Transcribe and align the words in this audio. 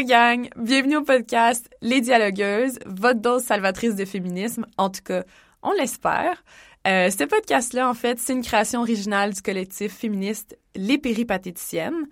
Bienvenue 0.00 0.98
au 0.98 1.02
podcast 1.02 1.68
Les 1.82 2.00
Dialogueuses, 2.00 2.78
votre 2.86 3.20
dose 3.20 3.42
salvatrice 3.42 3.96
de 3.96 4.04
féminisme. 4.04 4.64
En 4.76 4.90
tout 4.90 5.00
cas, 5.02 5.24
on 5.60 5.72
l'espère. 5.72 6.44
Euh, 6.86 7.10
ce 7.10 7.24
podcast-là, 7.24 7.90
en 7.90 7.94
fait, 7.94 8.20
c'est 8.20 8.32
une 8.32 8.44
création 8.44 8.82
originale 8.82 9.34
du 9.34 9.42
collectif 9.42 9.92
féministe 9.92 10.56
Les 10.76 10.98
Péripatéticiennes. 10.98 12.06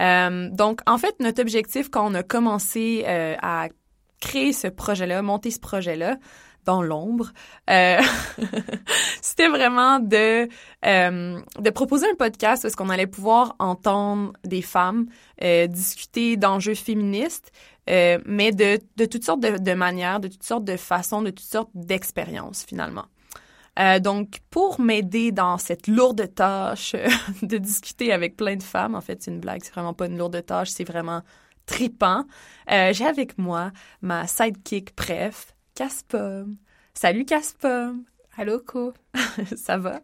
Euh, 0.00 0.48
donc, 0.50 0.80
en 0.86 0.98
fait, 0.98 1.14
notre 1.20 1.40
objectif 1.40 1.90
quand 1.90 2.10
on 2.10 2.14
a 2.14 2.24
commencé 2.24 3.04
euh, 3.06 3.36
à 3.40 3.68
créer 4.20 4.52
ce 4.52 4.66
projet-là, 4.66 5.22
monter 5.22 5.52
ce 5.52 5.60
projet-là, 5.60 6.16
dans 6.68 6.82
l'ombre, 6.82 7.32
euh, 7.70 7.98
c'était 9.22 9.48
vraiment 9.48 10.00
de 10.00 10.48
euh, 10.84 11.40
de 11.58 11.70
proposer 11.70 12.06
un 12.06 12.14
podcast 12.14 12.62
où 12.62 12.66
est-ce 12.66 12.76
qu'on 12.76 12.90
allait 12.90 13.06
pouvoir 13.06 13.56
entendre 13.58 14.34
des 14.44 14.60
femmes 14.60 15.06
euh, 15.42 15.66
discuter 15.66 16.36
d'enjeux 16.36 16.74
féministes, 16.74 17.50
mais 17.86 18.52
de, 18.52 18.78
de 18.98 19.06
toutes 19.06 19.24
sortes 19.24 19.40
de, 19.40 19.56
de, 19.56 19.72
manières, 19.72 20.20
de 20.20 20.28
toutes 20.28 20.42
sortes 20.42 20.64
de 20.64 20.76
façons, 20.76 21.22
de 21.22 21.30
toutes 21.30 21.48
sortes 21.48 21.70
d'expériences 21.72 22.64
finalement. 22.64 23.06
Donc, 24.02 24.40
pour 24.50 24.78
m'aider 24.80 25.32
dans 25.32 25.56
cette 25.56 25.86
lourde 25.86 26.34
tâche 26.34 26.94
de 27.42 27.56
discuter 27.56 28.12
avec 28.12 28.36
plein 28.36 28.56
de 28.56 28.62
femmes, 28.62 28.94
en 28.94 29.00
fait, 29.00 29.22
c'est 29.22 29.30
une 29.30 29.40
blague, 29.40 29.62
c'est 29.64 29.72
vraiment 29.72 29.94
pas 29.94 30.06
une 30.06 30.18
lourde 30.18 30.44
tâche, 30.44 30.68
c'est 30.68 30.84
vraiment 30.84 31.22
tripant. 31.64 32.24
j'ai 32.68 33.06
avec 33.06 33.38
moi 33.38 33.70
ma 34.02 34.26
sidekick 34.26 34.94
préf, 34.94 35.54
Caspom. 35.78 36.58
Salut 37.00 37.24
Caspom. 37.24 38.02
Allô, 38.36 38.58
Co. 38.58 38.92
Ça 39.56 39.78
va? 39.78 40.00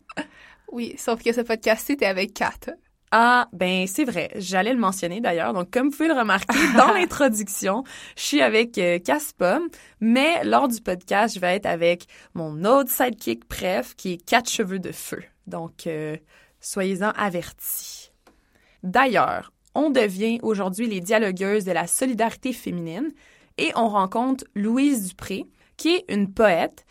Oui, 0.70 0.94
sauf 0.96 1.24
que 1.24 1.32
ce 1.32 1.40
podcast 1.40 1.84
c'était 1.84 2.06
avec 2.06 2.34
Kat. 2.34 2.76
Ah, 3.10 3.48
ben 3.52 3.88
c'est 3.88 4.04
vrai. 4.04 4.30
J'allais 4.36 4.72
le 4.72 4.78
mentionner 4.78 5.20
d'ailleurs. 5.20 5.52
Donc, 5.54 5.72
comme 5.72 5.88
vous 5.88 5.96
pouvez 5.96 6.08
le 6.08 6.14
remarquer 6.14 6.56
dans 6.76 6.92
l'introduction, 6.94 7.82
je 8.16 8.22
suis 8.22 8.42
avec 8.42 8.78
euh, 8.78 9.00
Caspom, 9.00 9.68
mais 9.98 10.44
lors 10.44 10.68
du 10.68 10.80
podcast, 10.80 11.34
je 11.34 11.40
vais 11.40 11.56
être 11.56 11.66
avec 11.66 12.06
mon 12.34 12.64
autre 12.64 12.92
sidekick 12.92 13.48
préf, 13.48 13.96
qui 13.96 14.12
est 14.12 14.24
Quatre 14.24 14.48
cheveux 14.48 14.78
de 14.78 14.92
feu. 14.92 15.24
Donc, 15.48 15.88
euh, 15.88 16.16
soyez-en 16.60 17.10
avertis. 17.16 18.12
D'ailleurs, 18.84 19.52
on 19.74 19.90
devient 19.90 20.38
aujourd'hui 20.44 20.86
les 20.86 21.00
dialogueuses 21.00 21.64
de 21.64 21.72
la 21.72 21.88
solidarité 21.88 22.52
féminine 22.52 23.10
et 23.58 23.72
on 23.74 23.88
rencontre 23.88 24.44
Louise 24.54 25.08
Dupré, 25.08 25.46
qui 25.76 25.94
est 25.96 26.04
une 26.08 26.32
poète 26.32 26.84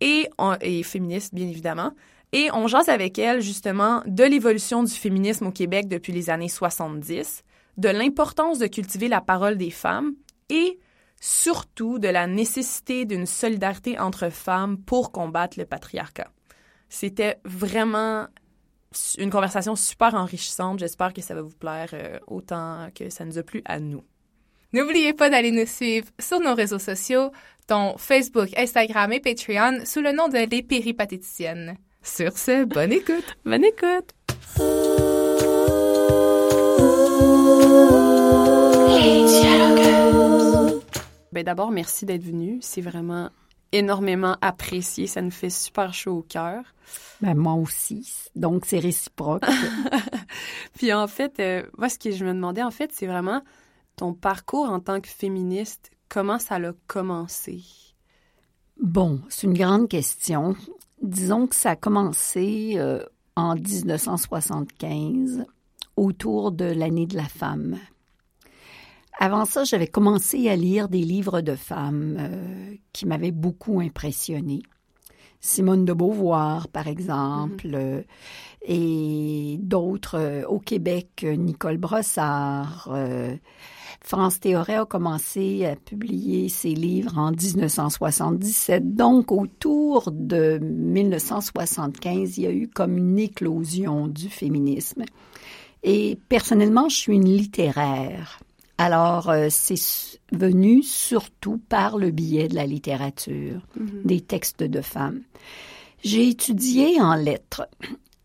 et, 0.00 0.28
et 0.60 0.82
féministe, 0.82 1.34
bien 1.34 1.48
évidemment. 1.48 1.92
Et 2.32 2.50
on 2.52 2.66
jase 2.66 2.88
avec 2.88 3.18
elle, 3.18 3.40
justement, 3.40 4.02
de 4.06 4.24
l'évolution 4.24 4.82
du 4.82 4.92
féminisme 4.92 5.46
au 5.46 5.52
Québec 5.52 5.88
depuis 5.88 6.12
les 6.12 6.30
années 6.30 6.48
70, 6.48 7.42
de 7.78 7.88
l'importance 7.88 8.58
de 8.58 8.66
cultiver 8.66 9.08
la 9.08 9.20
parole 9.20 9.56
des 9.56 9.70
femmes 9.70 10.12
et 10.50 10.78
surtout 11.20 11.98
de 11.98 12.08
la 12.08 12.26
nécessité 12.26 13.04
d'une 13.04 13.26
solidarité 13.26 13.98
entre 13.98 14.28
femmes 14.30 14.78
pour 14.78 15.10
combattre 15.10 15.58
le 15.58 15.64
patriarcat. 15.64 16.30
C'était 16.88 17.38
vraiment 17.44 18.26
une 19.18 19.30
conversation 19.30 19.76
super 19.76 20.14
enrichissante. 20.14 20.78
J'espère 20.78 21.12
que 21.12 21.20
ça 21.20 21.34
va 21.34 21.42
vous 21.42 21.56
plaire 21.56 21.90
euh, 21.92 22.18
autant 22.26 22.88
que 22.94 23.10
ça 23.10 23.24
nous 23.24 23.38
a 23.38 23.42
plu 23.42 23.62
à 23.64 23.80
nous. 23.80 24.02
N'oubliez 24.74 25.14
pas 25.14 25.30
d'aller 25.30 25.50
nous 25.50 25.66
suivre 25.66 26.08
sur 26.18 26.40
nos 26.40 26.54
réseaux 26.54 26.78
sociaux, 26.78 27.30
dont 27.68 27.96
Facebook, 27.96 28.50
Instagram 28.54 29.10
et 29.12 29.20
Patreon, 29.20 29.78
sous 29.86 30.02
le 30.02 30.12
nom 30.12 30.28
de 30.28 30.46
Les 30.50 30.62
Péripatéticiennes. 30.62 31.78
Sur 32.02 32.36
ce, 32.36 32.64
bonne 32.66 32.92
écoute! 32.92 33.38
bonne 33.46 33.64
écoute! 33.64 34.12
Les 38.90 39.24
dialogueuses. 39.24 40.82
Ben 41.32 41.44
d'abord, 41.44 41.70
merci 41.70 42.04
d'être 42.04 42.24
venu. 42.24 42.58
C'est 42.60 42.82
vraiment 42.82 43.30
énormément 43.72 44.36
apprécié. 44.42 45.06
Ça 45.06 45.22
nous 45.22 45.30
fait 45.30 45.48
super 45.48 45.94
chaud 45.94 46.18
au 46.18 46.22
cœur. 46.22 46.62
Ben, 47.22 47.34
moi 47.34 47.54
aussi. 47.54 48.28
Donc, 48.36 48.64
c'est 48.66 48.80
réciproque. 48.80 49.44
Puis 50.74 50.92
en 50.92 51.06
fait, 51.06 51.40
euh, 51.40 51.62
moi, 51.78 51.88
ce 51.88 51.98
que 51.98 52.10
je 52.10 52.22
me 52.22 52.34
demandais, 52.34 52.62
en 52.62 52.70
fait, 52.70 52.90
c'est 52.92 53.06
vraiment 53.06 53.40
ton 53.98 54.14
parcours 54.14 54.70
en 54.70 54.80
tant 54.80 55.00
que 55.00 55.08
féministe. 55.08 55.90
Comment 56.08 56.38
ça 56.38 56.54
a 56.56 56.72
commencé? 56.86 57.62
Bon, 58.80 59.20
c'est 59.28 59.46
une 59.46 59.58
grande 59.58 59.88
question. 59.88 60.54
Disons 61.02 61.48
que 61.48 61.56
ça 61.56 61.70
a 61.70 61.76
commencé 61.76 62.74
euh, 62.76 63.04
en 63.36 63.54
1975, 63.56 65.44
autour 65.96 66.52
de 66.52 66.64
l'année 66.64 67.06
de 67.06 67.16
la 67.16 67.28
femme. 67.28 67.78
Avant 69.18 69.44
ça, 69.44 69.64
j'avais 69.64 69.88
commencé 69.88 70.48
à 70.48 70.54
lire 70.54 70.88
des 70.88 71.02
livres 71.02 71.40
de 71.40 71.56
femmes 71.56 72.16
euh, 72.20 72.74
qui 72.92 73.04
m'avaient 73.04 73.32
beaucoup 73.32 73.80
impressionnée. 73.80 74.62
Simone 75.40 75.84
de 75.84 75.92
Beauvoir, 75.92 76.68
par 76.68 76.88
exemple, 76.88 77.68
mm 77.68 77.70
-hmm. 77.70 77.76
euh, 77.76 78.02
et 78.62 79.58
d'autres 79.60 80.18
euh, 80.18 80.44
au 80.46 80.58
Québec, 80.58 81.24
Nicole 81.24 81.78
Brossard. 81.78 82.88
Euh, 82.92 83.36
France 84.00 84.40
Théoret 84.40 84.76
a 84.76 84.84
commencé 84.84 85.64
à 85.66 85.76
publier 85.76 86.48
ses 86.48 86.74
livres 86.74 87.18
en 87.18 87.32
1977. 87.32 88.94
Donc, 88.94 89.32
autour 89.32 90.10
de 90.12 90.58
1975, 90.58 92.38
il 92.38 92.44
y 92.44 92.46
a 92.46 92.52
eu 92.52 92.68
comme 92.68 92.96
une 92.96 93.18
éclosion 93.18 94.06
du 94.06 94.28
féminisme. 94.28 95.04
Et 95.82 96.18
personnellement, 96.28 96.88
je 96.88 96.96
suis 96.96 97.14
une 97.14 97.28
littéraire. 97.28 98.40
Alors, 98.78 99.28
euh, 99.28 99.48
c'est 99.50 100.20
venu 100.32 100.82
surtout 100.82 101.58
par 101.68 101.98
le 101.98 102.10
biais 102.10 102.48
de 102.48 102.54
la 102.54 102.66
littérature, 102.66 103.60
mm 103.76 103.86
-hmm. 103.86 104.06
des 104.06 104.20
textes 104.20 104.62
de 104.62 104.80
femmes. 104.80 105.22
J'ai 106.04 106.28
étudié 106.28 107.00
en 107.00 107.14
lettres. 107.14 107.68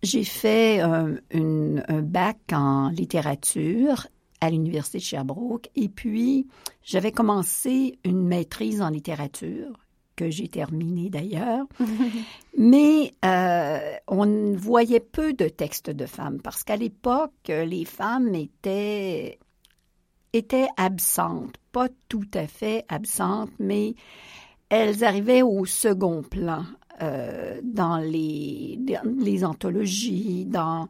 J'ai 0.04 0.24
fait 0.24 0.80
un, 0.82 1.16
une, 1.32 1.84
un 1.88 2.02
bac 2.02 2.38
en 2.52 2.90
littérature 2.90 4.08
à 4.42 4.50
l'Université 4.50 4.98
de 4.98 5.04
Sherbrooke 5.04 5.70
et 5.76 5.90
puis 5.90 6.48
j'avais 6.84 7.14
commencé 7.14 7.98
une 8.04 8.22
maîtrise 8.28 8.82
en 8.82 8.90
littérature 8.90 9.80
que 10.16 10.30
j'ai 10.30 10.48
terminée 10.50 11.10
d'ailleurs. 11.10 11.66
Mais 12.58 13.14
euh, 13.26 13.96
on 14.08 14.54
voyait 14.54 15.00
peu 15.00 15.34
de 15.34 15.48
textes 15.48 15.90
de 15.90 16.06
femmes 16.06 16.40
parce 16.42 16.64
qu'à 16.64 16.76
l'époque, 16.76 17.32
les 17.48 17.86
femmes 17.86 18.36
étaient 18.36 19.40
étaient 20.34 20.68
absentes, 20.78 21.56
pas 21.72 21.88
tout 22.10 22.28
à 22.34 22.48
fait 22.48 22.86
absentes, 22.90 23.52
mais 23.60 23.96
elles 24.70 25.04
arrivaient 25.04 25.44
au 25.44 25.66
second 25.66 26.24
plan 26.24 26.66
euh, 27.02 27.60
dans 27.64 27.98
les, 27.98 28.80
les 29.20 29.46
anthologies, 29.46 30.46
dans, 30.46 30.88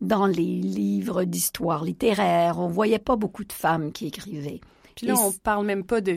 dans 0.00 0.26
les 0.26 0.60
livres 0.60 1.24
d'histoire 1.24 1.84
littéraire. 1.84 2.58
On 2.58 2.68
voyait 2.68 2.98
pas 2.98 3.16
beaucoup 3.16 3.44
de 3.44 3.52
femmes 3.52 3.92
qui 3.92 4.08
écrivaient. 4.08 4.60
Puis 4.96 5.06
là, 5.06 5.14
Et 5.14 5.16
on 5.18 5.32
parle 5.32 5.66
même 5.66 5.84
pas 5.84 6.00
de 6.00 6.16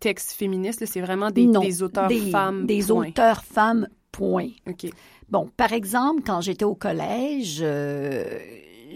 textes 0.00 0.32
féministes, 0.32 0.84
c'est 0.86 1.00
vraiment 1.00 1.30
des, 1.30 1.46
non, 1.46 1.60
des 1.60 1.82
auteurs 1.82 2.08
des, 2.08 2.30
femmes. 2.30 2.66
Des 2.66 2.84
point. 2.84 3.08
auteurs 3.08 3.44
femmes, 3.44 3.88
point. 4.12 4.48
OK. 4.66 4.86
Bon, 5.28 5.50
par 5.56 5.72
exemple, 5.72 6.22
quand 6.24 6.40
j'étais 6.40 6.64
au 6.64 6.74
collège, 6.74 7.58
euh, 7.60 8.38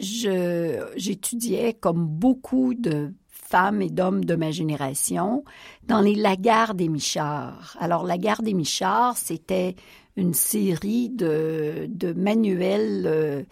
j'étudiais 0.01 1.75
comme 1.75 2.07
beaucoup 2.07 2.75
de 2.75 3.13
femmes 3.31 3.81
et 3.81 3.89
d'hommes 3.89 4.25
de 4.25 4.35
ma 4.35 4.51
génération 4.51 5.45
dans 5.87 6.01
les 6.01 6.15
Lagarde 6.15 6.77
des 6.77 6.89
Michards. 6.89 7.77
Alors, 7.81 8.05
Lagarde 8.05 8.45
des 8.45 8.55
Michards, 8.55 9.17
c'était 9.17 9.75
une 10.17 10.35
série 10.35 11.09
de, 11.09 11.87
de 11.89 12.13
manuels 12.13 13.05
euh, 13.07 13.43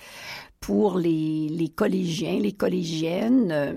pour 0.61 0.99
les, 0.99 1.49
les, 1.49 1.69
collégiens, 1.69 2.39
les 2.39 2.53
collégiennes, 2.53 3.53
euh, 3.53 3.73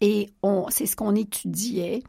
et 0.00 0.30
c'est 0.70 0.86
ce 0.86 0.96
qu'on 0.96 1.14
étudiait. 1.14 2.02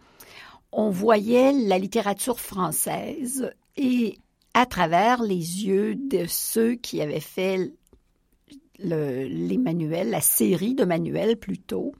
On 0.71 0.89
voyait 0.89 1.51
la 1.51 1.77
littérature 1.77 2.39
française 2.39 3.51
et 3.77 4.17
à 4.55 4.65
travers 4.65 5.21
les 5.21 5.65
yeux 5.65 5.95
de 5.95 6.25
ceux 6.27 6.73
qui 6.73 7.01
avaient 7.01 7.19
fait 7.19 7.71
le, 8.79 9.23
les 9.25 9.57
manuels, 9.57 10.09
la 10.09 10.21
série 10.21 10.75
de 10.75 10.85
manuels 10.85 11.37
plutôt, 11.37 11.93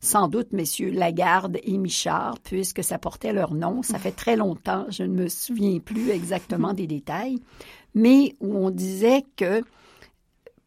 sans 0.00 0.28
doute 0.28 0.52
messieurs 0.52 0.90
Lagarde 0.90 1.58
et 1.62 1.78
Michard, 1.78 2.38
puisque 2.42 2.82
ça 2.82 2.98
portait 2.98 3.32
leur 3.32 3.54
nom. 3.54 3.82
Ça 3.82 3.98
fait 3.98 4.12
très 4.12 4.36
longtemps, 4.36 4.86
je 4.88 5.04
ne 5.04 5.14
me 5.14 5.28
souviens 5.28 5.78
plus 5.78 6.10
exactement 6.10 6.74
des 6.74 6.86
détails, 6.86 7.38
mais 7.94 8.34
où 8.40 8.56
on 8.56 8.70
disait 8.70 9.24
que 9.36 9.62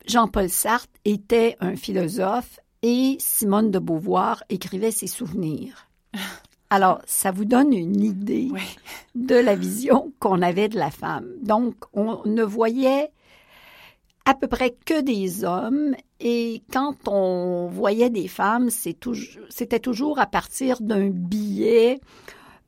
Jean-Paul 0.08 0.50
Sartre 0.50 0.94
était 1.04 1.58
un 1.60 1.76
philosophe 1.76 2.60
et 2.82 3.18
Simone 3.20 3.72
de 3.72 3.80
Beauvoir 3.80 4.44
écrivait 4.50 4.92
ses 4.92 5.08
souvenirs. 5.08 5.88
Alors, 6.70 7.02
ça 7.06 7.32
vous 7.32 7.46
donne 7.46 7.74
une 7.74 8.02
idée 8.02 8.50
oui. 8.52 8.62
de 9.16 9.36
la 9.36 9.56
vision 9.56 10.12
qu'on 10.20 10.42
avait 10.42 10.70
de 10.70 10.78
la 10.78 10.92
femme. 10.92 11.28
Donc, 11.42 11.76
on 11.94 12.22
ne 12.26 12.44
voyait 12.44 13.12
à 14.26 14.34
peu 14.34 14.48
près 14.48 14.76
que 14.86 15.02
des 15.02 15.44
hommes 15.44 15.96
et 16.20 16.64
quand 16.72 17.08
on 17.08 17.68
voyait 17.68 18.10
des 18.10 18.28
femmes, 18.28 18.70
c'était 18.70 19.80
toujours 19.80 20.20
à 20.20 20.26
partir 20.26 20.82
d'un 20.82 21.10
billet 21.10 22.00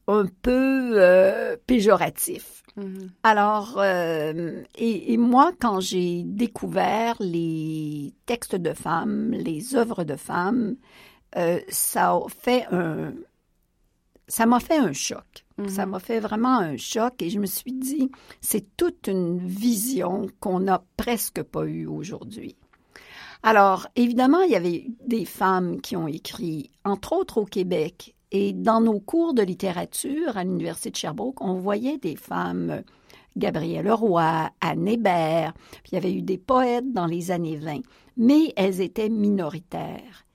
un 0.07 0.25
peu 0.41 0.91
euh, 0.93 1.57
péjoratif. 1.65 2.63
Mm-hmm. 2.77 3.09
Alors, 3.23 3.75
euh, 3.77 4.61
et, 4.77 5.17
moi, 5.17 5.51
quand 5.59 5.79
j'ai 5.79 6.23
découvert 6.23 7.15
les 7.19 8.13
textes 8.25 8.55
de 8.55 8.73
femmes, 8.73 9.31
les 9.31 9.75
œuvres 9.75 10.03
de 10.03 10.15
femmes, 10.15 10.75
euh, 11.35 11.59
ça 11.67 12.17
fait 12.41 12.65
un, 12.71 13.13
ça 14.27 14.45
m'a 14.45 14.59
fait 14.59 14.77
un 14.77 14.93
choc. 14.93 15.45
Ça 15.57 15.85
mm-hmm. 15.85 15.89
m'a 15.89 15.99
fait 15.99 16.19
vraiment 16.19 16.57
un 16.57 16.77
choc 16.77 17.21
et 17.21 17.29
je 17.29 17.39
me 17.39 17.45
suis 17.45 17.71
dit, 17.71 18.11
c'est 18.41 18.75
toute 18.77 19.07
une 19.07 19.39
vision 19.39 20.27
qu'on 20.39 20.59
n'a 20.59 20.83
presque 20.97 21.41
pas 21.41 21.65
eue 21.65 21.87
aujourd'hui. 21.87 22.55
Alors, 23.43 23.87
évidemment, 23.95 24.41
il 24.41 24.51
y 24.51 24.55
avait 24.55 24.87
des 25.05 25.25
femmes 25.25 25.79
qui 25.81 25.95
ont 25.95 26.07
écrit, 26.07 26.71
entre 26.83 27.13
autres 27.13 27.39
au 27.39 27.45
Québec, 27.45 28.15
et 28.31 28.53
dans 28.53 28.81
nos 28.81 28.99
cours 28.99 29.33
de 29.33 29.41
littérature 29.41 30.37
à 30.37 30.43
l'Université 30.43 30.91
de 30.91 30.95
Sherbrooke, 30.95 31.41
on 31.41 31.53
voyait 31.53 31.97
des 31.97 32.15
femmes, 32.15 32.83
Gabrielle 33.37 33.91
Roy, 33.91 34.49
Anne 34.59 34.87
Hébert, 34.87 35.53
puis 35.83 35.91
il 35.91 35.95
y 35.95 35.97
avait 35.97 36.13
eu 36.13 36.21
des 36.21 36.37
poètes 36.37 36.91
dans 36.91 37.05
les 37.05 37.31
années 37.31 37.55
20, 37.55 37.81
mais 38.17 38.53
elles 38.55 38.81
étaient 38.81 39.09
minoritaires. 39.09 40.25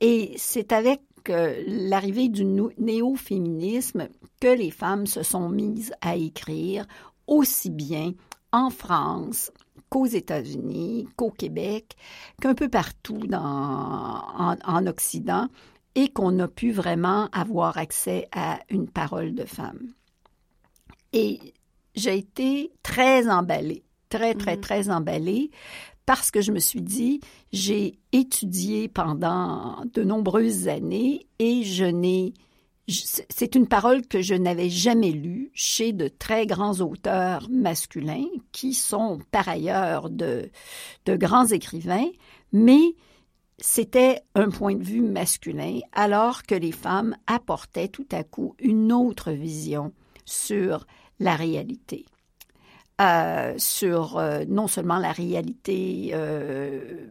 Et 0.00 0.34
c'est 0.36 0.72
avec 0.72 1.00
euh, 1.30 1.62
l'arrivée 1.66 2.28
du 2.28 2.44
néo-féminisme 2.44 4.08
que 4.40 4.48
les 4.48 4.70
femmes 4.70 5.06
se 5.06 5.22
sont 5.22 5.48
mises 5.48 5.92
à 6.00 6.16
écrire 6.16 6.86
aussi 7.26 7.70
bien 7.70 8.12
en 8.52 8.70
France 8.70 9.50
qu'aux 9.88 10.06
États-Unis, 10.06 11.08
qu'au 11.16 11.30
Québec, 11.30 11.96
qu'un 12.40 12.54
peu 12.54 12.68
partout 12.68 13.26
dans, 13.26 14.22
en 14.64 14.86
Occident 14.86 15.48
et 15.94 16.08
qu'on 16.08 16.38
a 16.38 16.48
pu 16.48 16.72
vraiment 16.72 17.28
avoir 17.32 17.76
accès 17.78 18.28
à 18.32 18.60
une 18.70 18.88
parole 18.88 19.34
de 19.34 19.44
femme. 19.44 19.92
Et 21.12 21.54
j'ai 21.94 22.16
été 22.16 22.72
très 22.82 23.28
emballée, 23.28 23.84
très, 24.08 24.34
très, 24.34 24.56
mm-hmm. 24.56 24.60
très 24.60 24.90
emballée 24.90 25.50
parce 26.06 26.30
que 26.30 26.40
je 26.40 26.52
me 26.52 26.58
suis 26.58 26.82
dit, 26.82 27.20
j'ai 27.52 27.98
étudié 28.12 28.88
pendant 28.88 29.84
de 29.92 30.02
nombreuses 30.02 30.68
années 30.68 31.26
et 31.38 31.62
je 31.62 31.84
n'ai 31.84 32.34
c'est 32.88 33.54
une 33.54 33.68
parole 33.68 34.06
que 34.06 34.22
je 34.22 34.34
n'avais 34.34 34.68
jamais 34.68 35.12
lue 35.12 35.50
chez 35.54 35.92
de 35.92 36.08
très 36.08 36.46
grands 36.46 36.80
auteurs 36.80 37.48
masculins 37.48 38.26
qui 38.50 38.74
sont 38.74 39.20
par 39.30 39.48
ailleurs 39.48 40.10
de, 40.10 40.50
de 41.06 41.16
grands 41.16 41.46
écrivains, 41.46 42.08
mais 42.52 42.94
c'était 43.58 44.22
un 44.34 44.50
point 44.50 44.74
de 44.74 44.82
vue 44.82 45.00
masculin, 45.00 45.78
alors 45.92 46.42
que 46.42 46.56
les 46.56 46.72
femmes 46.72 47.16
apportaient 47.28 47.88
tout 47.88 48.08
à 48.10 48.24
coup 48.24 48.56
une 48.58 48.92
autre 48.92 49.30
vision 49.30 49.92
sur 50.24 50.86
la 51.20 51.36
réalité. 51.36 52.04
Euh, 53.02 53.54
sur 53.58 54.16
euh, 54.16 54.44
non 54.46 54.68
seulement 54.68 54.98
la 54.98 55.10
réalité 55.10 56.10
euh, 56.12 57.08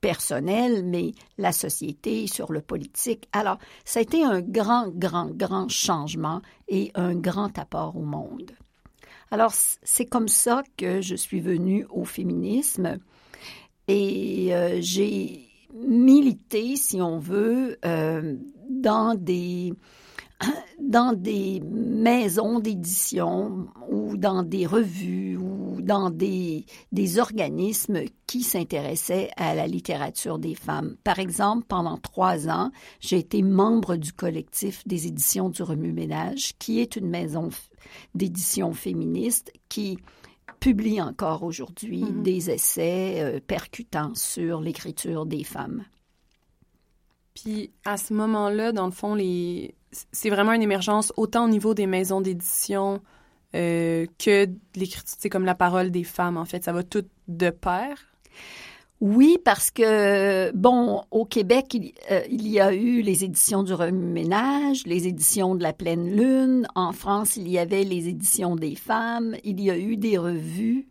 personnelle, 0.00 0.84
mais 0.84 1.10
la 1.38 1.50
société, 1.50 2.28
sur 2.28 2.52
le 2.52 2.60
politique. 2.60 3.26
Alors, 3.32 3.58
ça 3.84 3.98
a 3.98 4.02
été 4.02 4.22
un 4.22 4.40
grand, 4.40 4.90
grand, 4.90 5.30
grand 5.30 5.68
changement 5.68 6.40
et 6.68 6.92
un 6.94 7.16
grand 7.16 7.58
apport 7.58 7.96
au 7.96 8.04
monde. 8.04 8.52
Alors, 9.32 9.52
c'est 9.52 10.06
comme 10.06 10.28
ça 10.28 10.62
que 10.76 11.00
je 11.00 11.16
suis 11.16 11.40
venue 11.40 11.84
au 11.90 12.04
féminisme 12.04 12.98
et 13.88 14.52
j'ai 14.80 15.48
militer, 15.74 16.76
si 16.76 17.02
on 17.02 17.18
veut, 17.18 17.78
dans 17.82 19.16
des 19.18 19.72
dans 20.80 21.12
des 21.12 21.60
maisons 21.60 22.58
d'édition 22.58 23.68
ou 23.90 24.16
dans 24.16 24.42
des 24.42 24.66
revues 24.66 25.36
ou 25.36 25.80
dans 25.80 26.10
des, 26.10 26.66
des 26.92 27.18
organismes 27.18 28.00
qui 28.26 28.42
s'intéressaient 28.42 29.30
à 29.36 29.54
la 29.54 29.66
littérature 29.66 30.38
des 30.38 30.54
femmes. 30.54 30.96
Par 31.04 31.18
exemple, 31.18 31.64
pendant 31.68 31.98
trois 31.98 32.48
ans, 32.48 32.70
j'ai 33.00 33.18
été 33.18 33.42
membre 33.42 33.96
du 33.96 34.12
collectif 34.12 34.86
des 34.86 35.06
éditions 35.06 35.48
du 35.48 35.62
Remue-Ménage, 35.62 36.54
qui 36.58 36.80
est 36.80 36.96
une 36.96 37.08
maison 37.08 37.50
d'édition 38.14 38.72
féministe 38.72 39.52
qui 39.68 39.98
publie 40.60 41.00
encore 41.00 41.42
aujourd'hui 41.42 42.02
mm-hmm. 42.02 42.22
des 42.22 42.50
essais 42.50 43.16
euh, 43.18 43.40
percutants 43.46 44.14
sur 44.14 44.60
l'écriture 44.60 45.26
des 45.26 45.44
femmes. 45.44 45.84
Puis 47.34 47.72
à 47.84 47.96
ce 47.96 48.14
moment-là, 48.14 48.72
dans 48.72 48.86
le 48.86 48.92
fond, 48.92 49.14
les... 49.14 49.74
c'est 50.12 50.30
vraiment 50.30 50.52
une 50.52 50.62
émergence 50.62 51.12
autant 51.16 51.44
au 51.44 51.48
niveau 51.48 51.74
des 51.74 51.86
maisons 51.86 52.20
d'édition 52.20 53.00
euh, 53.54 54.06
que 54.18 54.48
l'écriture, 54.74 55.14
c'est 55.18 55.28
comme 55.28 55.44
la 55.44 55.54
parole 55.54 55.90
des 55.90 56.04
femmes, 56.04 56.36
en 56.36 56.44
fait. 56.44 56.64
Ça 56.64 56.72
va 56.72 56.82
tout 56.82 57.04
de 57.28 57.50
pair. 57.50 57.96
Oui, 59.00 59.38
parce 59.44 59.70
que, 59.70 60.50
bon, 60.52 61.02
au 61.10 61.24
Québec, 61.24 61.74
il, 61.74 61.92
euh, 62.10 62.22
y 62.30 62.58
a 62.58 62.72
eu 62.72 63.02
les 63.02 63.24
éditions 63.24 63.62
du 63.62 63.74
Remue-Ménage, 63.74 64.86
les 64.86 65.06
éditions 65.06 65.54
de 65.54 65.62
la 65.62 65.72
Pleine 65.72 66.16
Lune. 66.16 66.66
En 66.74 66.92
France, 66.92 67.36
il 67.36 67.48
y 67.48 67.58
avait 67.58 67.84
les 67.84 68.08
éditions 68.08 68.56
des 68.56 68.74
femmes. 68.74 69.36
Il 69.44 69.60
y 69.60 69.70
a 69.70 69.76
eu 69.76 69.96
des 69.96 70.16
revues. 70.16 70.86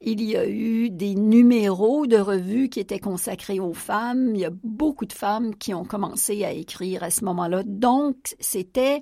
Il 0.00 0.22
y 0.22 0.36
a 0.36 0.46
eu 0.46 0.90
des 0.90 1.14
numéros 1.14 2.06
de 2.06 2.18
revues 2.18 2.68
qui 2.68 2.80
étaient 2.80 2.98
consacrés 2.98 3.60
aux 3.60 3.72
femmes. 3.72 4.34
Il 4.34 4.40
y 4.40 4.44
a 4.44 4.50
beaucoup 4.62 5.06
de 5.06 5.12
femmes 5.12 5.54
qui 5.56 5.72
ont 5.72 5.84
commencé 5.84 6.44
à 6.44 6.52
écrire 6.52 7.02
à 7.02 7.10
ce 7.10 7.24
moment-là. 7.24 7.62
Donc, 7.64 8.36
c'était 8.38 9.00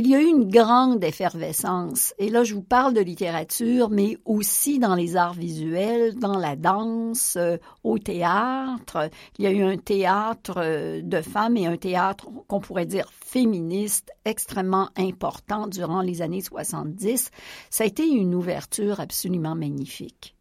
il 0.00 0.08
y 0.08 0.14
a 0.14 0.22
eu 0.22 0.28
une 0.28 0.50
grande 0.50 1.04
effervescence. 1.04 2.14
Et 2.18 2.30
là, 2.30 2.42
je 2.42 2.54
vous 2.54 2.62
parle 2.62 2.94
de 2.94 3.02
littérature, 3.02 3.90
mais 3.90 4.16
aussi 4.24 4.78
dans 4.78 4.94
les 4.94 5.14
arts 5.14 5.34
visuels, 5.34 6.14
dans 6.14 6.38
la 6.38 6.56
danse, 6.56 7.36
euh, 7.36 7.58
au 7.84 7.98
théâtre. 7.98 9.10
Il 9.38 9.44
y 9.44 9.46
a 9.46 9.50
eu 9.50 9.62
un 9.62 9.76
théâtre 9.76 10.54
euh, 10.56 11.02
de 11.02 11.20
femmes 11.20 11.58
et 11.58 11.66
un 11.66 11.76
théâtre 11.76 12.28
qu'on 12.48 12.60
pourrait 12.60 12.86
dire 12.86 13.10
féministe 13.12 14.10
extrêmement 14.24 14.88
important 14.96 15.66
durant 15.66 16.00
les 16.00 16.22
années 16.22 16.40
70. 16.40 17.30
Ça 17.68 17.84
a 17.84 17.86
été 17.86 18.08
une 18.08 18.34
ouverture 18.34 19.00
absolument 19.00 19.54
magnifique. 19.54 20.34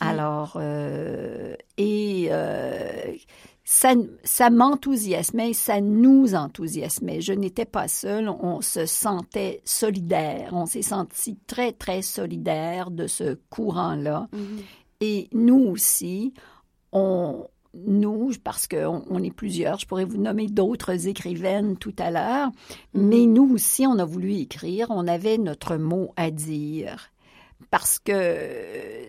Alors, 0.00 0.54
euh, 0.56 1.54
et 1.78 2.28
ça, 3.64 3.94
ça 4.24 4.50
m'enthousiasmait, 4.50 5.52
ça 5.52 5.80
nous 5.80 6.34
enthousiasmait. 6.34 7.20
Je 7.20 7.32
n'étais 7.32 7.64
pas 7.64 7.86
seule, 7.86 8.28
on 8.28 8.60
se 8.60 8.86
sentait 8.86 9.60
solidaire, 9.64 10.50
on 10.52 10.66
s'est 10.66 10.82
senti 10.82 11.36
très, 11.46 11.72
très 11.72 12.02
solidaire 12.02 12.90
de 12.90 13.06
ce 13.06 13.38
courant-là. 13.50 14.28
Mm-hmm. 14.32 14.62
Et 15.00 15.28
nous 15.32 15.60
aussi, 15.60 16.34
on, 16.90 17.46
nous, 17.74 18.32
parce 18.42 18.66
qu'on 18.66 19.04
on 19.08 19.22
est 19.22 19.34
plusieurs, 19.34 19.78
je 19.78 19.86
pourrais 19.86 20.04
vous 20.04 20.18
nommer 20.18 20.48
d'autres 20.48 21.06
écrivaines 21.06 21.76
tout 21.76 21.94
à 21.98 22.10
l'heure, 22.10 22.48
mm-hmm. 22.48 23.00
mais 23.00 23.26
nous 23.26 23.54
aussi, 23.54 23.86
on 23.86 23.98
a 24.00 24.04
voulu 24.04 24.34
écrire, 24.34 24.88
on 24.90 25.06
avait 25.06 25.38
notre 25.38 25.76
mot 25.76 26.12
à 26.16 26.32
dire. 26.32 27.10
Parce 27.70 28.00
que 28.00 28.36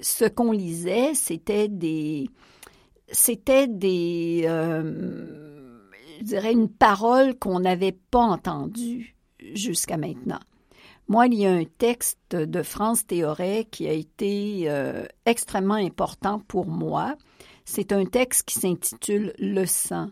ce 0.01 0.25
qu'on 0.25 0.51
lisait, 0.51 1.15
c'était 1.15 1.67
des, 1.67 2.29
c'était 3.11 3.67
des, 3.67 4.43
euh, 4.45 5.89
je 6.19 6.23
dirais, 6.23 6.53
une 6.53 6.69
parole 6.69 7.37
qu'on 7.37 7.59
n'avait 7.59 7.97
pas 8.11 8.19
entendue 8.19 9.15
jusqu'à 9.53 9.97
maintenant. 9.97 10.39
Moi, 11.07 11.27
il 11.27 11.33
y 11.35 11.45
a 11.45 11.51
un 11.51 11.65
texte 11.65 12.35
de 12.35 12.63
France 12.63 13.05
Théoret 13.05 13.67
qui 13.69 13.87
a 13.87 13.91
été 13.91 14.63
euh, 14.67 15.05
extrêmement 15.25 15.73
important 15.73 16.39
pour 16.39 16.65
moi. 16.65 17.15
C'est 17.65 17.91
un 17.91 18.05
texte 18.05 18.47
qui 18.47 18.59
s'intitule 18.59 19.33
Le 19.37 19.65
sang. 19.65 20.09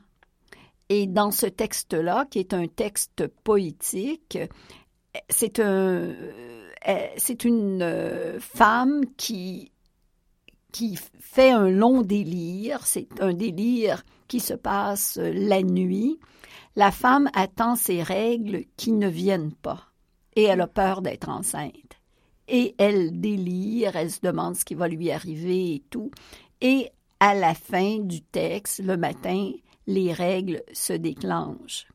Et 0.89 1.07
dans 1.07 1.31
ce 1.31 1.45
texte-là, 1.45 2.25
qui 2.29 2.39
est 2.39 2.53
un 2.53 2.67
texte 2.67 3.25
poétique, 3.45 4.37
c'est 5.29 5.59
un, 5.61 6.13
euh, 6.87 7.07
c'est 7.17 7.45
une 7.45 8.37
femme 8.39 9.01
qui 9.15 9.71
qui 10.71 10.97
fait 11.19 11.51
un 11.51 11.69
long 11.69 12.01
délire. 12.01 12.85
C'est 12.85 13.21
un 13.21 13.33
délire 13.33 14.03
qui 14.27 14.39
se 14.39 14.53
passe 14.53 15.19
la 15.21 15.61
nuit. 15.61 16.19
La 16.75 16.91
femme 16.91 17.29
attend 17.33 17.75
ses 17.75 18.01
règles 18.01 18.63
qui 18.77 18.91
ne 18.91 19.07
viennent 19.07 19.53
pas 19.53 19.91
et 20.35 20.43
elle 20.43 20.61
a 20.61 20.67
peur 20.67 21.01
d'être 21.01 21.29
enceinte. 21.29 21.99
Et 22.47 22.75
elle 22.77 23.19
délire, 23.19 23.95
elle 23.95 24.11
se 24.11 24.21
demande 24.21 24.55
ce 24.55 24.65
qui 24.65 24.75
va 24.75 24.87
lui 24.87 25.11
arriver 25.11 25.75
et 25.75 25.83
tout. 25.89 26.11
Et 26.59 26.89
à 27.19 27.33
la 27.33 27.53
fin 27.53 27.99
du 27.99 28.21
texte, 28.21 28.79
le 28.79 28.97
matin, 28.97 29.51
les 29.87 30.11
règles 30.11 30.63
se 30.73 30.93
déclenchent. 30.93 31.87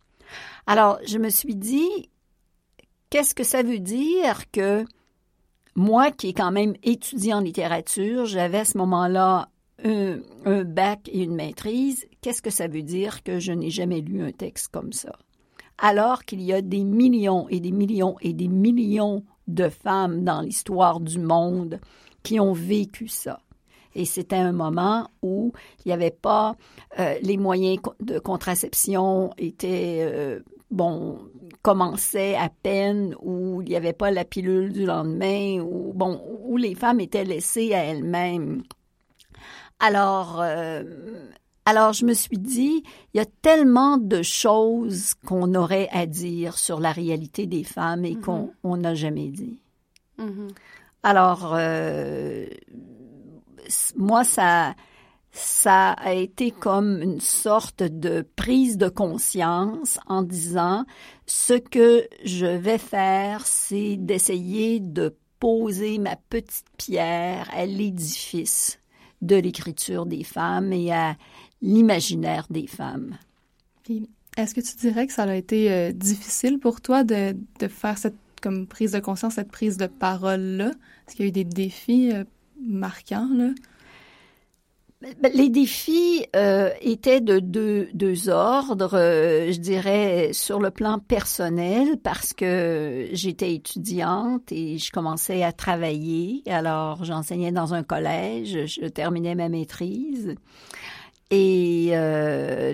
Alors, 0.66 0.99
je 1.06 1.18
me 1.18 1.30
suis 1.30 1.56
dit, 1.56 2.11
qu'est-ce 3.11 3.35
que 3.35 3.45
ça 3.45 3.62
veut 3.62 3.78
dire 3.78 4.50
que 4.50 4.85
moi 5.76 6.11
qui 6.11 6.28
ai 6.28 6.33
quand 6.33 6.50
même 6.50 6.75
étudié 6.83 7.35
en 7.35 7.40
littérature, 7.40 8.25
j'avais 8.25 8.59
à 8.59 8.64
ce 8.64 8.78
moment-là 8.78 9.50
un, 9.85 10.18
un, 10.47 10.64
bac 10.64 11.09
et 11.12 11.23
une 11.23 11.35
maîtrise. 11.35 12.06
Qu'est-ce 12.23 12.42
que 12.42 12.50
ça 12.50 12.66
veut 12.66 12.83
dire 12.83 13.23
que 13.23 13.38
je 13.38 13.52
n'ai 13.52 13.71
jamais 13.71 14.00
lu 14.00 14.23
un 14.23 14.33
texte 14.33 14.68
comme 14.68 14.92
ça? 14.92 15.12
Alors 15.78 16.25
qu'il 16.25 16.40
y 16.40 16.54
a 16.54 16.62
des 16.62 16.83
millions 16.83 17.47
et 17.50 17.61
des 17.61 17.73
millions 17.73 18.16
et 18.23 18.33
des 18.33 18.49
millions 18.49 19.23
de 19.47 19.68
femmes 19.68 20.25
dans 20.25 20.40
l'histoire 20.40 20.99
du 20.99 21.18
monde 21.18 21.78
qui 22.23 22.40
ont 22.40 22.54
vécu 22.54 23.06
ça. 23.09 23.40
Et 23.95 24.04
c'était 24.04 24.37
un 24.37 24.52
moment 24.52 25.09
où 25.23 25.52
il 25.85 25.88
n'y 25.88 25.92
avait 25.92 26.11
pas 26.11 26.56
euh, 26.99 27.14
les 27.23 27.37
moyens 27.37 27.78
de 28.00 28.18
contraception 28.18 29.30
étaient 29.38 30.00
euh, 30.00 30.40
bon 30.71 31.18
commençaient 31.66 32.37
à 32.37 32.49
peine, 32.49 33.16
où 33.20 33.61
il 33.61 33.70
n'y 33.70 33.75
avait 33.75 33.92
pas 33.92 34.12
la 34.12 34.25
pilule 34.25 34.73
du 34.73 34.87
lendemain, 34.87 35.58
où 35.58 35.92
bon 35.92 36.23
où 36.44 36.56
les 36.56 36.76
femmes 36.76 37.00
étaient 37.00 37.25
laissées 37.25 37.75
à 37.75 37.82
elles-mêmes. 37.82 38.62
Alors 39.80 40.40
euh, 40.40 40.85
alors 41.64 41.92
je 41.92 42.04
me 42.04 42.14
suis 42.14 42.38
dit, 42.38 42.85
il 43.12 43.16
y 43.16 43.20
a 43.20 43.26
tellement 43.42 43.99
de 43.99 44.23
choses 44.23 45.14
qu'on 45.26 45.56
aurait 45.56 45.88
à 45.90 46.06
dire 46.06 46.56
sur 46.56 46.78
la 46.78 46.92
réalité 46.92 47.46
des 47.46 47.64
femmes 47.64 48.04
et 48.04 48.14
qu'on 48.14 48.52
mm-hmm. 48.64 48.80
n'a 48.80 48.94
jamais 48.94 49.30
dit. 49.30 49.61
Mm-hmm. 50.20 50.50
Alors, 51.02 51.52
euh, 51.56 52.46
moi, 53.96 54.23
ça, 54.23 54.76
ça 55.32 55.90
a 55.90 56.14
été 56.14 56.52
comme 56.52 57.02
une 57.02 57.20
sorte 57.20 57.82
de 57.82 58.25
prise 58.37 58.78
de 58.78 58.88
conscience 58.88 59.99
en 60.06 60.23
disant 60.23 60.85
ce 61.26 61.54
que 61.54 62.06
je 62.25 62.47
vais 62.47 62.78
faire, 62.78 63.47
c'est 63.47 63.97
d'essayer 63.97 64.80
de 64.80 65.14
poser 65.40 65.99
ma 65.99 66.16
petite 66.16 66.66
pierre 66.78 67.49
à 67.52 67.66
l'édifice 67.66 68.78
de 69.23 69.37
l'écriture 69.37 70.06
des 70.06 70.25
femmes 70.25 70.73
et 70.73 70.92
à 70.92 71.16
l'imaginaire 71.62 72.47
des 72.50 72.66
femmes. 72.66 73.18
est-ce 74.37 74.54
que 74.54 74.61
tu 74.61 74.76
dirais 74.76 75.06
que 75.06 75.12
ça 75.12 75.25
a 75.25 75.35
été 75.35 75.73
euh, 75.73 75.92
difficile 75.92 76.59
pour 76.59 76.80
toi 76.80 77.02
de, 77.04 77.35
faire 77.68 77.99
cette 77.99 78.16
prise 78.68 78.92
de 78.92 79.00
conscience, 79.00 79.35
cette 79.35 79.50
prise 79.50 79.76
de 79.76 79.87
parole-là? 79.87 80.71
Est-ce 81.06 81.16
qu'il 81.16 81.25
y 81.25 81.28
a 81.28 81.30
eu 81.30 81.33
des 81.33 81.45
défis 81.45 82.12
euh, 82.12 82.25
marquants, 82.61 83.28
là? 83.33 83.50
Ben, 85.03 85.31
les 85.35 85.50
défis 85.50 86.25
euh, 86.35 86.71
étaient 86.81 87.21
de 87.21 87.38
deux, 87.38 87.88
deux 87.93 88.31
ordres, 88.31 88.95
euh, 88.95 89.53
je 89.53 89.59
dirais 89.59 90.31
sur 90.33 90.59
le 90.59 90.71
plan 90.71 90.99
personnel 90.99 91.99
parce 92.03 92.33
que 92.33 93.09
j'étais 93.12 93.53
étudiante 93.55 94.50
et 94.53 94.79
je 94.79 94.91
commençais 94.91 95.43
à 95.43 95.53
travailler. 95.53 96.43
Alors 96.47 97.05
j'enseignais 97.05 97.53
dans 97.53 97.75
un 97.75 97.83
collège, 97.83 98.67
je 98.67 98.87
terminais 98.87 99.35
ma 99.35 99.50
maîtrise. 99.50 100.35
Et 101.31 101.91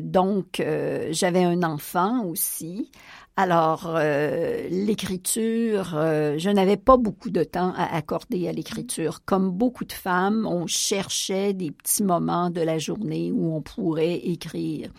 donc, 0.02 0.62
j'avais 1.10 1.42
un 1.42 1.62
enfant 1.62 2.26
aussi. 2.26 2.90
Alors, 3.36 3.94
euh, 3.96 4.68
l'écriture, 4.68 5.94
euh, 5.94 6.36
je 6.36 6.50
n'avais 6.50 6.76
pas 6.76 6.98
beaucoup 6.98 7.30
de 7.30 7.44
temps 7.44 7.72
à 7.74 7.96
accorder 7.96 8.46
à 8.46 8.52
l'écriture. 8.52 9.24
Comme 9.24 9.50
beaucoup 9.50 9.86
de 9.86 9.92
femmes, 9.92 10.46
on 10.46 10.66
cherchait 10.66 11.54
des 11.54 11.70
petits 11.70 12.04
moments 12.04 12.50
de 12.50 12.60
la 12.60 12.76
journée 12.76 13.32
où 13.32 13.54
on 13.56 13.62
pourrait 13.62 14.16
écrire 14.16 14.90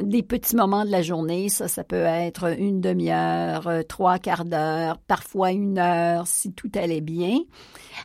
des 0.00 0.22
petits 0.22 0.56
moments 0.56 0.84
de 0.84 0.90
la 0.90 1.02
journée, 1.02 1.48
ça, 1.48 1.68
ça 1.68 1.84
peut 1.84 1.96
être 1.96 2.58
une 2.58 2.80
demi-heure, 2.80 3.66
euh, 3.68 3.82
trois 3.82 4.18
quarts 4.18 4.44
d'heure, 4.44 4.98
parfois 4.98 5.52
une 5.52 5.78
heure, 5.78 6.26
si 6.26 6.52
tout 6.52 6.70
allait 6.74 7.00
bien. 7.00 7.38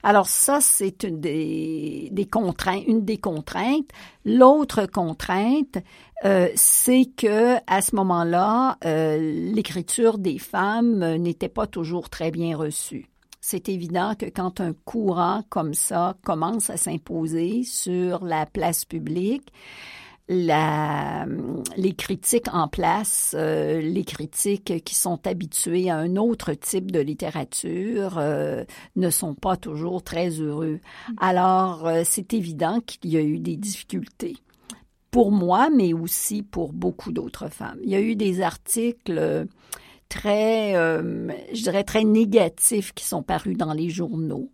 Alors 0.04 0.28
ça, 0.28 0.60
c'est 0.62 1.04
une 1.04 1.20
des, 1.20 2.28
contraintes, 2.32 2.84
une 2.88 3.04
des 3.04 3.18
contraintes. 3.18 3.90
L'autre 4.26 4.86
contrainte, 4.86 5.78
euh, 6.26 6.50
c'est 6.56 7.06
que 7.18 7.56
à 7.68 7.82
ce 7.82 7.96
moment-là, 7.96 8.78
euh, 8.86 9.18
l'écriture 9.54 10.18
des 10.18 10.40
femmes 10.40 11.16
n'était 11.16 11.50
pas 11.50 11.68
toujours 11.68 12.10
très 12.10 12.32
bien 12.32 12.56
reçue. 12.56 13.08
C'est 13.44 13.70
évident 13.70 14.14
que 14.14 14.28
quand 14.28 14.62
un 14.62 14.74
courant 14.86 15.44
comme 15.50 15.74
ça 15.74 16.16
commence 16.24 16.70
à 16.70 16.78
s'imposer 16.78 17.64
sur 17.64 18.24
la 18.24 18.46
place 18.46 18.86
publique, 18.86 19.52
la, 20.32 21.26
les 21.76 21.94
critiques 21.94 22.48
en 22.54 22.70
place, 22.70 23.36
euh, 23.38 23.82
les 23.82 24.06
critiques 24.06 24.82
qui 24.86 24.96
sont 24.96 25.28
habitués 25.28 25.90
à 25.90 25.98
un 25.98 26.16
autre 26.16 26.54
type 26.54 26.90
de 26.90 27.02
littérature 27.02 28.18
euh, 28.18 28.64
ne 28.96 29.10
sont 29.10 29.36
pas 29.36 29.58
toujours 29.58 30.04
très 30.04 30.30
heureux. 30.30 30.80
Alors, 31.20 31.86
euh, 31.86 32.04
c'est 32.06 32.34
évident 32.34 32.80
qu'il 32.80 33.12
y 33.12 33.18
a 33.18 33.22
eu 33.22 33.40
des 33.40 33.58
difficultés 33.58 34.38
pour 35.12 35.34
moi, 35.34 35.70
mais 35.70 35.92
aussi 35.92 36.44
pour 36.44 36.72
beaucoup 36.72 37.12
d'autres 37.12 37.50
femmes. 37.50 37.80
Il 37.84 37.90
y 37.90 37.96
a 37.96 38.00
eu 38.00 38.16
des 38.16 38.42
articles 38.42 39.46
très, 40.08 40.74
je 40.74 41.62
dirais, 41.62 41.84
très 41.84 42.06
négatifs 42.06 42.94
qui 42.94 43.04
sont 43.04 43.22
parus 43.22 43.58
dans 43.58 43.74
les 43.74 43.90
journaux 43.90 44.50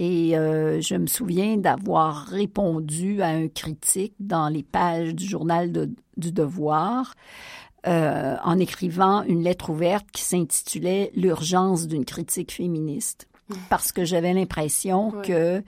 et 0.00 0.34
euh, 0.34 0.80
je 0.80 0.94
me 0.94 1.06
souviens 1.06 1.58
d'avoir 1.58 2.24
répondu 2.24 3.20
à 3.20 3.28
un 3.28 3.48
critique 3.48 4.14
dans 4.18 4.48
les 4.48 4.62
pages 4.62 5.14
du 5.14 5.26
journal 5.26 5.70
du 6.16 6.32
Devoir 6.32 7.14
euh, 7.86 8.36
en 8.42 8.58
écrivant 8.58 9.22
une 9.24 9.44
lettre 9.44 9.68
ouverte 9.68 10.06
qui 10.10 10.22
s'intitulait 10.22 11.12
L'urgence 11.14 11.86
d'une 11.86 12.06
critique 12.06 12.50
féministe. 12.50 13.28
Parce 13.68 13.92
que 13.92 14.06
j'avais 14.06 14.32
l'impression 14.32 15.10
que 15.22 15.62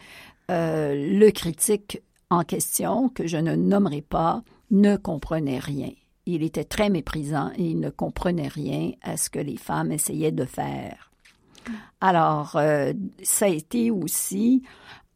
euh, 0.51 1.19
le 1.19 1.31
critique 1.31 2.01
en 2.31 2.43
question, 2.43 3.11
que 3.11 3.27
je 3.27 3.37
ne 3.37 3.55
nommerai 3.55 4.01
pas, 4.01 4.43
ne 4.71 4.97
comprenait 4.97 5.59
rien. 5.59 5.91
Il 6.25 6.43
était 6.43 6.65
très 6.65 6.89
méprisant 6.89 7.51
et 7.59 7.65
il 7.65 7.81
ne 7.81 7.91
comprenait 7.91 8.49
rien 8.49 8.93
à 9.03 9.19
ce 9.19 9.29
que 9.29 9.41
les 9.41 9.59
femmes 9.59 9.93
essayaient 9.93 10.33
de 10.33 10.47
faire. 10.47 11.12
Alors, 12.01 12.57
euh, 12.57 12.93
ça 13.23 13.47
a 13.47 13.49
été 13.49 13.91
aussi 13.91 14.63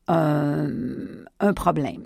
un, 0.08 1.24
problème. 1.54 2.04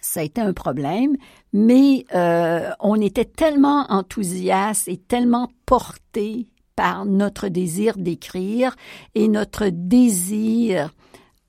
Ça 0.00 0.20
a 0.20 0.22
été 0.24 0.40
un 0.40 0.52
problème, 0.52 1.16
mais 1.52 2.04
euh, 2.14 2.70
on 2.80 3.00
était 3.00 3.24
tellement 3.24 3.86
enthousiaste 3.88 4.88
et 4.88 4.96
tellement 4.96 5.48
porté 5.64 6.48
par 6.74 7.04
notre 7.04 7.46
désir 7.48 7.96
d'écrire 7.98 8.74
et 9.14 9.28
notre 9.28 9.68
désir 9.68 10.92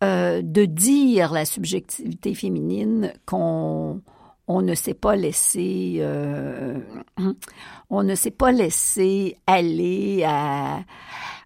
euh, 0.03 0.41
de 0.43 0.65
dire 0.65 1.31
la 1.31 1.45
subjectivité 1.45 2.35
féminine 2.35 3.13
qu'on 3.25 4.01
on 4.47 4.61
ne 4.61 4.75
s'est 4.75 4.93
pas 4.93 5.15
laissé 5.15 6.05
on 7.89 8.03
ne 8.03 8.13
s'est 8.13 8.31
pas 8.31 8.51
laissé 8.51 9.37
aller 9.47 10.23
à 10.27 10.83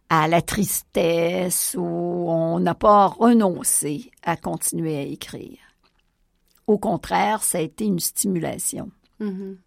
à 0.10 0.28
la 0.28 0.42
tristesse 0.42 1.76
ou 1.78 1.84
on 1.84 2.60
n'a 2.60 2.76
pas 2.76 3.08
renoncé 3.08 4.12
à 4.24 4.38
continuer 4.38 4.98
à 4.98 5.02
écrire. 5.02 5.58
Au 6.66 6.78
contraire, 6.78 7.44
ça 7.44 7.58
a 7.58 7.62
été 7.62 7.86
une 7.86 8.00
stimulation. 8.00 8.90
Mm-hmm. 9.22 9.58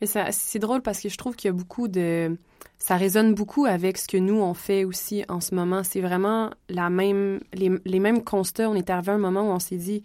Mais 0.00 0.32
c'est 0.32 0.58
drôle 0.58 0.82
parce 0.82 1.00
que 1.00 1.08
je 1.08 1.16
trouve 1.16 1.36
qu'il 1.36 1.48
y 1.48 1.50
a 1.50 1.56
beaucoup 1.56 1.86
de... 1.86 2.36
Ça 2.78 2.96
résonne 2.96 3.34
beaucoup 3.34 3.64
avec 3.66 3.96
ce 3.96 4.08
que 4.08 4.16
nous, 4.16 4.40
on 4.40 4.54
fait 4.54 4.84
aussi 4.84 5.24
en 5.28 5.40
ce 5.40 5.54
moment. 5.54 5.84
C'est 5.84 6.00
vraiment 6.00 6.50
la 6.68 6.90
même, 6.90 7.40
les, 7.52 7.70
les, 7.84 8.00
mêmes 8.00 8.24
constats. 8.24 8.68
On 8.68 8.74
est 8.74 8.90
arrivé 8.90 9.12
à 9.12 9.14
un 9.14 9.18
moment 9.18 9.42
où 9.42 9.52
on 9.52 9.60
s'est 9.60 9.76
dit, 9.76 10.02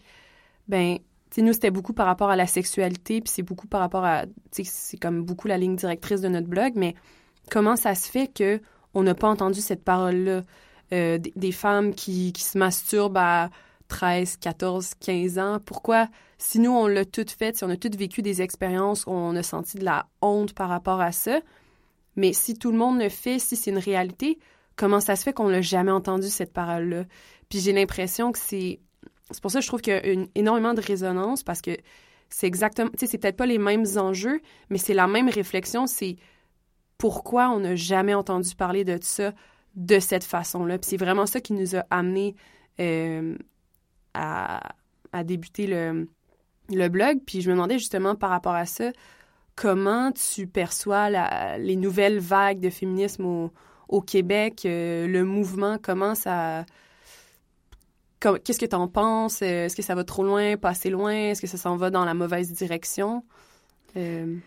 ben, 0.67 0.97
tu 1.31 1.35
sais, 1.35 1.41
nous, 1.41 1.53
c'était 1.53 1.71
beaucoup 1.71 1.93
par 1.93 2.05
rapport 2.05 2.29
à 2.29 2.35
la 2.35 2.45
sexualité, 2.45 3.21
puis 3.21 3.33
c'est 3.33 3.41
beaucoup 3.41 3.65
par 3.65 3.79
rapport 3.79 4.05
à... 4.05 4.25
C'est 4.51 4.97
comme 4.97 5.23
beaucoup 5.23 5.47
la 5.47 5.57
ligne 5.57 5.75
directrice 5.75 6.21
de 6.21 6.29
notre 6.29 6.47
blog, 6.47 6.73
mais 6.75 6.93
comment 7.49 7.75
ça 7.75 7.95
se 7.95 8.07
fait 8.07 8.27
que 8.27 8.61
on 8.97 9.03
n'a 9.03 9.13
pas 9.13 9.29
entendu 9.29 9.61
cette 9.61 9.83
parole-là. 9.83 10.41
Euh, 10.91 11.19
des, 11.19 11.51
femmes 11.51 11.93
qui, 11.93 12.33
se 12.35 12.57
masturbent 12.57 13.17
à 13.17 13.51
13, 13.89 14.37
14, 14.37 14.93
15 14.99 15.37
ans. 15.37 15.59
Pourquoi, 15.63 16.07
si 16.39 16.59
nous, 16.59 16.71
on 16.71 16.87
l'a 16.87 17.05
toutes 17.05 17.29
fait, 17.29 17.55
si 17.55 17.63
on 17.63 17.69
a 17.69 17.75
toutes 17.75 17.95
vécu 17.95 18.21
des 18.21 18.41
expériences 18.41 19.03
on 19.05 19.35
a 19.35 19.43
senti 19.43 19.77
de 19.77 19.85
la 19.85 20.07
honte 20.21 20.53
par 20.53 20.69
rapport 20.69 20.99
à 20.99 21.11
ça, 21.11 21.41
mais 22.15 22.33
si 22.33 22.57
tout 22.57 22.71
le 22.71 22.77
monde 22.77 22.99
le 22.99 23.09
fait, 23.09 23.37
si 23.37 23.55
c'est 23.55 23.69
une 23.69 23.77
réalité, 23.77 24.39
comment 24.75 24.99
ça 24.99 25.15
se 25.15 25.23
fait 25.23 25.33
qu'on 25.33 25.49
l'a 25.49 25.61
jamais 25.61 25.91
entendu, 25.91 26.29
cette 26.29 26.53
parole-là? 26.53 27.03
Puis 27.49 27.59
j'ai 27.59 27.73
l'impression 27.73 28.31
que 28.31 28.39
c'est... 28.39 28.79
C'est 29.29 29.41
pour 29.41 29.51
ça 29.51 29.59
que 29.59 29.63
je 29.63 29.67
trouve 29.67 29.81
qu'il 29.81 29.93
y 29.93 29.97
a 29.97 30.25
énormément 30.33 30.73
de 30.73 30.81
résonance 30.81 31.43
parce 31.43 31.61
que 31.61 31.77
c'est 32.29 32.47
exactement... 32.47 32.89
Tu 32.91 32.99
sais, 32.99 33.07
c'est 33.07 33.17
peut-être 33.19 33.37
pas 33.37 33.45
les 33.45 33.59
mêmes 33.59 33.85
enjeux, 33.97 34.41
mais 34.69 34.79
c'est 34.79 34.93
la 34.95 35.05
même 35.05 35.29
réflexion, 35.29 35.85
c'est 35.85 36.15
pourquoi 36.97 37.49
on 37.49 37.59
n'a 37.59 37.75
jamais 37.75 38.13
entendu 38.13 38.55
parler 38.55 38.83
de 38.83 38.97
ça 39.01 39.33
de 39.75 39.99
cette 39.99 40.23
façon-là. 40.23 40.77
Puis 40.79 40.89
c'est 40.89 40.97
vraiment 40.97 41.25
ça 41.25 41.39
qui 41.39 41.53
nous 41.53 41.75
a 41.75 41.85
amené 41.89 42.35
euh, 42.79 43.35
à, 44.13 44.73
débuter 45.23 45.67
le, 45.67 46.07
blog. 46.89 47.19
Puis 47.25 47.41
je 47.41 47.49
me 47.49 47.55
demandais 47.55 47.77
justement 47.77 48.15
par 48.15 48.29
rapport 48.29 48.55
à 48.55 48.65
ça, 48.65 48.91
comment 49.55 50.11
tu 50.11 50.47
perçois 50.47 51.09
les 51.57 51.75
nouvelles 51.75 52.19
vagues 52.19 52.59
de 52.59 52.69
féminisme 52.69 53.49
au 53.87 54.01
Québec, 54.01 54.61
le 54.65 55.23
mouvement 55.23 55.77
commence 55.77 56.25
à 56.25 56.65
Qu'est-ce 58.19 58.59
que 58.59 58.65
tu 58.65 58.75
en 58.75 58.87
penses? 58.87 59.43
Est-ce 59.43 59.75
que 59.75 59.83
ça 59.83 59.93
va 59.93 60.03
trop 60.03 60.23
loin, 60.23 60.57
pas 60.57 60.69
assez 60.69 60.89
loin? 60.89 61.13
Est-ce 61.13 61.41
que 61.41 61.47
ça 61.47 61.57
s'en 61.57 61.75
va 61.75 61.91
dans 61.91 62.03
la 62.03 62.15
mauvaise 62.15 62.51
direction? 62.51 63.23
Euh... 63.95 64.37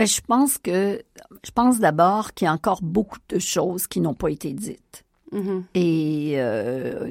Ben, 0.00 0.06
je 0.06 0.22
pense 0.22 0.56
que 0.56 1.02
je 1.44 1.50
pense 1.50 1.78
d'abord 1.78 2.32
qu'il 2.32 2.46
y 2.46 2.48
a 2.48 2.54
encore 2.54 2.80
beaucoup 2.80 3.18
de 3.28 3.38
choses 3.38 3.86
qui 3.86 4.00
n'ont 4.00 4.14
pas 4.14 4.30
été 4.30 4.54
dites. 4.54 5.04
Mm-hmm. 5.30 5.62
Et 5.74 6.32
euh, 6.36 7.10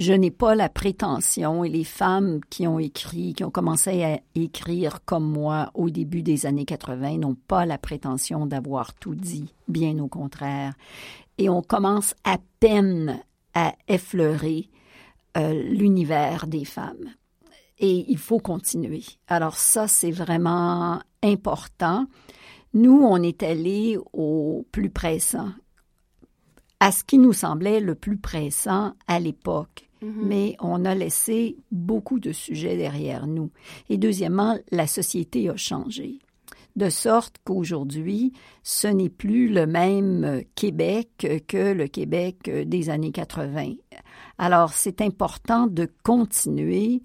je 0.00 0.14
n'ai 0.14 0.30
pas 0.30 0.54
la 0.54 0.70
prétention, 0.70 1.62
et 1.62 1.68
les 1.68 1.84
femmes 1.84 2.40
qui 2.48 2.66
ont 2.66 2.78
écrit, 2.78 3.34
qui 3.34 3.44
ont 3.44 3.50
commencé 3.50 4.02
à 4.02 4.18
écrire 4.34 5.04
comme 5.04 5.30
moi 5.30 5.70
au 5.74 5.90
début 5.90 6.22
des 6.22 6.46
années 6.46 6.64
80, 6.64 7.18
n'ont 7.18 7.34
pas 7.34 7.66
la 7.66 7.76
prétention 7.76 8.46
d'avoir 8.46 8.94
tout 8.94 9.14
dit, 9.14 9.52
bien 9.68 9.98
au 9.98 10.08
contraire. 10.08 10.72
Et 11.36 11.50
on 11.50 11.60
commence 11.60 12.14
à 12.24 12.38
peine 12.60 13.20
à 13.52 13.74
effleurer 13.88 14.70
euh, 15.36 15.52
l'univers 15.52 16.46
des 16.46 16.64
femmes. 16.64 17.10
Et 17.78 18.06
il 18.08 18.16
faut 18.16 18.38
continuer. 18.38 19.04
Alors 19.28 19.58
ça, 19.58 19.86
c'est 19.86 20.10
vraiment 20.10 20.98
important. 21.26 22.06
Nous, 22.74 23.00
on 23.02 23.22
est 23.22 23.42
allé 23.42 23.98
au 24.12 24.66
plus 24.72 24.90
pressant, 24.90 25.50
à 26.80 26.92
ce 26.92 27.04
qui 27.04 27.18
nous 27.18 27.32
semblait 27.32 27.80
le 27.80 27.94
plus 27.94 28.18
pressant 28.18 28.94
à 29.06 29.18
l'époque. 29.18 29.88
Mm-hmm. 30.02 30.24
Mais 30.24 30.56
on 30.60 30.84
a 30.84 30.94
laissé 30.94 31.56
beaucoup 31.70 32.20
de 32.20 32.32
sujets 32.32 32.76
derrière 32.76 33.26
nous. 33.26 33.50
Et 33.88 33.96
deuxièmement, 33.96 34.58
la 34.70 34.86
société 34.86 35.48
a 35.48 35.56
changé 35.56 36.18
de 36.76 36.90
sorte 36.90 37.36
qu'aujourd'hui, 37.44 38.32
ce 38.62 38.86
n'est 38.86 39.08
plus 39.08 39.48
le 39.48 39.66
même 39.66 40.42
Québec 40.54 41.26
que 41.48 41.72
le 41.72 41.88
Québec 41.88 42.50
des 42.50 42.90
années 42.90 43.12
80. 43.12 43.72
Alors, 44.38 44.74
c'est 44.74 45.00
important 45.00 45.66
de 45.66 45.88
continuer 46.04 47.02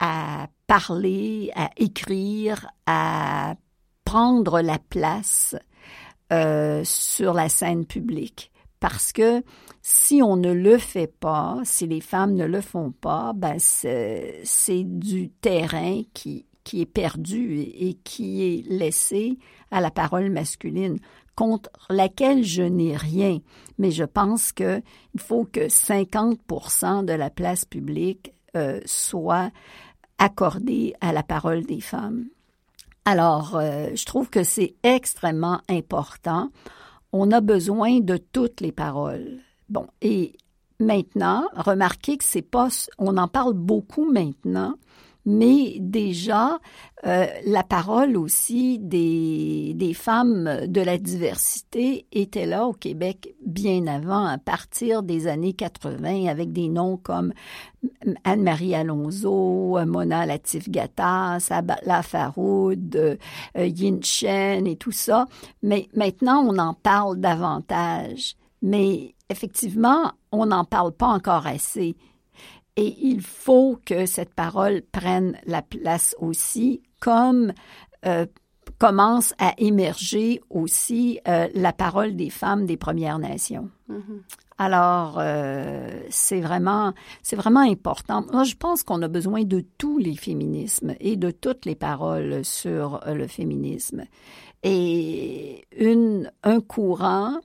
à 0.00 0.48
parler, 0.66 1.50
à 1.54 1.70
écrire, 1.76 2.68
à 2.86 3.56
prendre 4.04 4.60
la 4.60 4.78
place 4.78 5.56
euh, 6.32 6.82
sur 6.84 7.34
la 7.34 7.48
scène 7.48 7.86
publique. 7.86 8.50
Parce 8.80 9.12
que 9.12 9.42
si 9.82 10.20
on 10.22 10.36
ne 10.36 10.52
le 10.52 10.78
fait 10.78 11.06
pas, 11.06 11.58
si 11.64 11.86
les 11.86 12.00
femmes 12.00 12.34
ne 12.34 12.44
le 12.44 12.60
font 12.60 12.92
pas, 12.92 13.32
ben 13.34 13.56
c'est 13.58 14.84
du 14.84 15.30
terrain 15.30 16.02
qui 16.12 16.46
qui 16.64 16.80
est 16.80 16.86
perdu 16.86 17.60
et 17.60 17.94
qui 18.02 18.42
est 18.42 18.66
laissé 18.66 19.38
à 19.70 19.80
la 19.80 19.90
parole 19.90 20.30
masculine, 20.30 20.98
contre 21.36 21.70
laquelle 21.90 22.42
je 22.42 22.62
n'ai 22.62 22.96
rien. 22.96 23.40
Mais 23.78 23.90
je 23.90 24.04
pense 24.04 24.52
qu'il 24.52 24.82
faut 25.18 25.44
que 25.44 25.68
50% 25.68 27.04
de 27.04 27.12
la 27.12 27.30
place 27.30 27.64
publique 27.64 28.32
euh, 28.56 28.80
soit 28.86 29.50
accordée 30.18 30.94
à 31.00 31.12
la 31.12 31.22
parole 31.22 31.64
des 31.64 31.80
femmes. 31.80 32.26
Alors, 33.04 33.56
euh, 33.56 33.88
je 33.94 34.04
trouve 34.06 34.30
que 34.30 34.44
c'est 34.44 34.74
extrêmement 34.82 35.60
important. 35.68 36.50
On 37.12 37.30
a 37.32 37.40
besoin 37.40 38.00
de 38.00 38.16
toutes 38.16 38.60
les 38.60 38.72
paroles. 38.72 39.40
Bon, 39.68 39.86
et 40.00 40.36
maintenant, 40.80 41.46
remarquez 41.54 42.16
que 42.16 42.24
c'est 42.24 42.42
pas, 42.42 42.68
on 42.98 43.16
en 43.16 43.28
parle 43.28 43.52
beaucoup 43.52 44.10
maintenant, 44.10 44.74
mais 45.26 45.76
déjà 45.80 46.58
euh, 47.06 47.26
la 47.46 47.62
parole 47.62 48.16
aussi 48.16 48.78
des, 48.78 49.92
femmes 49.94 50.66
de 50.66 50.80
la 50.80 50.98
diversité 50.98 52.06
était 52.12 52.46
là 52.46 52.66
au 52.66 52.72
Québec 52.72 53.34
bien 53.44 53.86
avant, 53.86 54.24
à 54.24 54.38
partir 54.38 55.02
des 55.02 55.26
années 55.26 55.52
80, 55.52 56.26
avec 56.26 56.52
des 56.52 56.68
noms 56.68 56.96
comme 56.96 57.32
Anne-Marie 58.24 58.74
Alonso, 58.74 59.78
Mona 59.86 60.26
Latif-Gata, 60.26 61.38
Sabala 61.40 62.02
Faroud, 62.02 62.96
euh, 62.96 63.16
Yin 63.56 64.02
Chen 64.02 64.66
et 64.66 64.76
tout 64.76 64.92
ça. 64.92 65.26
Mais 65.62 65.88
maintenant, 65.94 66.44
on 66.46 66.58
en 66.58 66.74
parle 66.74 67.20
davantage. 67.20 68.36
Mais 68.62 69.14
effectivement, 69.28 70.12
on 70.32 70.46
n'en 70.46 70.64
parle 70.64 70.92
pas 70.92 71.08
encore 71.08 71.46
assez. 71.46 71.96
Et 72.76 72.96
il 73.02 73.20
faut 73.20 73.78
que 73.84 74.06
cette 74.06 74.34
parole 74.34 74.82
prenne 74.82 75.38
la 75.46 75.62
place 75.62 76.16
aussi, 76.18 76.82
comme 77.00 77.52
euh, 78.04 78.26
commence 78.78 79.34
à 79.38 79.54
émerger 79.58 80.40
aussi 80.50 81.20
euh, 81.28 81.48
la 81.54 81.72
parole 81.72 82.16
des 82.16 82.30
femmes 82.30 82.66
des 82.66 82.76
Premières 82.76 83.18
Nations. 83.18 83.70
Mm-hmm. 83.88 84.20
Alors, 84.58 85.18
euh, 85.18 86.00
c'est 86.10 86.40
vraiment, 86.40 86.92
c'est 87.22 87.36
vraiment 87.36 87.60
important. 87.60 88.24
Moi, 88.32 88.44
je 88.44 88.54
pense 88.54 88.82
qu'on 88.82 89.02
a 89.02 89.08
besoin 89.08 89.42
de 89.42 89.64
tous 89.78 89.98
les 89.98 90.16
féminismes 90.16 90.94
et 91.00 91.16
de 91.16 91.30
toutes 91.30 91.66
les 91.66 91.74
paroles 91.74 92.44
sur 92.44 93.00
le 93.06 93.26
féminisme. 93.26 94.04
Et 94.62 95.64
une, 95.76 96.30
un 96.44 96.60
courant 96.60 97.40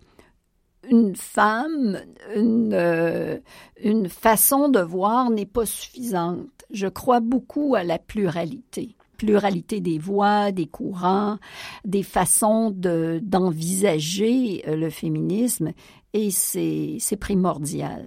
une 0.88 1.16
femme, 1.16 2.00
une, 2.36 2.74
euh, 2.74 3.40
une 3.84 4.10
façon 4.10 4.70
de 4.70 4.80
voir 4.80 5.30
n'est 5.30 5.46
pas 5.46 5.66
suffisante. 5.66 6.48
Je 6.72 6.88
crois 6.88 7.20
beaucoup 7.20 7.76
à 7.76 7.84
la 7.84 7.98
pluralité 8.00 8.96
pluralité 9.18 9.82
des 9.82 10.00
voix, 10.00 10.54
des 10.54 10.66
courants, 10.66 11.38
des 11.84 12.04
façons 12.04 12.72
de, 12.72 13.20
d'envisager 13.22 14.64
euh, 14.66 14.78
le 14.78 14.90
féminisme, 14.90 15.74
et 16.14 16.32
c'est 16.32 17.18
primordial. 17.20 18.06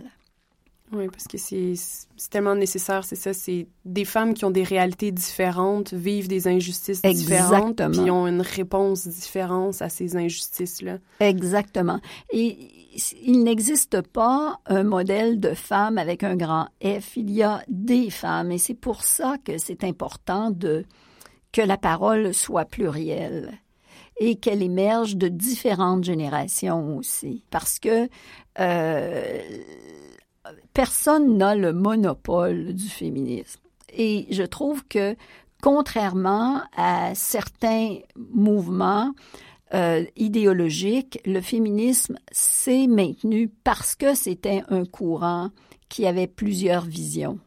Oui, 0.95 1.09
parce 1.09 1.27
que 1.27 1.39
c'est 1.39 1.75
tellement 2.31 2.55
nécessaire, 2.55 3.05
c'est 3.05 3.17
ça. 3.17 3.33
C'est 3.33 3.67
des 3.87 4.05
femmes 4.05 4.35
qui 4.35 4.45
ont 4.45 4.51
des 4.51 4.63
réalités 4.63 5.11
différentes, 5.11 5.95
vivent 5.95 6.29
des 6.29 6.49
injustices 6.49 7.01
différentes, 7.01 7.81
puis 7.91 8.11
ont 8.11 8.27
une 8.27 8.43
réponse 8.43 9.07
différente 9.07 9.81
à 9.81 9.89
ces 9.89 10.17
injustices-là. 10.17 10.99
Exactement. 11.21 11.99
Et 12.31 12.69
il 13.23 13.43
n'existe 13.43 14.03
pas 14.03 14.61
un 14.67 14.83
modèle 14.83 15.41
de 15.41 15.55
femme 15.55 15.97
avec 15.97 16.23
un 16.25 16.37
grand 16.37 16.69
F. 16.85 17.17
Il 17.17 17.31
y 17.31 17.43
a 17.43 17.63
des 17.69 18.11
femmes, 18.11 18.53
et 18.53 18.59
c'est 18.59 18.75
pour 18.75 19.03
ça 19.03 19.37
que 19.43 19.57
c'est 19.57 19.85
important 19.85 20.51
de 20.51 20.85
que 21.53 21.63
la 21.63 21.77
parole 21.77 22.33
soit 22.33 22.65
plurielle 22.65 23.53
et 24.19 24.37
qu'elle 24.37 24.63
émerge 24.63 25.17
de 25.17 25.29
différentes 25.29 26.05
générations 26.05 26.97
aussi, 26.97 27.45
parce 27.51 27.79
que 27.79 28.09
euh, 28.59 29.39
personne 30.75 31.37
n'a 31.37 31.55
le 31.55 31.73
monopole 31.73 32.73
du 32.73 32.89
féminisme. 32.89 33.61
Et 33.93 34.27
je 34.31 34.43
trouve 34.43 34.85
que, 34.87 35.17
contrairement 35.63 36.63
à 36.77 37.15
certains 37.15 37.99
mouvements 38.17 39.13
euh, 39.75 40.05
idéologiques, 40.17 41.21
le 41.25 41.41
féminisme 41.41 42.17
s'est 42.31 42.87
maintenu 42.87 43.49
parce 43.65 43.95
que 43.95 44.15
c'était 44.15 44.63
un 44.69 44.85
courant 44.85 45.51
qui 45.89 46.07
avait 46.07 46.27
plusieurs 46.27 46.85
visions. 46.85 47.39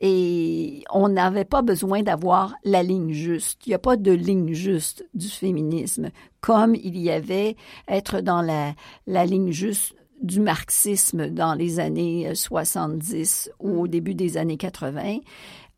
Et 0.00 0.82
on 0.92 1.08
n'avait 1.08 1.44
pas 1.44 1.62
besoin 1.62 2.02
d'avoir 2.02 2.54
la 2.64 2.82
ligne 2.82 3.12
juste. 3.12 3.64
Il 3.66 3.70
n'y 3.70 3.74
a 3.74 3.78
pas 3.78 3.96
de 3.96 4.10
ligne 4.10 4.52
juste 4.52 5.08
du 5.14 5.28
féminisme, 5.28 6.10
comme 6.40 6.74
il 6.74 6.98
y 6.98 7.10
avait 7.10 7.56
être 7.88 8.20
dans 8.20 8.42
la, 8.42 8.74
la 9.06 9.24
ligne 9.24 9.52
juste 9.52 9.94
du 10.24 10.40
marxisme 10.40 11.28
dans 11.28 11.54
les 11.54 11.78
années 11.78 12.34
70 12.34 13.50
ou 13.60 13.82
au 13.82 13.86
début 13.86 14.14
des 14.14 14.36
années 14.36 14.56
80, 14.56 15.18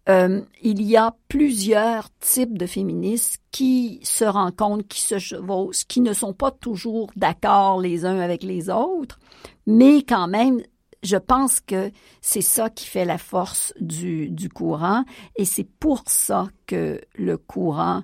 euh, 0.09 0.41
il 0.63 0.83
y 0.83 0.97
a 0.97 1.17
plusieurs 1.29 2.09
types 2.21 2.57
de 2.57 2.67
féministes 2.67 3.41
qui 3.51 3.99
se 4.05 4.25
rencontrent, 4.25 4.87
qui 4.87 5.01
se 5.01 5.19
chevauchent, 5.19 5.85
qui 5.89 6.01
ne 6.01 6.13
sont 6.13 6.33
pas 6.33 6.53
toujours 6.53 7.11
d'accord 7.17 7.81
les 7.81 8.05
uns 8.05 8.21
avec 8.21 8.45
les 8.45 8.71
autres, 8.71 9.19
mais 9.67 10.03
quand 10.03 10.29
même, 10.29 10.63
je 11.03 11.17
pense 11.17 11.61
que 11.61 11.91
c'est 12.21 12.41
ça 12.41 12.71
qui 12.71 12.87
fait 12.87 13.05
la 13.05 13.19
force 13.19 13.75
du, 13.81 14.31
du 14.31 14.49
courant 14.49 15.05
et 15.37 15.45
c'est 15.45 15.69
pour 15.69 16.05
ça 16.07 16.49
que 16.67 17.01
le 17.17 17.37
courant 17.37 18.03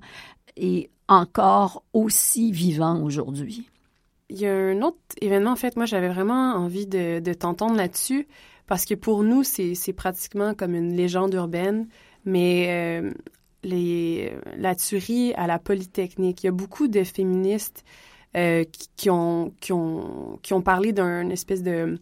est 0.57 0.91
encore 1.09 1.85
aussi 1.93 2.51
vivant 2.51 3.01
aujourd'hui. 3.03 3.69
Il 4.33 4.41
y 4.41 4.47
a 4.47 4.55
un 4.55 4.81
autre 4.81 4.97
événement, 5.21 5.51
en 5.53 5.57
fait, 5.57 5.77
moi 5.77 5.85
j'avais 5.85 6.09
vraiment 6.09 6.55
envie 6.55 6.87
de, 6.87 7.21
t'entendre 7.35 7.77
là-dessus, 7.77 8.27
parce 8.67 8.87
que 8.87 8.95
pour 8.95 9.23
nous, 9.25 9.45
c'est 9.45 9.93
pratiquement 9.93 10.55
comme 10.55 10.75
une 10.75 10.97
légende 10.97 11.35
urbaine, 11.35 11.87
mais 12.25 12.67
euh, 12.71 13.11
les, 13.63 14.33
la 14.57 14.75
tuerie 14.75 15.35
à 15.35 15.47
la 15.47 15.59
Polytechnique, 15.59 16.43
il 16.43 16.47
y 16.47 16.49
a 16.49 16.53
beaucoup 16.53 16.89
de 16.89 17.05
féministes 17.05 17.85
euh, 18.35 18.65
qui, 18.97 19.11
ont, 19.11 19.53
qui, 19.61 19.73
ont, 19.75 20.63
parlé 20.65 20.95
d'un 20.95 21.29
espèce 21.29 21.63
de 21.63 21.99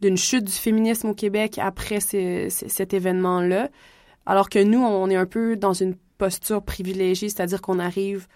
d'une 0.00 0.16
chute 0.16 0.44
du 0.44 0.52
féminisme 0.52 1.08
au 1.08 1.14
Québec 1.14 1.58
après 1.60 2.00
cet 2.00 2.94
événement-là, 2.94 3.68
alors 4.26 4.48
que 4.48 4.60
nous, 4.60 4.80
on 4.80 5.10
est 5.10 5.16
un 5.16 5.26
peu 5.26 5.56
dans 5.56 5.72
une 5.72 5.94
posture 6.18 6.62
privilégiée, 6.62 7.28
c'est-à-dire 7.28 7.60
qu'on 7.60 7.78
arrive 7.78 8.26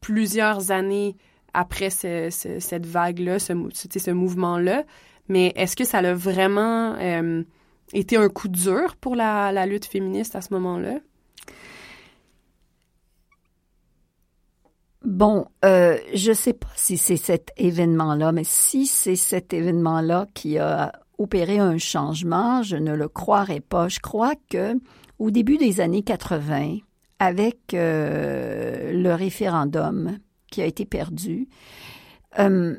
plusieurs 0.00 0.70
années 0.70 1.16
après 1.54 1.90
cette 1.90 2.86
vague-là, 2.86 3.38
ce, 3.38 4.10
mouvement-là. 4.10 4.84
Mais 5.28 5.52
est-ce 5.56 5.76
que 5.76 5.84
ça 5.84 5.98
a 5.98 6.14
vraiment 6.14 6.94
euh, 6.94 7.42
été 7.92 8.16
un 8.16 8.28
coup 8.28 8.48
dur 8.48 8.96
pour 8.96 9.14
la, 9.16 9.52
la 9.52 9.66
lutte 9.66 9.84
féministe 9.84 10.36
à 10.36 10.40
ce 10.40 10.52
moment-là? 10.54 10.98
Bon, 15.02 15.46
euh, 15.64 15.96
je 16.14 16.30
ne 16.30 16.34
sais 16.34 16.52
pas 16.52 16.68
si 16.76 16.98
c'est 16.98 17.16
cet 17.16 17.52
événement-là, 17.56 18.32
mais 18.32 18.44
si 18.44 18.86
c'est 18.86 19.16
cet 19.16 19.54
événement-là 19.54 20.26
qui 20.34 20.58
a 20.58 20.92
opéré 21.16 21.58
un 21.58 21.78
changement, 21.78 22.62
je 22.62 22.76
ne 22.76 22.94
le 22.94 23.08
croirais 23.08 23.60
pas. 23.60 23.88
Je 23.88 24.00
crois 24.00 24.34
que 24.50 24.74
au 25.18 25.30
début 25.30 25.56
des 25.56 25.80
années 25.80 26.02
80, 26.02 26.78
avec 27.18 27.74
euh, 27.74 28.92
le 28.92 29.14
référendum 29.14 30.18
qui 30.50 30.62
a 30.62 30.66
été 30.66 30.84
perdu, 30.84 31.48
euh, 32.38 32.76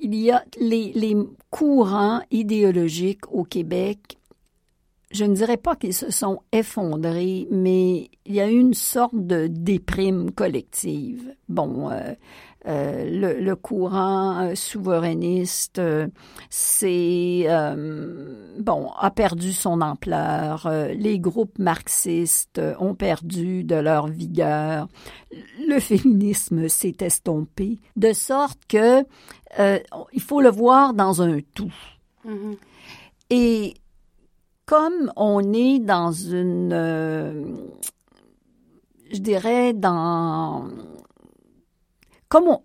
il 0.00 0.14
y 0.14 0.30
a 0.30 0.44
les, 0.60 0.92
les 0.94 1.16
courants 1.50 2.20
idéologiques 2.30 3.30
au 3.32 3.44
Québec 3.44 4.18
je 5.10 5.24
ne 5.24 5.34
dirais 5.34 5.56
pas 5.56 5.74
qu'ils 5.74 5.94
se 5.94 6.10
sont 6.10 6.40
effondrés, 6.52 7.48
mais 7.50 8.10
il 8.26 8.34
y 8.34 8.40
a 8.40 8.50
eu 8.50 8.58
une 8.58 8.74
sorte 8.74 9.14
de 9.14 9.46
déprime 9.46 10.30
collective. 10.32 11.34
Bon, 11.48 11.90
euh, 11.90 12.14
euh, 12.66 13.38
le, 13.40 13.54
courant 13.54 14.40
euh, 14.42 14.54
souverainiste, 14.54 15.80
c'est 16.50 17.46
bon 18.58 18.90
a 18.98 19.10
perdu 19.10 19.52
son 19.52 19.80
ampleur. 19.80 20.68
les 20.94 21.18
groupes 21.18 21.58
marxistes 21.58 22.60
ont 22.78 22.94
perdu 22.94 23.64
de 23.64 23.76
leur 23.76 24.08
vigueur. 24.08 24.88
Le 25.66 25.78
féminisme 25.78 26.68
s'est 26.68 26.96
estompé, 27.00 27.78
de 27.96 28.12
sorte 28.12 28.60
que 28.68 29.04
il 30.12 30.20
faut 30.20 30.40
le 30.40 30.50
voir 30.50 30.94
dans 30.94 31.22
un 31.22 31.38
tout. 31.54 31.74
Mm-hmm. 32.26 32.56
Et 33.30 33.74
comme 34.68 35.10
on 35.16 35.54
est 35.54 35.78
dans 35.78 36.12
une, 36.12 36.72
euh, 36.74 37.44
je 39.10 39.18
dirais, 39.18 39.72
dans, 39.72 40.68
comme 42.28 42.58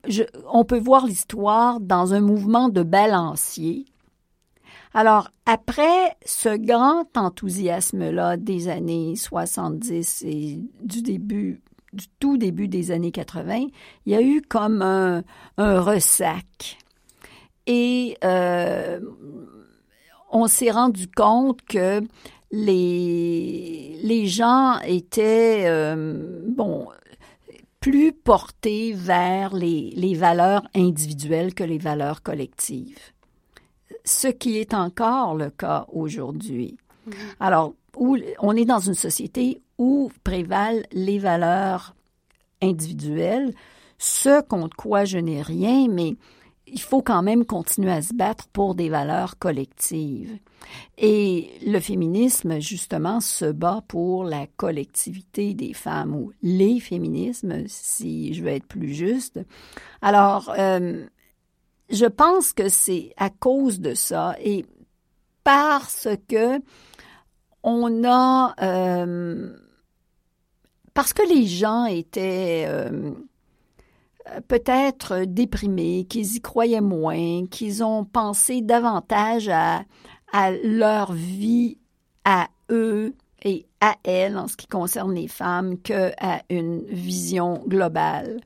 on, 0.51 0.65
peut 0.65 0.79
voir 0.79 1.05
l'histoire 1.05 1.79
dans 1.79 2.13
un 2.13 2.21
mouvement 2.21 2.69
de 2.69 2.83
balancier, 2.83 3.85
alors, 4.95 5.29
après 5.47 6.15
ce 6.23 6.55
grand 6.55 7.05
enthousiasme-là 7.17 8.37
des 8.37 8.67
années 8.67 9.15
70 9.15 10.23
et 10.27 10.59
du 10.83 11.01
début, 11.01 11.61
du 11.93 12.05
tout 12.19 12.37
début 12.37 12.67
des 12.67 12.91
années 12.91 13.11
80, 13.11 13.67
il 14.05 14.11
y 14.11 14.15
a 14.15 14.21
eu 14.21 14.41
comme 14.41 14.83
un, 14.83 15.23
ressac. 15.57 16.77
Et 17.65 18.17
euh, 18.23 18.99
on 20.31 20.47
s'est 20.47 20.71
rendu 20.71 21.07
compte 21.07 21.63
que 21.63 22.01
les, 22.51 23.99
les 24.03 24.27
gens 24.27 24.79
étaient, 24.85 25.63
euh, 25.65 26.43
bon, 26.49 26.87
plus 27.83 28.13
portés 28.13 28.93
vers 28.93 29.53
les, 29.53 29.91
les 29.97 30.13
valeurs 30.13 30.63
individuelles 30.73 31.53
que 31.53 31.65
les 31.65 31.77
valeurs 31.77 32.23
collectives. 32.23 33.11
Ce 34.05 34.29
qui 34.29 34.57
est 34.57 34.73
encore 34.73 35.35
le 35.35 35.49
cas 35.49 35.85
aujourd'hui. 35.91 36.77
Mm-hmm. 37.05 37.13
Alors, 37.41 37.73
où, 37.97 38.17
on 38.39 38.55
est 38.55 38.63
dans 38.63 38.79
une 38.79 38.93
société 38.93 39.61
où 39.77 40.09
prévalent 40.23 40.83
les 40.93 41.19
valeurs 41.19 41.93
individuelles, 42.61 43.53
ce 43.97 44.41
contre 44.41 44.77
quoi 44.77 45.03
je 45.03 45.17
n'ai 45.17 45.41
rien, 45.41 45.89
mais 45.89 46.15
il 46.67 46.79
faut 46.79 47.01
quand 47.01 47.21
même 47.21 47.43
continuer 47.43 47.91
à 47.91 48.01
se 48.01 48.13
battre 48.13 48.47
pour 48.47 48.75
des 48.75 48.87
valeurs 48.87 49.37
collectives. 49.37 50.37
Et 50.97 51.51
le 51.65 51.79
féminisme, 51.79 52.59
justement, 52.59 53.19
se 53.19 53.45
bat 53.51 53.83
pour 53.87 54.23
la 54.23 54.47
collectivité 54.57 55.53
des 55.53 55.73
femmes 55.73 56.15
ou 56.15 56.31
les 56.41 56.79
féminismes, 56.79 57.63
si 57.67 58.33
je 58.33 58.43
veux 58.43 58.49
être 58.49 58.67
plus 58.67 58.93
juste. 58.93 59.39
Alors, 60.01 60.53
euh, 60.57 61.05
je 61.89 62.05
pense 62.05 62.53
que 62.53 62.69
c'est 62.69 63.13
à 63.17 63.29
cause 63.29 63.79
de 63.79 63.93
ça 63.93 64.35
et 64.39 64.65
parce 65.43 66.07
que 66.27 66.59
on 67.63 68.03
a... 68.03 68.55
Euh, 68.61 69.55
parce 70.93 71.13
que 71.13 71.27
les 71.27 71.45
gens 71.47 71.85
étaient... 71.85 72.65
Euh, 72.67 73.13
peut-être 74.47 75.25
déprimés, 75.25 76.05
qu'ils 76.09 76.35
y 76.35 76.41
croyaient 76.41 76.81
moins, 76.81 77.45
qu'ils 77.47 77.83
ont 77.83 78.05
pensé 78.05 78.61
davantage 78.61 79.49
à, 79.49 79.83
à 80.33 80.51
leur 80.51 81.13
vie, 81.13 81.77
à 82.25 82.49
eux 82.69 83.13
et 83.45 83.65
à 83.79 83.95
elles 84.03 84.37
en 84.37 84.49
ce 84.49 84.57
qui 84.57 84.67
concerne 84.67 85.13
les 85.13 85.29
femmes 85.29 85.77
qu'à 85.77 86.43
une 86.49 86.83
vision 86.89 87.63
globale. 87.65 88.41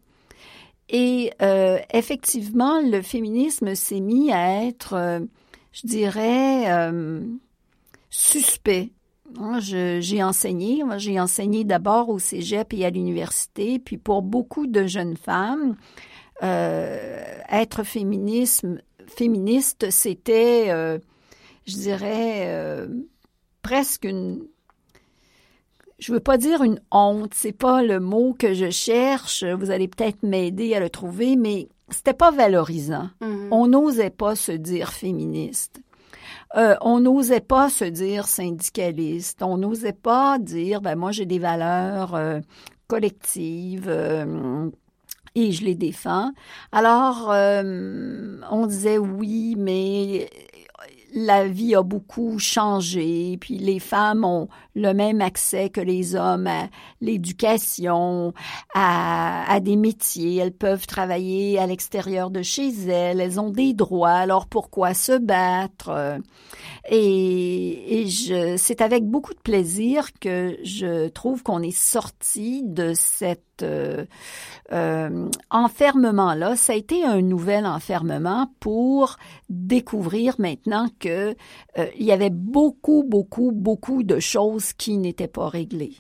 Et 0.89 1.32
euh, 1.41 1.80
effectivement, 1.91 2.80
le 2.82 3.02
féminisme 3.02 3.73
s'est 3.73 4.00
mis 4.00 4.32
à 4.32 4.63
être, 4.65 4.93
euh, 4.93 5.19
je 5.73 5.88
dirais, 5.88 6.91
suspect 8.12 8.91
j'ai 9.60 10.23
enseigné. 10.23 10.84
j'ai 10.97 11.19
enseigné 11.19 11.63
d'abord 11.63 12.10
au 12.10 12.19
cégep 12.19 12.73
et 12.73 12.86
à 12.86 12.89
l'université. 12.89 13.80
Puis 13.80 13.97
pour 13.97 14.21
beaucoup 14.21 14.67
de 14.67 14.86
jeunes 14.86 15.17
femmes, 15.17 15.76
euh, 16.43 17.36
être 17.50 17.84
féminisme, 17.84 18.82
féministe, 19.08 19.89
c'était, 19.89 20.67
euh, 20.69 21.00
je 21.67 21.75
dirais, 21.75 22.45
euh, 22.47 22.88
presque 23.62 24.06
une. 24.06 24.45
Je 25.99 26.13
veux 26.13 26.19
pas 26.19 26.38
dire 26.38 26.63
une 26.63 26.80
honte, 26.91 27.34
c'est 27.34 27.58
pas 27.58 27.82
le 27.82 27.99
mot 27.99 28.36
que 28.38 28.53
je 28.53 28.69
cherche. 28.69 29.43
Vous 29.43 29.71
allez 29.71 29.88
peut-être 29.88 30.21
m'aider 30.21 30.75
à 30.75 30.80
le 30.80 30.89
trouver, 30.91 31.36
mais 31.36 31.69
c'était 31.89 32.13
pas 32.13 32.32
valorisant. 32.32 33.10
Mm-hmm. 33.21 33.47
On 33.51 33.67
n'osait 33.67 34.12
pas 34.12 34.36
se 34.36 34.51
dire 34.51 34.93
féministe. 34.93 35.82
Euh, 36.56 36.75
on 36.82 36.99
n'osait 36.99 37.41
pas 37.41 37.69
se 37.69 37.84
dire 37.84 38.27
syndicaliste, 38.27 39.43
on 39.43 39.58
n'osait 39.58 39.91
pas 39.91 40.39
dire, 40.39 40.82
ben 40.82 40.95
moi 40.95 41.12
j'ai 41.12 41.25
des 41.25 41.39
valeurs 41.39 42.15
euh, 42.15 42.39
collectives. 42.88 43.89
Euh, 43.89 44.69
et 45.36 45.51
je 45.51 45.63
les 45.65 45.75
défends. 45.75 46.32
Alors, 46.71 47.30
on 47.30 48.65
disait 48.65 48.97
oui, 48.97 49.56
mais 49.56 50.32
la 51.17 51.47
vie 51.47 51.73
a 51.73 51.82
beaucoup 51.82 52.38
changé, 52.38 53.38
puis 53.41 53.58
les 53.58 53.80
femmes 53.80 54.23
ont 54.23 54.49
le 54.75 54.93
même 54.93 55.19
accès 55.19 55.69
que 55.69 55.82
les 55.82 56.13
hommes 56.13 56.45
à 56.45 56.67
l'éducation, 57.01 58.36
à, 58.75 59.51
à, 59.51 59.60
des 59.60 59.77
métiers. 59.77 60.36
Elles 60.36 60.53
peuvent 60.53 60.86
travailler 60.86 61.58
à 61.58 61.65
l'extérieur 61.65 62.30
de 62.30 62.43
chez 62.43 62.69
elles, 62.88 63.19
elles 63.19 63.39
ont 63.39 63.49
des 63.49 63.73
droits, 63.73 64.12
alors 64.12 64.45
pourquoi 64.45 64.93
se 64.93 65.17
battre? 65.17 66.19
Et, 66.88 68.01
et 68.03 68.58
c'est 68.58 68.82
avec 68.82 69.03
beaucoup 69.03 69.34
de 69.34 69.39
plaisir 69.39 70.10
que 70.21 70.56
je 70.63 71.08
trouve 71.08 71.41
qu'on 71.41 71.63
est 71.63 71.75
sorti 71.75 72.62
de 72.63 72.93
cet 72.93 73.47
euh, 73.63 74.06
euh, 74.72 75.30
enfermement-là. 75.50 76.56
Ça 76.56 76.74
a 76.74 76.76
été 76.76 77.04
un 77.04 77.22
nouvel 77.22 77.65
enfermement 77.65 78.52
pour 78.60 79.17
découvrir 79.50 80.36
maintenant 80.39 80.88
que 81.00 81.36
euh, 81.78 81.88
il 81.98 82.06
y 82.06 82.12
avait 82.12 82.30
beaucoup, 82.30 83.04
beaucoup, 83.08 83.52
beaucoup 83.52 84.04
de 84.04 84.20
choses 84.20 84.74
qui 84.74 84.98
n'étaient 84.98 85.28
pas 85.28 85.50
réglées. 85.50 85.98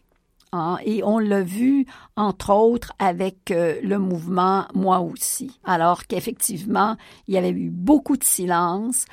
Hein. 0.53 0.77
Et 0.85 1.03
on 1.03 1.19
l'a 1.19 1.41
vu, 1.41 1.85
entre 2.15 2.53
autres, 2.53 2.93
avec 2.99 3.51
euh, 3.51 3.79
le 3.83 3.99
mouvement 3.99 4.65
Moi 4.73 4.99
aussi. 4.99 5.59
Alors 5.63 6.07
qu'effectivement, 6.07 6.95
il 7.27 7.33
y 7.33 7.37
avait 7.37 7.49
eu 7.49 7.69
beaucoup 7.69 8.17
de 8.17 8.23
silence, 8.23 9.05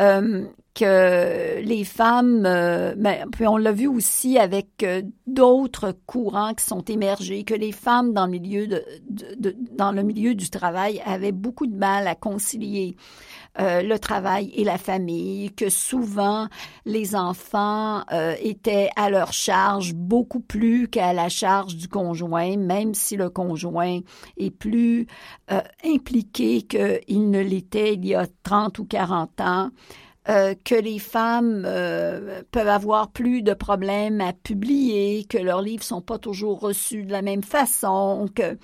euh, 0.00 0.44
que 0.74 1.60
les 1.60 1.84
femmes, 1.84 2.44
euh, 2.46 2.94
mais, 2.96 3.24
puis 3.32 3.48
on 3.48 3.56
l'a 3.56 3.72
vu 3.72 3.88
aussi 3.88 4.38
avec 4.38 4.86
d'autres 5.26 5.92
courants 6.06 6.54
qui 6.54 6.64
sont 6.64 6.82
émergés, 6.82 7.42
que 7.42 7.54
les 7.54 7.72
femmes 7.72 8.12
dans 8.12 8.26
le 8.26 8.38
dans 9.76 9.90
le 9.90 10.02
milieu 10.02 10.34
du 10.36 10.50
travail 10.50 11.02
avaient 11.04 11.32
beaucoup 11.32 11.66
de 11.66 11.76
mal 11.76 12.06
à 12.06 12.14
concilier 12.14 12.96
euh, 13.60 13.82
le 13.82 13.98
travail 13.98 14.52
et 14.54 14.62
la 14.62 14.78
famille, 14.78 15.50
que 15.52 15.68
souvent 15.68 16.46
les 16.84 17.16
enfants 17.16 18.04
euh, 18.12 18.34
étaient 18.40 18.90
à 18.94 19.10
leur 19.10 19.32
charge 19.32 19.94
beaucoup 19.94 20.40
plus 20.40 20.88
qu'à 20.88 21.12
la 21.12 21.28
charge 21.28 21.74
du 21.74 21.88
conjoint, 21.88 22.56
même 22.56 22.94
si 22.94 23.16
le 23.16 23.30
conjoint 23.30 24.00
est 24.36 24.50
plus 24.50 25.06
euh, 25.50 25.60
impliqué 25.84 26.62
qu'il 26.62 27.30
ne 27.30 27.40
l'était 27.40 27.94
il 27.94 28.06
y 28.06 28.14
a 28.14 28.26
30 28.44 28.78
ou 28.78 28.84
40 28.84 29.40
ans. 29.40 29.70
que 30.26 30.74
les 30.78 30.98
femmes 30.98 31.62
peuvent 32.50 32.68
avoir 32.68 33.10
plus 33.12 33.40
de 33.40 33.54
problèmes 33.54 34.20
à 34.20 34.34
publier, 34.34 35.24
que 35.24 35.38
leurs 35.38 35.62
livres 35.62 35.82
sont 35.82 36.02
pas 36.02 36.18
toujours 36.18 36.60
reçus 36.60 37.04
de 37.04 37.12
la 37.12 37.22
même 37.22 37.42
façon, 37.42 38.28
que 38.34 38.58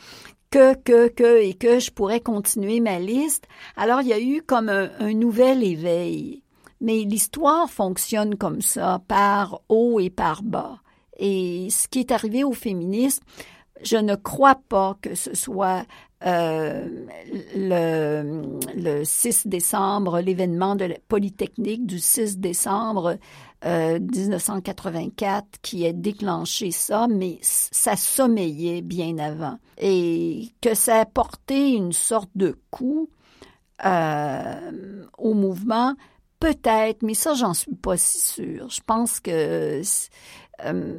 que, 0.54 0.74
que, 0.74 1.08
que 1.08 1.42
et 1.42 1.54
que 1.54 1.80
je 1.80 1.90
pourrais 1.90 2.20
continuer 2.20 2.78
ma 2.78 3.00
liste. 3.00 3.48
Alors, 3.76 4.02
il 4.02 4.06
y 4.08 4.12
a 4.12 4.20
eu 4.20 4.40
comme 4.40 4.68
un, 4.68 5.12
nouvel 5.12 5.64
éveil. 5.64 6.44
Mais 6.80 6.98
l'histoire 6.98 7.68
fonctionne 7.68 8.36
comme 8.36 8.60
ça, 8.60 9.02
par 9.08 9.62
haut 9.68 9.98
et 9.98 10.10
par 10.10 10.44
bas. 10.44 10.78
Et 11.18 11.66
ce 11.70 11.88
qui 11.88 11.98
est 11.98 12.12
arrivé 12.12 12.44
au 12.44 12.52
féminisme, 12.52 13.24
je 13.82 13.96
ne 13.96 14.14
crois 14.14 14.60
pas 14.68 14.96
que 15.02 15.16
ce 15.16 15.34
soit 15.34 15.86
euh, 16.24 16.86
le, 17.56 18.42
le 18.76 19.04
6 19.04 19.48
décembre, 19.48 20.20
l'événement 20.20 20.76
de 20.76 20.84
la 20.84 20.96
Polytechnique 21.08 21.84
du 21.84 21.98
6 21.98 22.38
décembre 22.38 23.18
1984 23.64 25.26
euh, 25.26 25.40
qui 25.62 25.86
a 25.86 25.92
déclenché 25.92 26.70
ça, 26.70 27.06
mais 27.08 27.38
ça 27.40 27.96
sommeillait 27.96 28.82
bien 28.82 29.18
avant. 29.18 29.58
Et 29.78 30.50
que 30.60 30.74
ça 30.74 31.00
a 31.00 31.06
porté 31.06 31.72
une 31.72 31.92
sorte 31.92 32.30
de 32.34 32.58
coup 32.70 33.08
euh, 33.84 35.04
au 35.18 35.34
mouvement, 35.34 35.94
peut-être, 36.40 37.02
mais 37.02 37.14
ça, 37.14 37.34
j'en 37.34 37.54
suis 37.54 37.74
pas 37.74 37.96
si 37.96 38.20
sûre. 38.20 38.68
Je 38.68 38.80
pense 38.86 39.20
que 39.20 39.80
euh, 40.64 40.94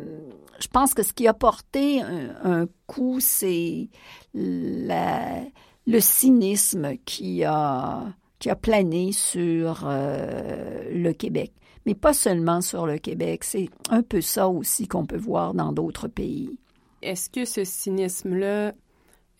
je 0.60 0.68
pense 0.68 0.94
que 0.94 1.04
ce 1.04 1.14
qui 1.14 1.28
a 1.28 1.34
porté 1.34 2.02
un, 2.02 2.66
coup, 2.88 3.20
c'est 3.20 3.90
le 4.34 6.00
cynisme 6.00 6.98
qui 7.06 7.44
a, 7.44 8.06
qui 8.40 8.50
a 8.50 8.56
plané 8.56 9.12
sur 9.12 9.88
le 9.88 11.12
Québec 11.14 11.54
mais 11.86 11.96
pas 11.96 12.14
seulement 12.14 12.62
sur 12.62 12.86
le 12.86 12.98
Québec. 12.98 13.44
C'est 13.44 13.70
un 13.90 14.02
peu 14.02 14.22
ça 14.22 14.48
aussi 14.48 14.88
qu'on 14.88 15.06
peut 15.06 15.18
voir 15.18 15.54
dans 15.54 15.72
d'autres 15.72 16.08
pays. 16.08 16.58
Est-ce 17.02 17.30
que 17.30 17.46
ce 17.46 17.64
cynisme-là, 17.64 18.74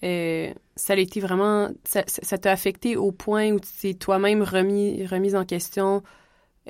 euh, 0.04 0.54
ça 0.76 0.94
a 0.94 0.98
été 0.98 1.20
vraiment, 1.20 1.70
ça, 1.84 2.38
t'a 2.38 2.52
affecté 2.52 2.96
au 2.96 3.12
point 3.12 3.52
où 3.52 3.60
tu 3.60 3.70
t'es 3.82 3.94
toi-même 3.94 4.44
remis, 4.44 5.06
remise 5.08 5.36
en 5.36 5.46
question 5.46 6.04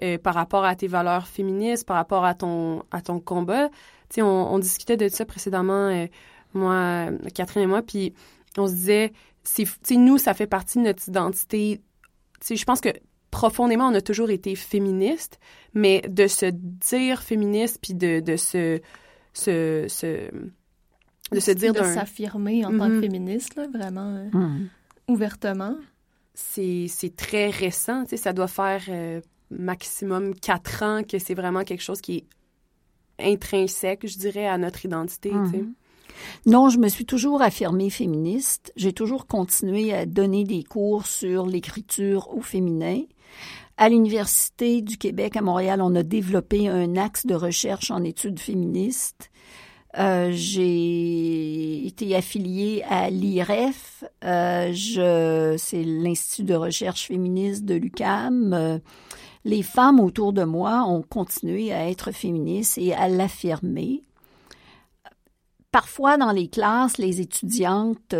euh, 0.03 0.17
par 0.17 0.33
rapport 0.33 0.63
à 0.63 0.75
tes 0.75 0.87
valeurs 0.87 1.27
féministes, 1.27 1.85
par 1.85 1.97
rapport 1.97 2.23
à 2.23 2.33
ton, 2.33 2.83
à 2.91 3.01
ton 3.01 3.19
combat? 3.19 3.69
Tu 4.09 4.15
sais, 4.15 4.21
on, 4.21 4.57
discutait 4.59 4.97
de 4.97 5.09
ça 5.09 5.25
précédemment, 5.25 5.89
euh, 5.89 6.07
moi, 6.53 7.07
Catherine 7.33 7.63
et 7.63 7.67
moi, 7.67 7.81
puis 7.81 8.13
on 8.57 8.67
se 8.67 8.73
disait, 8.73 9.13
c'est, 9.43 9.67
nous, 9.91 10.17
ça 10.17 10.33
fait 10.33 10.47
partie 10.47 10.77
de 10.77 10.83
notre 10.83 11.07
identité. 11.07 11.81
Tu 12.39 12.47
sais, 12.47 12.55
je 12.55 12.65
pense 12.65 12.81
que 12.81 12.89
profondément, 13.35 13.89
on 13.89 13.93
a 13.93 13.99
toujours 14.01 14.29
été 14.29 14.55
féministe, 14.55 15.39
mais 15.73 16.01
de 16.07 16.25
se 16.25 16.45
dire 16.45 17.21
féministe 17.21 17.79
puis 17.81 17.93
de, 17.93 18.21
de 18.21 18.37
se, 18.37 18.79
se, 19.33 19.87
se, 19.89 20.31
de 21.33 21.39
se 21.41 21.51
dire 21.51 21.73
de 21.73 21.79
s'affirmer 21.79 22.63
en 22.63 22.69
tant 22.69 22.87
que 22.87 22.93
mm-hmm. 22.93 23.01
féministe, 23.01 23.55
là, 23.55 23.67
vraiment 23.67 24.15
euh, 24.15 24.29
mm. 24.31 24.69
ouvertement. 25.09 25.75
C'est, 26.33 26.85
c'est 26.87 27.13
très 27.13 27.49
récent, 27.49 28.03
tu 28.03 28.11
sais, 28.11 28.17
ça 28.17 28.31
doit 28.31 28.47
faire 28.47 28.83
euh, 28.87 29.19
maximum 29.51 30.33
quatre 30.33 30.83
ans 30.83 31.01
que 31.03 31.19
c'est 31.19 31.35
vraiment 31.35 31.65
quelque 31.65 31.83
chose 31.83 31.99
qui 31.99 32.17
est 33.19 33.33
intrinsèque, 33.33 34.07
je 34.07 34.17
dirais, 34.17 34.47
à 34.47 34.57
notre 34.57 34.85
identité, 34.85 35.29
tu 35.29 35.51
sais. 35.51 35.57
Mm-hmm. 35.57 35.73
Non, 36.45 36.69
je 36.69 36.77
me 36.77 36.87
suis 36.87 37.05
toujours 37.05 37.41
affirmée 37.41 37.89
féministe. 37.89 38.71
J'ai 38.77 38.93
toujours 38.93 39.27
continué 39.27 39.93
à 39.93 40.05
donner 40.05 40.45
des 40.45 40.63
cours 40.63 41.05
sur 41.05 41.45
l'écriture 41.45 42.33
au 42.33 42.39
féminin. 42.39 43.01
À 43.77 43.89
l'Université 43.89 44.81
du 44.81 44.97
Québec 44.97 45.35
à 45.35 45.41
Montréal, 45.41 45.81
on 45.81 45.93
a 45.95 46.03
développé 46.03 46.69
un 46.69 46.95
axe 46.95 47.25
de 47.25 47.35
recherche 47.35 47.91
en 47.91 48.03
études 48.03 48.39
féministes. 48.39 49.29
Euh, 49.97 50.29
j'ai 50.31 51.85
été 51.85 52.15
affiliée 52.15 52.83
à 52.89 53.09
l'IREF, 53.09 54.03
euh, 54.23 55.55
c'est 55.57 55.83
l'Institut 55.83 56.43
de 56.43 56.55
recherche 56.55 57.07
féministe 57.07 57.63
de 57.65 57.75
l'UCAM. 57.75 58.53
Euh, 58.53 58.79
les 59.45 59.63
femmes 59.63 59.99
autour 59.99 60.33
de 60.33 60.43
moi 60.43 60.83
ont 60.85 61.01
continué 61.01 61.71
à 61.71 61.89
être 61.89 62.11
féministes 62.11 62.77
et 62.77 62.93
à 62.93 63.07
l'affirmer. 63.07 64.03
Parfois, 65.71 66.17
dans 66.17 66.31
les 66.31 66.47
classes, 66.47 66.97
les 66.97 67.21
étudiantes 67.21 68.15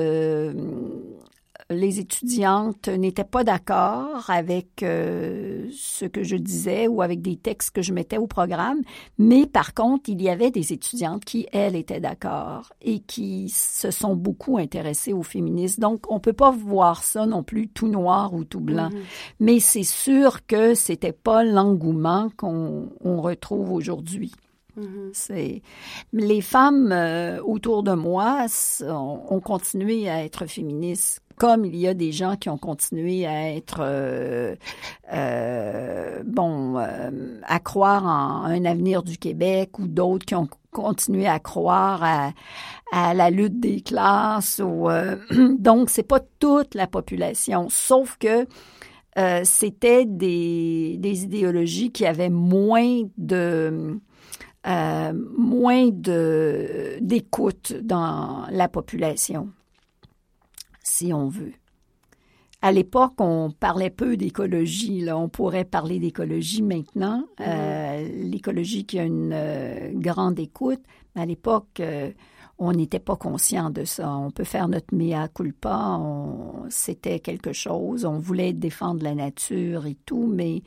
les 1.69 1.99
étudiantes 1.99 2.89
n'étaient 2.89 3.23
pas 3.23 3.43
d'accord 3.43 4.29
avec 4.29 4.83
euh, 4.83 5.67
ce 5.71 6.05
que 6.05 6.23
je 6.23 6.35
disais 6.35 6.87
ou 6.87 7.01
avec 7.01 7.21
des 7.21 7.37
textes 7.37 7.71
que 7.71 7.81
je 7.81 7.91
mettais 7.91 8.17
au 8.17 8.27
programme, 8.27 8.81
mais 9.17 9.47
par 9.47 9.73
contre, 9.73 10.09
il 10.09 10.21
y 10.21 10.29
avait 10.29 10.51
des 10.51 10.73
étudiantes 10.73 11.25
qui, 11.25 11.47
elles, 11.51 11.75
étaient 11.75 11.99
d'accord 11.99 12.71
et 12.81 12.99
qui 12.99 13.49
se 13.49 13.89
sont 13.89 14.15
beaucoup 14.15 14.57
intéressées 14.57 15.13
aux 15.13 15.23
féministes. 15.23 15.79
Donc, 15.79 16.11
on 16.11 16.19
peut 16.19 16.33
pas 16.33 16.51
voir 16.51 17.03
ça 17.03 17.25
non 17.25 17.41
plus 17.41 17.67
tout 17.67 17.87
noir 17.87 18.33
ou 18.33 18.43
tout 18.43 18.59
blanc, 18.59 18.89
mm-hmm. 18.89 19.35
mais 19.39 19.59
c'est 19.59 19.83
sûr 19.83 20.45
que 20.45 20.75
c'était 20.75 21.13
pas 21.13 21.43
l'engouement 21.43 22.29
qu'on 22.37 22.89
retrouve 23.03 23.71
aujourd'hui. 23.71 24.31
C'est 25.13 25.61
les 26.11 26.41
femmes 26.41 26.91
euh, 26.91 27.41
autour 27.41 27.81
de 27.81 27.93
moi 27.93 28.45
ont 28.81 29.39
continué 29.39 30.09
à 30.09 30.25
être 30.25 30.47
féministes 30.47 31.21
comme 31.37 31.65
il 31.65 31.75
y 31.75 31.87
a 31.87 31.93
des 31.93 32.11
gens 32.11 32.35
qui 32.35 32.49
ont 32.49 32.57
continué 32.57 33.25
à 33.25 33.53
être 33.53 33.79
euh, 33.81 34.55
euh, 35.13 36.23
bon 36.25 36.77
euh, 36.77 37.39
à 37.43 37.59
croire 37.59 38.05
en 38.05 38.45
un 38.45 38.65
avenir 38.65 39.03
du 39.03 39.17
Québec 39.17 39.79
ou 39.79 39.87
d'autres 39.87 40.25
qui 40.25 40.35
ont 40.35 40.49
continué 40.71 41.27
à 41.27 41.39
croire 41.39 42.03
à, 42.91 43.13
la 43.13 43.29
lutte 43.29 43.59
des 43.59 43.81
classes 43.81 44.61
ou 44.63 44.87
donc 45.59 45.89
c'est 45.89 46.03
pas 46.03 46.19
toute 46.39 46.75
la 46.75 46.87
population 46.87 47.67
sauf 47.69 48.17
que 48.17 48.45
c'était 49.43 50.05
des, 50.05 50.97
des 50.99 51.23
idéologies 51.23 51.91
qui 51.91 52.05
avaient 52.05 52.29
moins 52.29 53.03
de 53.17 53.99
moins 54.65 55.89
de 55.89 56.97
d'écoute 56.99 57.73
dans 57.81 58.45
la 58.49 58.67
population 58.67 59.49
si 60.85 61.11
on 61.11 61.27
veut. 61.27 61.53
À 62.61 62.71
l'époque, 62.71 63.13
on 63.19 63.51
parlait 63.51 63.89
peu 63.89 64.17
d'écologie. 64.17 65.01
Là, 65.01 65.17
on 65.17 65.29
pourrait 65.29 65.65
parler 65.65 65.99
d'écologie 65.99 66.63
maintenant. 66.63 67.23
Euh, 67.41 68.07
l'écologie 68.23 68.85
qui 68.85 68.97
a 68.97 69.03
une 69.03 69.33
euh, 69.33 69.91
grande 69.93 70.39
écoute. 70.39 70.81
Mais 71.15 71.23
à 71.23 71.25
l'époque, 71.25 71.79
euh, 71.79 72.11
on 72.57 72.71
n'était 72.71 72.99
pas 72.99 73.17
conscient 73.17 73.69
de 73.69 73.83
ça. 73.83 74.17
On 74.17 74.31
peut 74.31 74.45
faire 74.45 74.67
notre 74.67 74.95
mea 74.95 75.27
culpa. 75.27 75.99
C'était 76.69 77.19
quelque 77.19 77.53
chose. 77.53 78.05
On 78.05 78.17
voulait 78.17 78.53
défendre 78.53 79.03
la 79.03 79.13
nature 79.13 79.85
et 79.85 79.97
tout, 80.05 80.25
mais 80.25 80.63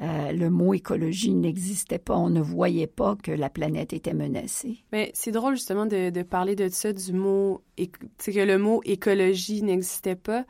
euh, 0.00 0.32
le 0.32 0.50
mot 0.50 0.74
écologie 0.74 1.34
n'existait 1.34 1.98
pas. 1.98 2.16
On 2.16 2.30
ne 2.30 2.40
voyait 2.40 2.86
pas 2.86 3.16
que 3.22 3.30
la 3.30 3.50
planète 3.50 3.92
était 3.92 4.14
menacée. 4.14 4.78
Mais 4.90 5.10
c'est 5.14 5.32
drôle 5.32 5.54
justement 5.54 5.86
de, 5.86 6.22
parler 6.22 6.56
de 6.56 6.68
ça, 6.68 6.92
du 6.92 7.12
mot, 7.12 7.62
que 7.76 8.40
le 8.40 8.58
mot 8.58 8.80
écologie 8.84 9.62
n'existait 9.62 10.16
pas. 10.16 10.44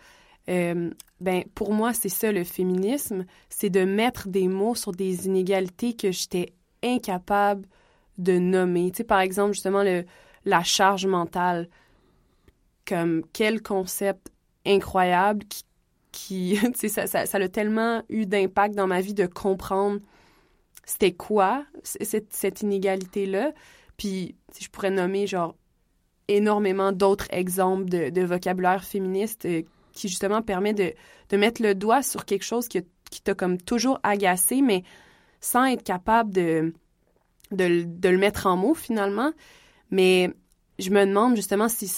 Euh, 0.48 0.90
ben 1.20 1.44
pour 1.54 1.72
moi 1.72 1.92
c'est 1.92 2.08
ça 2.08 2.32
le 2.32 2.42
féminisme, 2.42 3.26
c'est 3.48 3.70
de 3.70 3.84
mettre 3.84 4.26
des 4.26 4.48
mots 4.48 4.74
sur 4.74 4.90
des 4.90 5.26
inégalités 5.26 5.94
que 5.94 6.10
j'étais 6.10 6.52
incapable 6.82 7.68
de 8.18 8.38
nommer. 8.38 8.90
Tu 8.90 8.98
sais 8.98 9.04
par 9.04 9.20
exemple 9.20 9.52
justement 9.52 9.84
le 9.84 10.04
la 10.44 10.64
charge 10.64 11.06
mentale 11.06 11.68
comme 12.86 13.22
quel 13.32 13.62
concept 13.62 14.32
incroyable 14.66 15.44
qui 15.44 15.62
qui, 16.12 16.58
ça, 16.88 17.06
ça, 17.06 17.38
a 17.38 17.48
tellement 17.48 18.02
eu 18.08 18.26
d'impact 18.26 18.74
dans 18.74 18.86
ma 18.86 19.00
vie 19.00 19.14
de 19.14 19.26
comprendre 19.26 20.00
c'était 20.84 21.12
quoi 21.12 21.64
cette, 21.82 22.32
cette 22.32 22.62
inégalité-là. 22.62 23.52
Puis, 23.96 24.36
je 24.60 24.68
pourrais 24.68 24.90
nommer, 24.90 25.26
genre, 25.26 25.54
énormément 26.28 26.92
d'autres 26.92 27.26
exemples 27.30 27.86
de, 27.86 28.22
vocabulaire 28.22 28.84
féministe 28.84 29.44
euh, 29.46 29.62
qui, 29.92 30.08
justement, 30.08 30.42
permet 30.42 30.74
de, 30.74 30.92
mettre 31.36 31.62
le 31.62 31.74
doigt 31.74 32.02
sur 32.02 32.24
quelque 32.24 32.44
chose 32.44 32.68
qui, 32.68 32.82
qui 33.10 33.22
t'a 33.22 33.34
comme 33.34 33.58
toujours 33.58 33.98
agacé, 34.02 34.60
mais 34.60 34.82
sans 35.40 35.64
être 35.64 35.82
capable 35.82 36.32
de, 36.32 36.72
le 37.50 38.16
mettre 38.18 38.46
en 38.46 38.56
mots, 38.56 38.74
finalement. 38.74 39.32
Mais 39.90 40.30
je 40.78 40.90
me 40.90 41.04
demande 41.04 41.36
justement 41.36 41.68
si, 41.68 41.90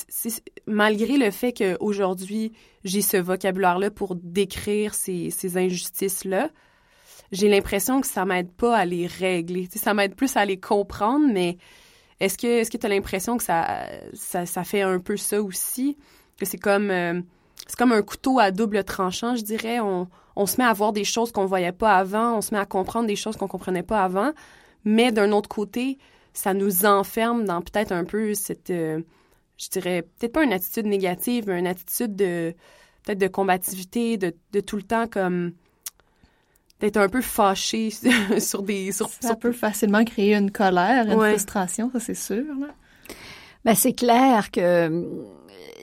malgré 0.67 1.17
le 1.17 1.31
fait 1.31 1.53
qu'aujourd'hui, 1.53 2.53
j'ai 2.85 3.03
ce 3.03 3.17
vocabulaire-là 3.17 3.91
pour 3.91 4.17
décrire 4.17 4.95
ces, 4.95 5.57
injustices-là, 5.57 6.51
j'ai 7.33 7.49
l'impression 7.49 8.01
que 8.01 8.07
ça 8.07 8.25
m'aide 8.25 8.53
pas 8.53 8.77
à 8.77 8.85
les 8.85 9.07
régler. 9.07 9.69
ça 9.75 9.95
m'aide 9.95 10.15
plus 10.15 10.37
à 10.37 10.45
les 10.45 10.59
comprendre, 10.59 11.27
mais 11.33 11.57
est-ce 12.21 12.39
que 12.39 12.69
que 12.69 12.77
tu 12.77 12.87
as 12.87 12.89
l'impression 12.89 13.37
que 13.37 13.43
ça, 13.43 13.87
ça, 14.13 14.65
fait 14.65 14.83
un 14.83 14.99
peu 14.99 15.17
ça 15.17 15.43
aussi? 15.43 15.97
Que 16.39 16.47
c'est 16.47 16.59
comme 16.59 16.91
euh, 16.91 17.21
comme 17.79 17.93
un 17.93 18.03
couteau 18.03 18.39
à 18.39 18.51
double 18.51 18.85
tranchant, 18.85 19.37
je 19.37 19.43
dirais. 19.43 19.81
On, 19.81 20.09
on 20.37 20.47
se 20.47 20.59
met 20.59 20.65
à 20.65 20.73
voir 20.73 20.93
des 20.93 21.05
choses 21.05 21.33
qu'on 21.33 21.47
voyait 21.47 21.73
pas 21.73 21.97
avant, 21.97 22.37
on 22.37 22.41
se 22.41 22.55
met 22.55 22.61
à 22.61 22.67
comprendre 22.67 23.07
des 23.07 23.17
choses 23.17 23.37
qu'on 23.37 23.49
comprenait 23.49 23.83
pas 23.83 24.03
avant, 24.03 24.33
mais 24.85 25.13
d'un 25.13 25.33
autre 25.33 25.49
côté, 25.49 25.99
ça 26.35 26.53
nous 26.53 26.85
enferme 26.85 27.45
dans 27.45 27.63
peut-être 27.63 27.93
un 27.93 28.05
peu 28.05 28.35
cette, 28.35 28.71
euh, 28.71 29.01
je 29.57 29.69
dirais, 29.69 30.03
peut-être 30.03 30.33
pas 30.33 30.45
une 30.45 30.53
attitude 30.53 30.87
négative, 30.87 31.45
mais 31.47 31.59
une 31.59 31.67
attitude 31.67 32.15
de, 32.15 32.55
peut-être 33.03 33.19
de 33.19 33.29
combativité, 33.29 34.19
de, 34.19 34.35
de 34.53 34.61
tout 34.61 34.77
le 34.77 34.83
temps 34.83 35.07
comme 35.07 35.53
d'être 36.81 36.97
un 36.97 37.09
peu 37.09 37.23
fâché 37.23 37.91
sur 38.41 38.63
des... 38.63 38.93
Sur, 38.93 39.09
ça 39.09 39.37
peut 39.37 39.53
facilement 39.53 40.05
créer 40.05 40.35
une 40.35 40.51
colère, 40.51 41.07
une 41.07 41.19
frustration, 41.19 41.91
ça 41.93 42.01
c'est 42.01 42.15
sûr. 42.15 42.45
Ben, 43.65 43.75
c'est 43.75 43.95
clair 43.95 44.51
que 44.51 45.33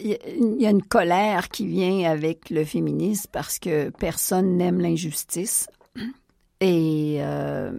il 0.03 0.61
y 0.61 0.65
a 0.65 0.69
une 0.69 0.83
colère 0.83 1.49
qui 1.49 1.67
vient 1.67 2.09
avec 2.09 2.49
le 2.49 2.63
féminisme 2.63 3.29
parce 3.31 3.59
que 3.59 3.89
personne 3.89 4.57
n'aime 4.57 4.79
l'injustice. 4.79 5.67
Et 6.59 7.17
euh, 7.19 7.71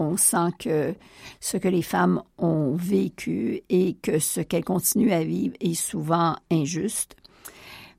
on 0.00 0.16
sent 0.16 0.52
que 0.58 0.94
ce 1.40 1.56
que 1.56 1.68
les 1.68 1.82
femmes 1.82 2.22
ont 2.38 2.74
vécu 2.74 3.62
et 3.68 3.94
que 3.94 4.18
ce 4.18 4.40
qu'elles 4.40 4.64
continuent 4.64 5.12
à 5.12 5.24
vivre 5.24 5.54
est 5.60 5.74
souvent 5.74 6.36
injuste. 6.50 7.16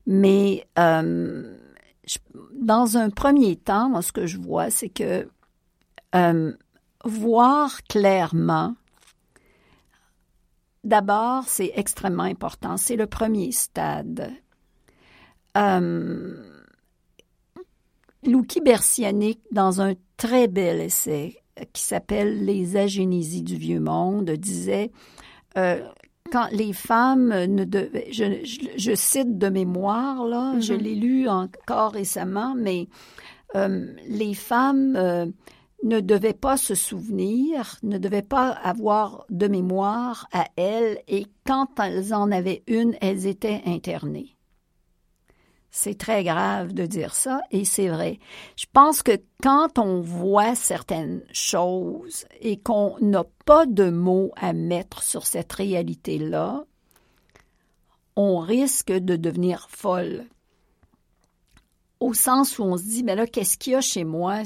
Mais 0.08 0.68
euh, 0.80 1.56
dans 2.54 2.98
un 2.98 3.10
premier 3.10 3.56
temps, 3.56 4.02
ce 4.02 4.12
que 4.12 4.26
je 4.26 4.38
vois, 4.38 4.70
c'est 4.70 4.90
que 4.90 5.30
euh, 6.16 6.54
voir 7.06 7.84
clairement, 7.84 8.76
d'abord, 10.84 11.44
c'est 11.48 11.72
extrêmement 11.76 12.24
important. 12.24 12.78
C'est 12.78 12.96
le 12.96 13.08
premier 13.08 13.52
stade. 13.52 14.32
Euh, 15.58 16.52
Louki 18.24 18.62
dans 19.52 19.82
un 19.82 19.94
très 20.18 20.48
bel 20.48 20.82
essai 20.82 21.41
qui 21.74 21.82
s'appelle 21.82 22.46
Les 22.46 22.78
agénésies 22.78 23.44
du 23.44 23.56
vieux 23.56 23.80
monde, 23.80 24.32
disait 24.32 24.92
euh, 25.58 25.82
quand 26.32 26.48
les 26.52 26.74
femmes 26.74 27.30
ne 27.46 27.66
devaient, 27.66 28.08
je, 28.12 28.96
cite 28.96 29.38
de 29.38 29.50
mémoire, 29.50 30.26
là, 30.26 30.60
je 30.60 30.74
mm-hmm. 30.74 30.78
l'ai 30.78 30.96
lu 30.96 31.28
encore 31.28 31.92
récemment, 31.92 32.56
mais 32.56 32.88
euh, 33.56 33.94
les 34.08 34.34
femmes 34.34 34.96
euh, 34.96 35.26
ne 35.84 36.00
devaient 36.00 36.34
pas 36.34 36.58
se 36.58 36.74
souvenir, 36.74 37.78
ne 37.84 37.98
devaient 37.98 38.22
pas 38.22 38.50
avoir 38.50 39.26
de 39.30 39.48
mémoire 39.48 40.28
à 40.32 40.46
elles, 40.56 41.00
et 41.08 41.26
quand 41.46 41.68
elles 41.80 42.14
en 42.14 42.32
avaient 42.32 42.64
une, 42.68 42.96
elles 43.02 43.28
étaient 43.28 43.62
internées. 43.66 44.38
C'est 45.74 45.98
très 45.98 46.26
grave 46.26 46.74
de 46.74 46.86
dire 46.86 47.16
ça 47.16 47.42
et 47.50 47.64
c'est 47.64 47.88
vrai. 47.88 48.20
Je 48.58 48.66
pense 48.72 49.02
que 49.02 49.14
quand 49.42 49.80
on 49.80 50.02
voit 50.02 50.54
certaines 50.54 51.24
choses 51.32 52.26
et 52.42 52.60
qu'on 52.60 52.98
n'a 53.00 53.24
pas 53.46 53.66
de 53.66 53.90
mots 53.90 54.32
à 54.36 54.52
mettre 54.52 55.02
sur 55.02 55.26
cette 55.26 55.54
réalité-là, 55.54 56.66
on 58.18 58.40
risque 58.40 58.92
de 58.92 59.16
devenir 59.16 59.68
folle. 59.70 60.26
Au 62.02 62.14
sens 62.14 62.60
où 62.60 62.64
on 62.64 62.76
se 62.76 62.84
dit, 62.84 63.04
mais 63.04 63.16
là, 63.16 63.26
qu'est-ce 63.26 63.58
qu'il 63.58 63.74
y 63.74 63.76
a 63.76 63.82
chez 63.82 64.04
moi? 64.04 64.44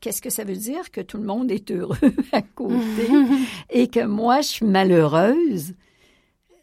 Qu'est-ce 0.00 0.22
que 0.22 0.30
ça 0.30 0.42
veut 0.42 0.56
dire 0.56 0.90
que 0.90 1.02
tout 1.02 1.18
le 1.18 1.24
monde 1.24 1.52
est 1.52 1.70
heureux 1.70 1.98
à 2.32 2.42
côté? 2.42 3.08
Et 3.70 3.86
que 3.86 4.04
moi, 4.04 4.40
je 4.40 4.48
suis 4.48 4.66
malheureuse? 4.66 5.74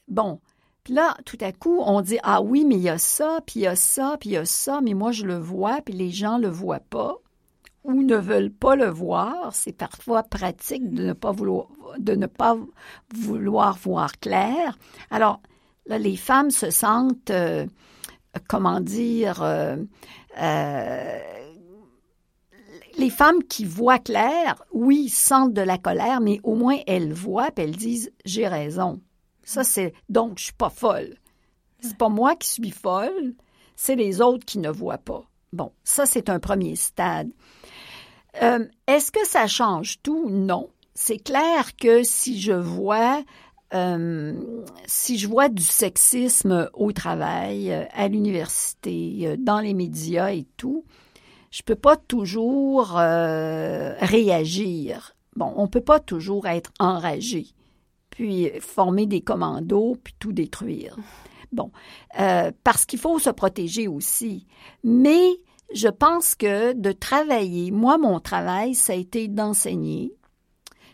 Bon, 0.10 0.42
puis 0.84 0.94
là, 0.94 1.16
tout 1.26 1.38
à 1.42 1.52
coup, 1.52 1.80
on 1.86 2.02
dit 2.02 2.18
Ah 2.24 2.42
oui, 2.42 2.66
mais 2.66 2.76
il 2.76 2.82
y 2.82 2.90
a 2.90 2.98
ça, 2.98 3.40
puis 3.46 3.62
il 3.62 3.64
y 3.64 3.68
a 3.68 3.76
ça, 3.76 4.18
puis 4.20 4.30
il 4.30 4.34
y 4.34 4.38
a 4.38 4.46
ça, 4.46 4.82
mais 4.82 4.94
moi 4.94 5.12
je 5.12 5.26
le 5.26 5.38
vois, 5.38 5.82
puis 5.82 5.94
les 5.94 6.10
gens 6.10 6.38
le 6.38 6.50
voient 6.50 6.80
pas 6.80 7.18
ou 7.84 8.04
ne 8.04 8.16
veulent 8.16 8.52
pas 8.52 8.76
le 8.76 8.90
voir. 8.90 9.54
C'est 9.54 9.74
parfois 9.74 10.24
pratique 10.24 10.90
de 10.92 11.04
ne 11.04 11.14
pas 11.14 11.32
vouloir, 11.32 11.68
de 11.98 12.16
ne 12.16 12.28
pas 12.28 12.58
vouloir 13.14 13.78
voir 13.78 14.20
clair. 14.20 14.78
Alors, 15.10 15.42
là, 15.86 15.98
les 15.98 16.18
femmes 16.18 16.52
se 16.52 16.70
sentent, 16.70 17.32
euh, 17.32 17.66
comment 18.48 18.80
dire, 18.80 19.42
euh, 19.42 19.78
euh, 20.40 21.20
les 22.98 23.10
femmes 23.10 23.44
qui 23.44 23.66
voient 23.66 24.00
clair, 24.00 24.64
oui, 24.74 25.10
sentent 25.10 25.54
de 25.54 25.62
la 25.62 25.78
colère, 25.78 26.22
mais 26.22 26.40
au 26.44 26.56
moins 26.56 26.78
elles 26.88 27.14
voient, 27.14 27.52
puis 27.52 27.66
elles 27.66 27.76
disent 27.76 28.12
j'ai 28.26 28.48
raison. 28.48 29.02
Ça, 29.44 29.64
c'est 29.64 29.94
donc 30.10 30.38
je 30.38 30.46
suis 30.46 30.54
pas 30.54 30.70
folle. 30.70 31.16
C'est 31.80 31.98
pas 31.98 32.10
moi 32.10 32.36
qui 32.36 32.48
suis 32.48 32.72
folle, 32.72 33.34
c'est 33.76 33.96
les 33.96 34.22
autres 34.22 34.46
qui 34.46 34.60
ne 34.60 34.70
voient 34.70 35.00
pas. 35.00 35.24
Bon, 35.52 35.72
ça, 35.84 36.06
c'est 36.06 36.30
un 36.30 36.40
premier 36.40 36.76
stade. 36.76 37.32
Euh, 38.42 38.66
est-ce 38.88 39.12
que 39.12 39.26
ça 39.28 39.48
change 39.48 40.02
tout? 40.04 40.30
Non. 40.30 40.70
C'est 40.94 41.18
clair 41.18 41.76
que 41.76 42.04
si 42.04 42.40
je 42.40 42.54
vois 42.54 43.24
euh, 43.74 44.40
si 44.86 45.18
je 45.18 45.28
vois 45.28 45.50
du 45.50 45.64
sexisme 45.64 46.70
au 46.74 46.92
travail, 46.92 47.72
euh, 47.72 47.86
à 47.94 48.10
l'université, 48.10 49.38
dans 49.40 49.62
les 49.62 49.74
médias 49.74 50.32
et 50.32 50.46
tout, 50.58 50.84
je 51.52 51.64
peux 51.64 51.76
pas 51.76 51.96
toujours 51.98 52.90
réagir. 54.02 55.16
Bon, 55.36 55.54
on 55.56 55.68
peut 55.68 55.82
pas 55.82 56.00
toujours 56.00 56.48
être 56.48 56.72
enragé 56.80 57.48
puis 58.12 58.52
former 58.60 59.08
des 59.08 59.22
commandos, 59.22 59.98
puis 60.04 60.14
tout 60.20 60.32
détruire. 60.32 60.96
Bon, 61.52 61.72
euh, 62.20 62.52
parce 62.64 62.86
qu'il 62.86 63.00
faut 63.00 63.20
se 63.20 63.30
protéger 63.30 63.88
aussi. 63.88 64.46
Mais 64.84 65.26
je 65.74 65.88
pense 65.88 66.36
que 66.36 66.74
de 66.74 66.92
travailler, 66.92 67.72
moi, 67.72 67.98
mon 67.98 68.20
travail, 68.20 68.76
ça 68.76 68.94
a 68.94 68.96
été 68.96 69.28
d'enseigner. 69.28 70.14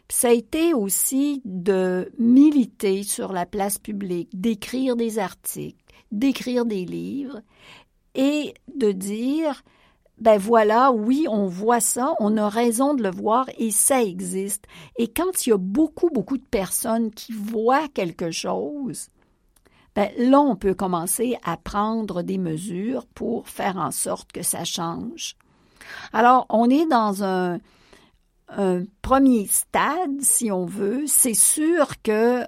Ça 0.10 0.30
a 0.30 0.32
été 0.32 0.74
aussi 0.74 1.42
de 1.44 2.10
militer 2.18 3.04
sur 3.04 3.34
la 3.34 3.46
place 3.46 3.78
publique, 3.78 4.30
d'écrire 4.34 4.96
des 4.96 5.20
articles, 5.20 5.84
d'écrire 6.12 6.66
des 6.66 6.86
livres 6.86 7.42
et 8.16 8.54
de 8.74 8.92
dire 8.92 9.64
ben 10.20 10.38
voilà, 10.38 10.92
oui, 10.92 11.28
on 11.30 11.46
voit 11.46 11.80
ça, 11.80 12.14
on 12.20 12.38
a 12.38 12.50
raison 12.50 12.96
de 12.96 13.04
le 13.04 13.12
voir 13.12 13.48
et 13.58 13.70
ça 13.70 14.02
existe. 14.02 14.66
Et 14.98 15.08
quand 15.08 15.46
il 15.46 15.52
y 15.52 15.54
a 15.54 15.58
beaucoup, 15.58 16.10
beaucoup 16.10 16.38
de 16.38 16.46
personnes 16.46 17.12
qui 17.12 17.34
voient 17.34 17.88
quelque 17.90 18.32
chose, 18.32 19.10
ben 19.96 20.10
là, 20.18 20.40
on 20.40 20.56
peut 20.56 20.74
commencer 20.74 21.38
à 21.44 21.58
prendre 21.58 22.24
des 22.24 22.38
mesures 22.38 23.06
pour 23.08 23.48
faire 23.48 23.78
en 23.78 23.92
sorte 23.92 24.32
que 24.32 24.44
ça 24.44 24.64
change. 24.64 25.36
Alors, 26.14 26.46
on 26.50 26.70
est 26.70 26.88
dans 26.88 27.24
un, 27.24 27.60
premier 29.02 29.46
stade, 29.48 30.22
si 30.22 30.52
on 30.52 30.66
veut. 30.66 31.06
C'est 31.06 31.34
sûr 31.34 32.02
que 32.02 32.44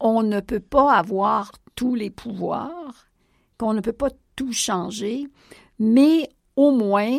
on 0.00 0.22
ne 0.22 0.40
peut 0.40 0.60
pas 0.60 0.92
avoir 0.92 1.52
tous 1.74 1.94
les 1.94 2.10
pouvoirs, 2.10 3.08
qu'on 3.58 3.74
ne 3.74 3.80
peut 3.80 3.92
pas 3.92 4.10
tout 4.34 4.52
changer, 4.52 5.26
mais 5.78 6.30
au 6.56 6.70
moins, 6.70 7.18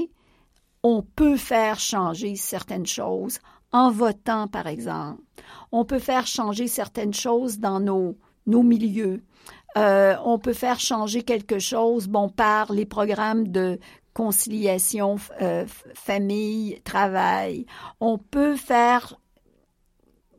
on 0.84 1.02
peut 1.02 1.38
faire 1.38 1.80
changer 1.80 2.36
certaines 2.36 2.86
choses 2.86 3.40
en 3.72 3.92
votant, 3.92 4.48
par 4.48 4.68
exemple. 4.68 5.22
On 5.72 5.84
peut 5.84 6.00
faire 6.00 6.28
changer 6.28 6.68
certaines 6.68 7.14
choses 7.14 7.60
dans 7.60 7.80
nos, 7.80 8.18
nos 8.46 8.64
milieux. 8.64 9.24
Euh, 9.78 10.16
on 10.24 10.40
peut 10.40 10.54
faire 10.54 10.80
changer 10.80 11.24
quelque 11.24 11.60
chose, 11.60 12.08
bon, 12.08 12.30
par 12.30 12.72
les 12.72 12.86
programmes 12.86 13.50
de 13.50 13.80
conciliation 14.14 15.18
euh, 15.42 15.66
famille, 15.94 16.80
travail. 16.84 17.66
On 18.00 18.18
peut 18.18 18.56
faire 18.56 19.20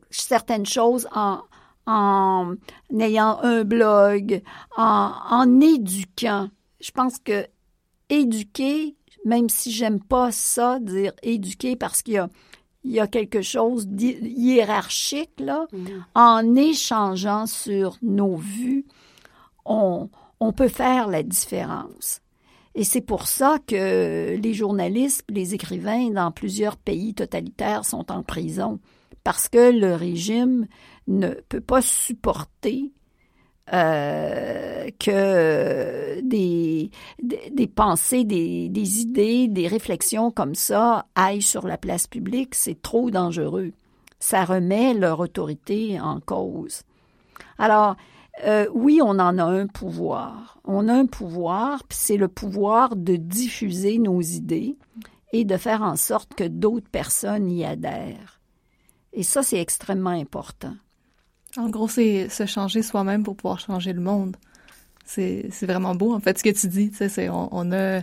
certaines 0.09 0.65
choses 0.65 1.07
en, 1.15 1.41
en 1.87 2.55
ayant 2.99 3.39
un 3.43 3.65
blog, 3.65 4.43
en, 4.77 5.13
en 5.29 5.61
éduquant. 5.61 6.49
Je 6.81 6.91
pense 6.91 7.19
que 7.19 7.47
éduquer, 8.09 8.97
même 9.25 9.49
si 9.49 9.71
j'aime 9.71 10.01
pas 10.01 10.33
ça, 10.33 10.79
dire 10.81 11.13
éduquer 11.23 11.77
parce 11.77 12.03
qu'il 12.03 12.15
y 12.15 12.19
a, 12.19 12.29
il 12.85 12.93
y 12.93 13.01
a 13.01 13.07
quelque 13.07 13.43
chose 13.43 13.89
de 13.89 14.05
hiérarchique, 14.05 15.39
là, 15.39 15.67
mm-hmm. 15.73 16.03
en 16.15 16.55
échangeant 16.55 17.47
sur 17.47 17.97
nos 18.03 18.37
vues, 18.37 18.87
on, 19.65 20.09
on 20.41 20.53
peut 20.53 20.69
faire 20.69 21.09
la 21.09 21.23
différence. 21.23 22.21
Et 22.75 22.85
c'est 22.85 23.01
pour 23.01 23.27
ça 23.27 23.59
que 23.67 24.37
les 24.37 24.55
journalistes, 24.55 25.25
les 25.31 25.55
écrivains 25.55 26.11
dans 26.11 26.31
plusieurs 26.31 26.77
pays 26.77 27.15
totalitaires 27.15 27.85
sont 27.85 28.13
en 28.13 28.23
prison, 28.23 28.79
parce 29.25 29.49
que 29.49 29.73
le 29.73 29.95
régime 29.95 30.67
ne 31.09 31.31
peut 31.49 31.61
pas 31.61 31.83
supporter 31.83 32.93
euh, 33.73 34.91
que 35.01 36.21
des, 36.21 36.91
des, 37.21 37.67
pensées, 37.67 38.25
des, 38.25 38.69
des, 38.69 39.01
idées, 39.01 39.49
des 39.49 39.67
réflexions 39.67 40.31
comme 40.31 40.55
ça 40.55 41.07
aillent 41.15 41.43
sur 41.43 41.67
la 41.67 41.77
place 41.77 42.07
publique, 42.07 42.55
c'est 42.55 42.81
trop 42.81 43.11
dangereux. 43.11 43.73
Ça 44.21 44.45
remet 44.45 44.95
leur 44.95 45.21
autorité 45.21 46.01
en 46.01 46.21
cause. 46.21 46.83
Alors, 47.59 47.97
euh, 48.45 48.67
oui, 48.73 49.01
on 49.03 49.19
en 49.19 49.39
a 49.39 49.45
un 49.45 49.67
pouvoir. 49.67 50.59
On 50.65 50.89
a 50.89 50.95
un 50.95 51.07
pouvoir, 51.07 51.83
c'est 51.91 52.17
le 52.17 52.29
pouvoir 52.29 52.95
de 52.95 53.17
diffuser 53.17 53.99
nos 53.99 54.21
idées 54.21 54.77
et 55.33 55.45
de 55.45 55.57
faire 55.57 55.83
en 55.83 55.97
sorte 55.97 56.35
que 56.35 56.45
d'autres 56.45 56.91
personnes 56.91 57.51
y 57.51 57.65
adhèrent. 57.65 58.41
Et 59.13 59.23
ça, 59.23 59.43
c'est 59.43 59.61
extrêmement 59.61 60.11
important. 60.11 60.75
En 61.57 61.69
gros, 61.69 61.89
c'est 61.89 62.29
se 62.29 62.47
changer 62.47 62.83
soi-même 62.83 63.23
pour 63.23 63.37
pouvoir 63.37 63.61
changer 63.61 63.93
le 63.93 64.01
monde. 64.01 64.37
C'est 65.05 65.49
vraiment 65.63 65.95
beau, 65.95 66.15
en 66.15 66.21
fait, 66.21 66.39
ce 66.39 66.43
que 66.43 66.51
tu 66.51 66.69
dis. 66.69 66.91
C'est, 66.93 67.29
on, 67.29 67.49
on, 67.53 67.73
a, 67.73 68.03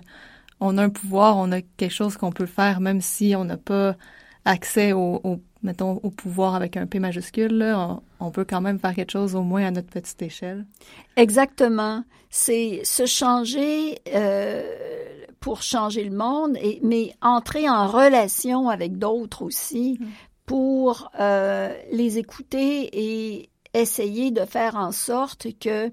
on 0.59 0.77
a 0.77 0.83
un 0.83 0.89
pouvoir, 0.89 1.37
on 1.37 1.51
a 1.51 1.61
quelque 1.61 1.91
chose 1.91 2.17
qu'on 2.17 2.31
peut 2.31 2.45
faire, 2.45 2.79
même 2.79 3.01
si 3.01 3.35
on 3.35 3.43
n'a 3.43 3.57
pas 3.57 3.95
accès 4.45 4.93
au, 4.93 5.19
au, 5.23 5.39
mettons, 5.61 5.99
au 6.03 6.09
pouvoir 6.09 6.55
avec 6.55 6.77
un 6.77 6.87
P 6.87 6.99
majuscule. 6.99 7.57
Là, 7.57 7.77
on, 8.19 8.27
on, 8.27 8.31
peut 8.31 8.45
quand 8.45 8.61
même 8.61 8.79
faire 8.79 8.95
quelque 8.95 9.11
chose, 9.11 9.35
au 9.35 9.43
moins 9.43 9.65
à 9.65 9.71
notre 9.71 9.89
petite 9.89 10.21
échelle. 10.21 10.65
Exactement. 11.15 12.03
C'est 12.29 12.81
se 12.83 13.05
changer 13.05 13.99
euh, 14.13 14.63
pour 15.39 15.61
changer 15.61 16.05
le 16.05 16.15
monde, 16.15 16.57
et, 16.61 16.79
mais 16.81 17.13
entrer 17.21 17.69
en 17.69 17.87
relation 17.87 18.69
avec 18.69 18.97
d'autres 18.97 19.43
aussi 19.43 19.99
mmh. 19.99 20.05
Pour 20.45 21.11
euh, 21.19 21.73
les 21.91 22.17
écouter 22.17 22.89
et 22.93 23.49
essayer 23.73 24.31
de 24.31 24.45
faire 24.45 24.75
en 24.75 24.91
sorte 24.91 25.47
que 25.59 25.91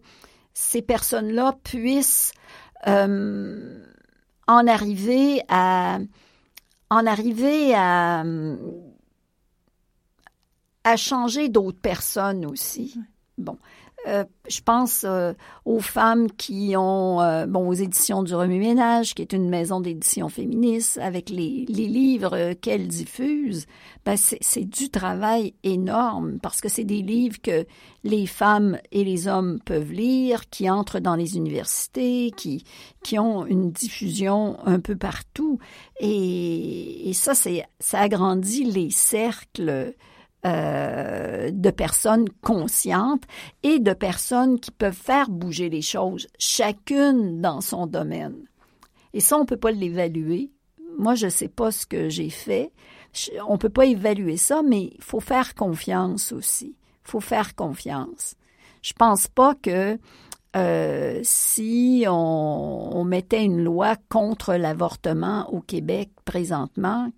ces 0.55 0.83
personnes-là 0.83 1.57
puissent 1.65 2.33
euh, 2.87 3.85
en 4.47 4.67
arriver 4.67 5.43
à 5.49 5.99
en 6.91 7.07
arriver 7.07 7.75
à 7.75 8.25
à 10.85 10.97
changer 10.97 11.49
d'autres 11.49 11.81
personnes 11.81 12.47
aussi. 12.47 12.99
Bon, 13.39 13.59
euh, 14.07 14.25
je 14.49 14.61
pense 14.63 15.05
euh, 15.05 15.35
aux 15.65 15.81
femmes 15.81 16.31
qui 16.33 16.75
ont, 16.77 17.21
euh, 17.21 17.47
bon, 17.47 17.69
aux 17.69 17.75
éditions 17.75 18.23
du 18.23 18.35
Remue-Ménage, 18.35 19.15
qui 19.15 19.21
est 19.21 19.33
une 19.35 19.49
maison 19.49 19.81
d'édition 19.81 20.29
féministe, 20.29 20.99
avec 21.03 21.29
les, 21.29 21.67
les 21.69 21.87
livres 21.87 22.55
qu'elles 22.55 22.89
diffusent. 22.89 23.67
Ben 24.07 24.17
c'est 24.17 24.65
du 24.65 24.89
travail 24.89 25.53
énorme 25.63 26.39
parce 26.41 26.63
que 26.63 26.71
c'est 26.71 26.85
des 26.85 27.03
livres 27.03 27.41
que 27.43 27.67
les 28.03 28.27
femmes 28.27 28.79
et 28.93 29.05
les 29.05 29.29
hommes 29.29 29.61
peuvent 29.63 29.93
lire, 29.93 30.49
qui 30.49 30.71
entrent 30.71 31.01
dans 31.01 31.17
les 31.17 31.37
universités, 31.37 32.33
qui, 32.35 32.65
qui 33.05 33.19
ont 33.19 33.45
une 33.45 33.71
diffusion 33.71 34.57
un 34.65 34.81
peu 34.81 34.97
partout. 34.97 35.59
Et, 36.01 37.11
et 37.11 37.13
ça, 37.13 37.35
c'est, 37.35 37.65
ça 37.79 38.01
agrandit 38.01 38.65
les 38.65 38.91
cercles 38.91 39.95
euh, 40.47 41.51
de 41.53 41.70
personnes 41.70 42.28
conscientes 42.41 43.24
et 43.62 43.78
de 43.78 43.93
personnes 43.93 44.59
qui 44.59 44.70
peuvent 44.70 44.95
faire 44.95 45.28
bouger 45.28 45.68
les 45.68 45.82
choses, 45.82 46.28
chacune 46.38 47.43
dans 47.43 47.61
son 47.61 47.86
domaine. 47.86 48.36
Et 49.12 49.20
ça, 49.20 49.36
on 49.36 49.41
ne 49.41 49.47
peut 49.47 49.59
pas 49.59 49.70
l'évaluer. 49.70 50.51
Moi, 50.99 51.14
je 51.14 51.26
ne 51.26 51.30
sais 51.30 51.49
pas 51.49 51.70
ce 51.70 51.84
que 51.84 52.09
j'ai 52.09 52.30
fait. 52.30 52.72
On 53.47 53.55
ne 53.55 53.59
peut 53.59 53.68
pas 53.68 53.84
évaluer 53.86 54.38
ça, 54.38 54.62
mais 54.62 54.93
il 54.95 55.03
faut 55.03 55.20
faire 55.20 55.55
confiance 55.55 56.32
aussi. 56.32 56.74
Il 57.05 57.11
faut 57.11 57.20
faire 57.20 57.55
confiance. 57.55 58.34
Je 58.80 58.95
pense 58.95 59.26
pas 59.26 59.55
que 59.55 59.99
euh, 60.57 61.20
si 61.22 62.05
on, 62.09 62.97
on, 62.97 63.05
mettait 63.05 63.45
une 63.45 63.62
loi 63.62 63.97
contre 64.09 64.55
l'avortement 64.55 65.49
au 65.53 65.61
Québec 65.61 66.11
présentement, 66.24 67.11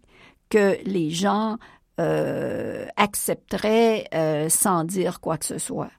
que 0.50 0.76
les 0.84 1.10
gens 1.10 1.56
euh, 2.00 2.86
accepterait 2.96 4.08
euh, 4.14 4.48
sans 4.48 4.84
dire 4.84 5.20
quoi 5.20 5.36
que 5.36 5.44
ce 5.44 5.58
soit. 5.58 5.90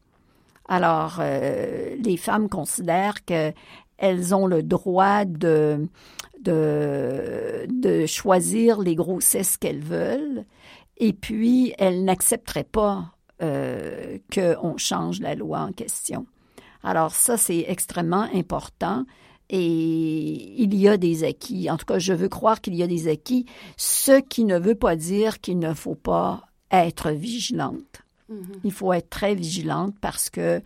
Alors, 0.68 1.18
euh, 1.20 1.96
les 2.04 2.18
femmes 2.18 2.50
considèrent 2.50 3.24
qu'elles 3.26 4.34
ont 4.34 4.48
le 4.48 4.64
droit 4.64 5.24
de, 5.26 5.88
choisir 8.08 8.80
les 8.80 8.96
grossesses 8.96 9.58
qu'elles 9.58 9.84
veulent, 9.84 10.46
et 10.98 11.14
puis 11.14 11.76
elles 11.78 12.04
n'accepteraient 12.04 12.64
pas 12.64 13.12
qu'on 13.40 14.78
change 14.78 15.20
la 15.20 15.36
loi 15.36 15.60
en 15.60 15.74
question. 15.74 16.26
Alors 16.82 17.14
ça, 17.14 17.38
c'est 17.38 17.66
extrêmement 17.68 18.28
important 18.34 19.06
et 19.56 20.64
il 20.64 20.74
y 20.74 20.88
a 20.88 20.98
des 20.98 21.24
acquis. 21.24 21.70
En 21.70 21.78
tout 21.78 21.86
cas, 21.86 22.00
je 22.00 22.12
veux 22.12 22.28
croire 22.28 22.60
qu'il 22.60 22.74
y 22.74 22.82
a 22.82 22.88
des 22.88 23.08
acquis, 23.08 23.46
ce 23.78 24.20
qui 24.20 24.46
ne 24.46 24.58
veut 24.58 24.74
pas 24.74 24.96
dire 24.96 25.42
qu'il 25.42 25.60
ne 25.60 25.76
faut 25.76 25.94
pas 25.94 26.42
être 26.72 27.12
vigilante. 27.12 28.02
Mm-hmm. 28.32 28.60
Il 28.64 28.72
faut 28.72 28.92
être 28.94 29.12
très 29.12 29.36
vigilante 29.36 29.94
parce 30.02 30.32
que 30.32 30.60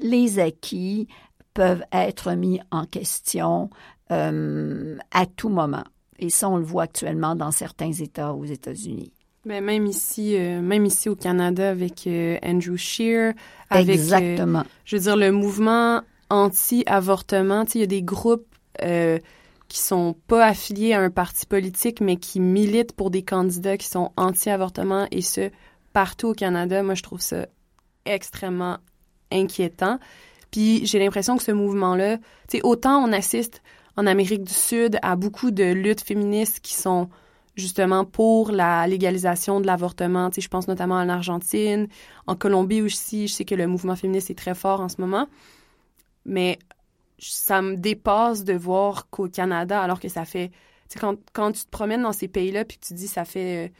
les 0.00 0.40
acquis 0.40 1.06
peuvent 1.54 1.84
être 1.92 2.32
mis 2.32 2.60
en 2.72 2.86
question 2.86 3.70
euh, 4.10 4.98
à 5.12 5.26
tout 5.26 5.48
moment. 5.48 5.84
Et 6.18 6.28
ça, 6.28 6.48
on 6.48 6.56
le 6.56 6.64
voit 6.64 6.82
actuellement 6.82 7.36
dans 7.36 7.52
certains 7.52 7.92
États 7.92 8.34
aux 8.34 8.44
États-Unis. 8.44 9.12
Mais 9.44 9.60
ben, 9.60 9.66
même 9.66 9.86
ici, 9.86 10.36
euh, 10.36 10.60
même 10.60 10.86
ici 10.86 11.08
au 11.08 11.14
Canada 11.14 11.70
avec 11.70 12.08
euh, 12.08 12.36
Andrew 12.42 12.76
Scheer, 12.76 13.34
avec 13.70 13.94
Exactement. 13.94 14.64
je 14.84 14.96
veux 14.96 15.02
dire 15.02 15.16
le 15.16 15.30
mouvement 15.30 16.02
anti-avortement. 16.34 17.64
Il 17.74 17.80
y 17.80 17.84
a 17.84 17.86
des 17.86 18.02
groupes 18.02 18.46
euh, 18.82 19.18
qui 19.68 19.78
sont 19.78 20.16
pas 20.26 20.46
affiliés 20.46 20.92
à 20.92 21.00
un 21.00 21.10
parti 21.10 21.46
politique, 21.46 22.00
mais 22.00 22.16
qui 22.16 22.40
militent 22.40 22.92
pour 22.92 23.10
des 23.10 23.22
candidats 23.22 23.76
qui 23.76 23.86
sont 23.86 24.10
anti-avortement, 24.16 25.06
et 25.10 25.22
ce, 25.22 25.50
partout 25.92 26.28
au 26.28 26.34
Canada. 26.34 26.82
Moi, 26.82 26.94
je 26.94 27.02
trouve 27.02 27.20
ça 27.20 27.46
extrêmement 28.04 28.78
inquiétant. 29.32 29.98
Puis 30.50 30.86
j'ai 30.86 30.98
l'impression 30.98 31.36
que 31.36 31.42
ce 31.42 31.52
mouvement-là, 31.52 32.18
tu 32.48 32.60
autant 32.62 33.02
on 33.02 33.12
assiste 33.12 33.62
en 33.96 34.06
Amérique 34.06 34.44
du 34.44 34.52
Sud 34.52 34.98
à 35.02 35.16
beaucoup 35.16 35.50
de 35.50 35.72
luttes 35.72 36.02
féministes 36.02 36.60
qui 36.60 36.74
sont 36.74 37.08
justement 37.56 38.04
pour 38.04 38.50
la 38.50 38.86
légalisation 38.86 39.60
de 39.60 39.66
l'avortement. 39.66 40.30
Tu 40.30 40.40
je 40.40 40.48
pense 40.48 40.68
notamment 40.68 40.96
en 40.96 41.08
Argentine, 41.08 41.88
en 42.26 42.34
Colombie 42.34 42.82
aussi. 42.82 43.28
Je 43.28 43.32
sais 43.32 43.44
que 43.44 43.54
le 43.54 43.66
mouvement 43.66 43.96
féministe 43.96 44.30
est 44.30 44.38
très 44.38 44.54
fort 44.54 44.80
en 44.80 44.88
ce 44.88 45.00
moment 45.00 45.28
mais 46.24 46.58
ça 47.18 47.62
me 47.62 47.76
dépasse 47.76 48.44
de 48.44 48.54
voir 48.54 49.08
qu'au 49.10 49.28
Canada, 49.28 49.80
alors 49.80 50.00
que 50.00 50.08
ça 50.08 50.24
fait, 50.24 50.48
tu 50.48 50.54
sais, 50.94 50.98
quand, 50.98 51.16
quand 51.32 51.52
tu 51.52 51.64
te 51.64 51.70
promènes 51.70 52.02
dans 52.02 52.12
ces 52.12 52.28
pays-là, 52.28 52.64
puis 52.64 52.78
tu 52.78 52.94
dis, 52.94 53.08
ça 53.08 53.24
fait 53.24 53.66
euh, 53.66 53.72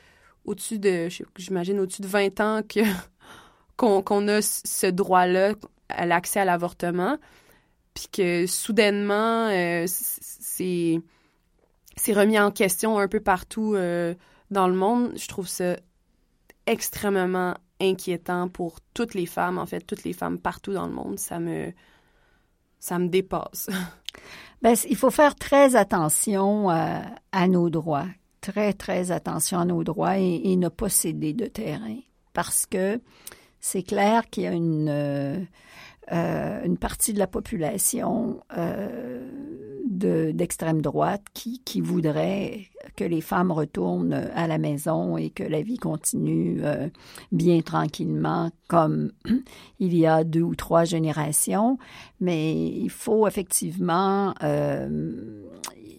au-dessus 0.44 0.78
de, 0.78 1.08
j'imagine, 1.36 1.80
au-dessus 1.80 2.02
de 2.02 2.06
20 2.06 2.40
ans 2.40 2.60
que 2.68 2.80
qu'on 3.76 4.28
a 4.28 4.40
ce 4.40 4.86
droit-là 4.86 5.54
à 5.88 6.06
l'accès 6.06 6.40
à 6.40 6.44
l'avortement, 6.44 7.18
puis 7.92 8.06
que 8.12 8.46
soudainement, 8.46 9.48
euh, 9.48 9.84
c'est 9.86 11.00
c'est 11.96 12.12
remis 12.12 12.38
en 12.38 12.50
question 12.50 12.98
un 12.98 13.08
peu 13.08 13.20
partout 13.20 13.74
euh, 13.74 14.14
dans 14.50 14.66
le 14.66 14.74
monde. 14.74 15.12
Je 15.16 15.28
trouve 15.28 15.46
ça 15.46 15.76
extrêmement 16.66 17.54
inquiétant 17.80 18.48
pour 18.48 18.78
toutes 18.94 19.14
les 19.14 19.26
femmes, 19.26 19.58
en 19.58 19.66
fait, 19.66 19.80
toutes 19.80 20.04
les 20.04 20.12
femmes 20.12 20.38
partout 20.38 20.72
dans 20.72 20.86
le 20.86 20.92
monde. 20.92 21.18
Ça 21.18 21.38
me 21.38 21.72
ça 22.84 22.98
me 22.98 23.08
dépasse. 23.08 23.70
ben, 24.62 24.76
il 24.90 24.96
faut 24.96 25.10
faire 25.10 25.34
très 25.36 25.74
attention 25.74 26.68
à, 26.68 27.00
à, 27.32 27.48
nos 27.48 27.70
droits, 27.70 28.08
très, 28.42 28.74
très 28.74 29.10
attention 29.10 29.58
à 29.58 29.64
nos 29.64 29.82
droits 29.84 30.18
et, 30.18 30.54
ne 30.56 30.68
pas 30.68 30.90
céder 30.90 31.32
de 31.32 31.46
terrain. 31.46 31.96
Parce 32.34 32.66
que 32.66 33.00
c'est 33.58 33.84
clair 33.84 34.28
qu'il 34.28 34.42
y 34.42 34.46
a 34.46 34.52
une, 34.52 34.90
euh, 34.90 35.40
euh, 36.12 36.62
une 36.62 36.76
partie 36.76 37.14
de 37.14 37.18
la 37.18 37.26
population 37.26 38.42
euh, 38.58 39.26
d'extrême 39.94 40.82
droite 40.82 41.22
qui, 41.34 41.60
qui 41.64 41.80
voudrait 41.80 42.66
que 42.96 43.04
les 43.04 43.20
femmes 43.20 43.50
retournent 43.50 44.12
à 44.34 44.46
la 44.46 44.58
maison 44.58 45.16
et 45.16 45.30
que 45.30 45.42
la 45.42 45.62
vie 45.62 45.78
continue 45.78 46.60
euh, 46.62 46.88
bien 47.32 47.60
tranquillement 47.60 48.50
comme 48.68 49.12
il 49.78 49.96
y 49.96 50.06
a 50.06 50.24
deux 50.24 50.42
ou 50.42 50.54
trois 50.54 50.84
générations. 50.84 51.78
Mais 52.20 52.54
il 52.54 52.90
faut 52.90 53.26
effectivement, 53.26 54.34
euh, 54.42 55.42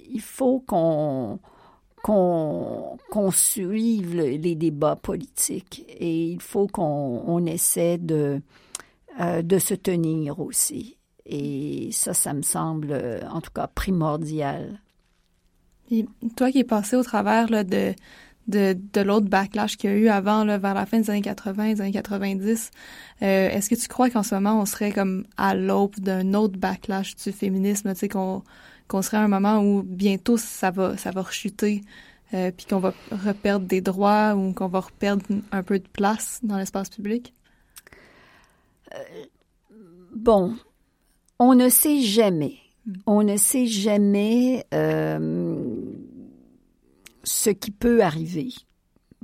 il 0.10 0.22
faut 0.22 0.60
qu'on 0.60 1.40
qu'on 2.06 3.32
suive 3.32 4.16
les 4.16 4.54
débats 4.54 4.96
politiques 4.96 5.84
et 5.88 6.28
il 6.28 6.40
faut 6.40 6.68
qu'on 6.68 7.24
on 7.26 7.44
essaie 7.48 7.98
de, 7.98 8.42
euh, 9.20 9.42
de 9.42 9.58
se 9.58 9.74
tenir 9.74 10.40
aussi. 10.40 10.98
Et 11.26 11.90
ça, 11.92 12.14
ça 12.14 12.34
me 12.34 12.42
semble, 12.42 12.90
euh, 12.92 13.22
en 13.30 13.42
tout 13.42 13.52
cas, 13.52 13.68
primordial. 13.68 14.80
Et 15.92 16.06
toi 16.36 16.52
qui 16.52 16.60
es 16.60 16.64
passé 16.64 16.96
au 16.96 17.04
travers 17.04 17.50
là, 17.50 17.64
de, 17.64 17.94
de, 18.48 18.78
de 18.94 19.02
l'autre 19.02 19.28
backlash 19.28 19.78
qu'il 19.78 19.90
y 19.90 19.94
a 19.94 19.96
eu 19.98 20.08
avant, 20.08 20.44
là, 20.44 20.58
vers 20.58 20.74
la 20.74 20.86
fin 20.86 21.00
des 21.00 21.10
années 21.10 21.22
80, 21.22 21.74
des 21.74 21.82
années 21.82 21.92
90, 21.92 22.72
euh, 23.22 23.50
est-ce 23.50 23.70
que 23.70 23.76
tu 23.76 23.88
crois 23.88 24.10
qu'en 24.10 24.24
ce 24.24 24.36
moment, 24.36 24.60
on 24.62 24.66
serait 24.66 24.92
comme 24.92 25.26
à 25.38 25.56
l'aube 25.56 26.00
d'un 26.00 26.34
autre 26.34 26.58
backlash 26.58 27.16
du 27.16 27.32
féminisme, 27.32 27.94
tu 27.94 28.00
sais, 28.00 28.10
qu'on 28.10 28.44
qu'on 28.88 29.02
serait 29.02 29.18
à 29.18 29.22
un 29.22 29.28
moment 29.28 29.62
où 29.64 29.82
bientôt 29.82 30.38
ça 30.38 30.70
va 30.70 30.96
ça 30.96 31.10
va 31.10 31.24
rechuter, 31.24 31.82
euh, 32.34 32.52
puis 32.52 32.68
qu'on 32.68 32.80
va 32.80 32.94
reperdre 33.12 33.66
des 33.66 33.82
droits 33.82 34.36
ou 34.36 34.54
qu'on 34.54 34.68
va 34.68 34.82
reperdre 34.82 35.26
un 35.52 35.64
peu 35.64 35.80
de 35.80 35.88
place 35.88 36.40
dans 36.44 36.58
l'espace 36.58 36.90
public? 36.90 37.34
Euh, 38.94 39.26
bon, 40.16 40.56
on 41.40 41.56
ne 41.56 41.70
sait 41.70 42.02
jamais. 42.02 42.56
Hmm. 42.86 42.94
On 43.06 43.24
ne 43.24 43.38
sait 43.38 43.66
jamais 43.66 44.66
euh, 44.74 45.66
ce 47.24 47.50
qui 47.50 47.72
peut 47.72 48.04
arriver. 48.04 48.50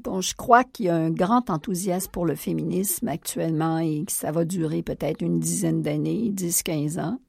Bon, 0.03 0.19
je 0.19 0.35
crois 0.35 0.63
qu'il 0.63 0.87
y 0.87 0.89
a 0.89 0.95
un 0.95 1.11
grand 1.11 1.49
enthousiasme 1.49 2.09
pour 2.11 2.25
le 2.25 2.35
féminisme 2.35 3.07
actuellement 3.07 3.77
et 3.77 4.03
que 4.05 4.11
ça 4.11 4.31
va 4.31 4.45
durer 4.45 4.81
peut-être 4.81 5.21
une 5.21 5.39
dizaine 5.39 5.83
d'années, 5.83 6.31
10-15 6.33 6.99
ans. 6.99 7.19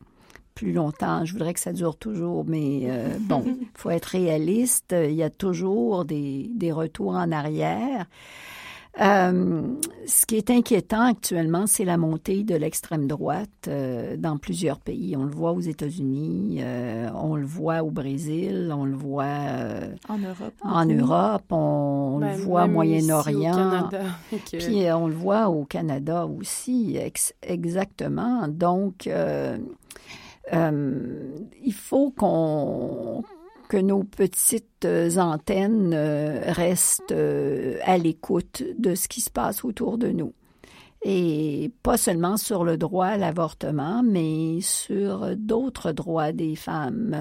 Plus 0.55 0.73
longtemps, 0.73 1.25
je 1.25 1.33
voudrais 1.33 1.55
que 1.55 1.61
ça 1.61 1.73
dure 1.73 1.97
toujours, 1.97 2.45
mais 2.47 2.83
euh, 2.85 3.19
bon, 3.21 3.45
il 3.47 3.67
faut 3.75 3.91
être 3.91 4.07
réaliste. 4.07 4.95
Il 4.97 5.15
y 5.15 5.23
a 5.23 5.31
toujours 5.31 6.05
des, 6.05 6.51
des 6.55 6.73
retours 6.73 7.15
en 7.15 7.31
arrière. 7.31 8.07
Euh, 9.01 9.63
ce 10.07 10.27
qui 10.27 10.37
est 10.37 10.51
inquiétant 10.51 11.01
actuellement, 11.01 11.67
c'est 11.67 11.87
la 11.87 11.97
montée 11.97 12.43
de 12.45 12.55
l'extrême 12.55 13.07
droite 13.07 13.49
euh, 13.67 14.17
dans 14.19 14.37
plusieurs 14.37 14.81
pays. 14.81 15.17
On 15.17 15.25
le 15.25 15.31
voit 15.31 15.53
aux 15.53 15.61
États-Unis, 15.61 16.59
euh, 16.61 17.09
on 17.15 17.37
le 17.37 17.47
voit 17.47 17.83
au 17.83 17.91
Brésil, 17.91 18.71
on 18.77 18.85
le 18.85 18.95
voit 18.95 19.35
en 20.09 20.19
Europe. 20.19 20.55
En 20.63 20.85
Europe, 20.85 21.45
on, 21.51 22.19
le 22.21 22.27
ben, 22.27 22.37
voit 22.37 22.65
au 22.65 22.69
Moyen-Orient. 22.69 23.89
Puis 24.53 24.85
on 24.93 25.07
le 25.07 25.15
voit 25.15 25.49
au 25.49 25.65
Canada 25.65 26.27
aussi, 26.27 26.99
exactement. 27.43 28.47
Donc, 28.47 29.09
il 30.53 31.75
faut 31.75 32.11
qu'on 32.11 33.25
que 33.73 33.79
nos 33.79 34.05
petites 34.05 34.85
euh, 34.85 35.17
antennes 35.17 35.95
euh, 35.95 36.43
restent 36.45 37.11
euh, 37.13 37.79
à 37.85 37.97
l'écoute 37.97 38.63
de 38.79 38.95
ce 38.95 39.09
qui 39.09 39.23
se 39.23 39.31
passe 39.31 39.65
autour 39.65 39.97
de 39.97 40.09
nous. 40.09 40.35
Et 41.03 41.73
pas 41.83 41.97
seulement 41.97 42.37
sur 42.37 42.65
le 42.65 42.77
droit 42.77 43.07
à 43.07 43.17
l'avortement, 43.17 44.03
mais 44.03 44.61
sur 44.61 45.35
d'autres 45.39 45.93
droits 45.93 46.33
des 46.33 46.55
femmes. 46.55 47.17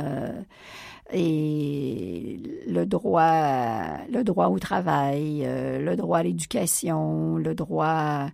et 1.13 2.37
le 2.67 2.85
droit, 2.85 3.97
le 4.11 4.23
droit 4.23 4.47
au 4.47 4.59
travail, 4.59 5.47
le 5.47 5.95
droit 5.95 6.17
à 6.17 6.23
l'éducation, 6.23 7.37
le 7.37 7.55
droit 7.55 8.27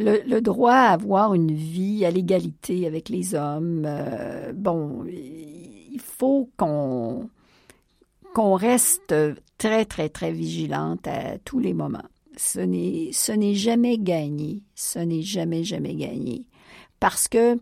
le, 0.00 0.40
droit 0.40 0.72
à 0.72 0.92
avoir 0.92 1.34
une 1.34 1.52
vie 1.52 2.04
à 2.04 2.10
l'égalité 2.10 2.86
avec 2.86 3.08
les 3.08 3.34
hommes. 3.34 3.84
Euh, 3.86 4.52
bon, 4.52 5.04
il 5.06 6.00
faut 6.00 6.48
qu'on 6.56 7.28
qu'on 8.34 8.54
reste 8.54 9.14
très, 9.58 9.84
très, 9.84 10.08
très 10.08 10.30
vigilante 10.30 11.06
à 11.08 11.38
tous 11.38 11.58
les 11.58 11.74
moments. 11.74 11.98
Ce 12.36 12.60
n'est, 12.60 13.54
jamais 13.54 13.98
gagné. 13.98 14.62
Ce 14.76 15.00
n'est 15.00 15.22
jamais, 15.22 15.64
jamais 15.64 15.94
gagné. 15.94 16.46
Parce 17.00 17.26
que 17.26 17.58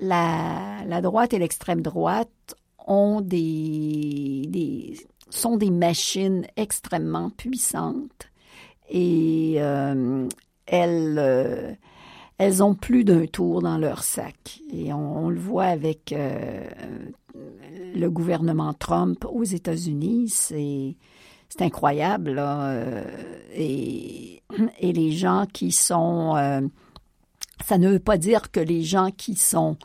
la, 0.00 0.82
la 0.86 1.02
droite 1.02 1.34
et 1.34 1.38
l'extrême 1.38 1.82
droite 1.82 2.56
ont 2.86 3.20
des, 3.20 4.46
des, 4.48 4.96
sont 5.28 5.58
des 5.58 5.70
machines 5.70 6.46
extrêmement 6.56 7.28
puissantes 7.30 8.28
et 8.88 9.56
euh, 9.58 10.26
elles, 10.68 11.16
euh, 11.18 11.72
elles 12.38 12.62
ont 12.62 12.74
plus 12.74 13.04
d'un 13.04 13.26
tour 13.26 13.62
dans 13.62 13.78
leur 13.78 14.02
sac. 14.02 14.60
Et 14.72 14.92
on, 14.92 15.28
le 15.28 15.38
voit 15.38 15.64
avec 15.64 16.12
euh, 16.12 16.64
le 17.94 18.08
gouvernement 18.08 18.74
Trump 18.74 19.24
aux 19.24 19.44
États-Unis. 19.44 20.28
C'est, 20.28 20.96
incroyable. 21.60 22.36
Euh, 22.38 23.02
et, 23.54 24.42
les 24.80 25.12
gens 25.12 25.46
qui 25.52 25.72
sont... 25.72 26.34
ça 27.66 27.78
ne 27.78 27.88
veut 27.90 27.98
pas 27.98 28.16
dire 28.16 28.50
que 28.50 28.60
les 28.60 28.82
gens 28.82 29.10
qui 29.10 29.34
sont 29.34 29.76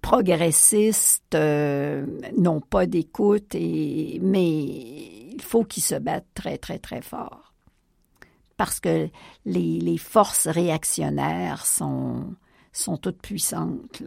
progressistes 0.00 1.36
n'ont 1.36 2.60
pas 2.60 2.86
d'écoute, 2.86 3.54
mais 3.54 4.64
il 4.64 5.42
faut 5.42 5.64
qu'ils 5.64 5.82
se 5.82 5.96
battent 5.96 6.32
très, 6.34 6.56
très, 6.56 6.78
très 6.78 7.02
fort 7.02 7.45
parce 8.56 8.80
que 8.80 9.08
les, 9.44 9.98
forces 9.98 10.46
réactionnaires 10.46 11.66
sont, 11.66 12.34
sont 12.72 12.96
toutes 12.96 13.20
puissantes. 13.20 14.02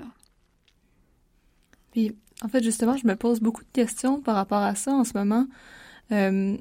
Puis, 1.92 2.16
en 2.44 2.48
fait, 2.48 2.64
justement, 2.64 2.98
je 2.98 3.08
me 3.08 3.16
pose 3.16 3.42
beaucoup 3.42 3.64
de 3.64 3.72
questions 3.72 4.22
par 4.22 4.36
rapport 4.36 4.62
à 4.62 4.76
ça 4.76 4.92
en 4.92 5.04
ce 5.04 5.18
moment. 5.18 5.46
Euh, 6.12 6.58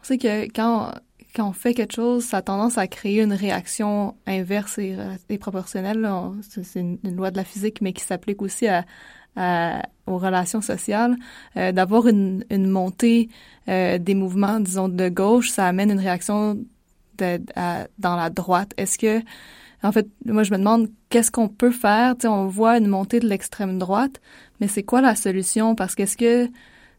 on 0.00 0.04
sait 0.04 0.18
que 0.18 0.44
quand, 0.44 0.92
quand 1.34 1.48
on 1.48 1.52
fait 1.52 1.74
quelque 1.74 1.94
chose, 1.94 2.24
ça 2.24 2.38
a 2.38 2.42
tendance 2.42 2.78
à 2.78 2.86
créer 2.86 3.22
une 3.22 3.32
réaction 3.32 4.16
inverse 4.26 4.78
et, 4.78 4.96
proportionnelle. 5.38 6.08
C'est 6.42 6.80
une, 6.80 6.98
loi 7.16 7.30
de 7.30 7.36
la 7.36 7.44
physique, 7.44 7.80
mais 7.80 7.92
qui 7.92 8.04
s'applique 8.04 8.42
aussi 8.42 8.66
aux 9.36 10.18
relations 10.18 10.60
sociales. 10.60 11.16
Euh, 11.56 11.72
D'avoir 11.72 12.06
une, 12.06 12.44
une 12.50 12.68
montée 12.68 13.28
euh, 13.68 13.98
des 13.98 14.14
mouvements, 14.14 14.60
disons, 14.60 14.88
de 14.88 15.08
gauche, 15.08 15.50
ça 15.50 15.66
amène 15.66 15.90
une 15.90 16.00
réaction 16.00 16.58
dans 17.98 18.16
la 18.16 18.30
droite. 18.30 18.72
Est-ce 18.76 18.98
que, 18.98 19.22
en 19.82 19.92
fait, 19.92 20.08
moi, 20.24 20.42
je 20.42 20.52
me 20.52 20.58
demande 20.58 20.88
qu'est-ce 21.08 21.30
qu'on 21.30 21.48
peut 21.48 21.70
faire? 21.70 22.16
Tu 22.16 22.26
on 22.26 22.46
voit 22.46 22.78
une 22.78 22.88
montée 22.88 23.20
de 23.20 23.28
l'extrême 23.28 23.78
droite, 23.78 24.20
mais 24.60 24.68
c'est 24.68 24.82
quoi 24.82 25.00
la 25.00 25.14
solution? 25.14 25.74
Parce 25.74 25.94
qu'est-ce 25.94 26.16
que 26.16 26.48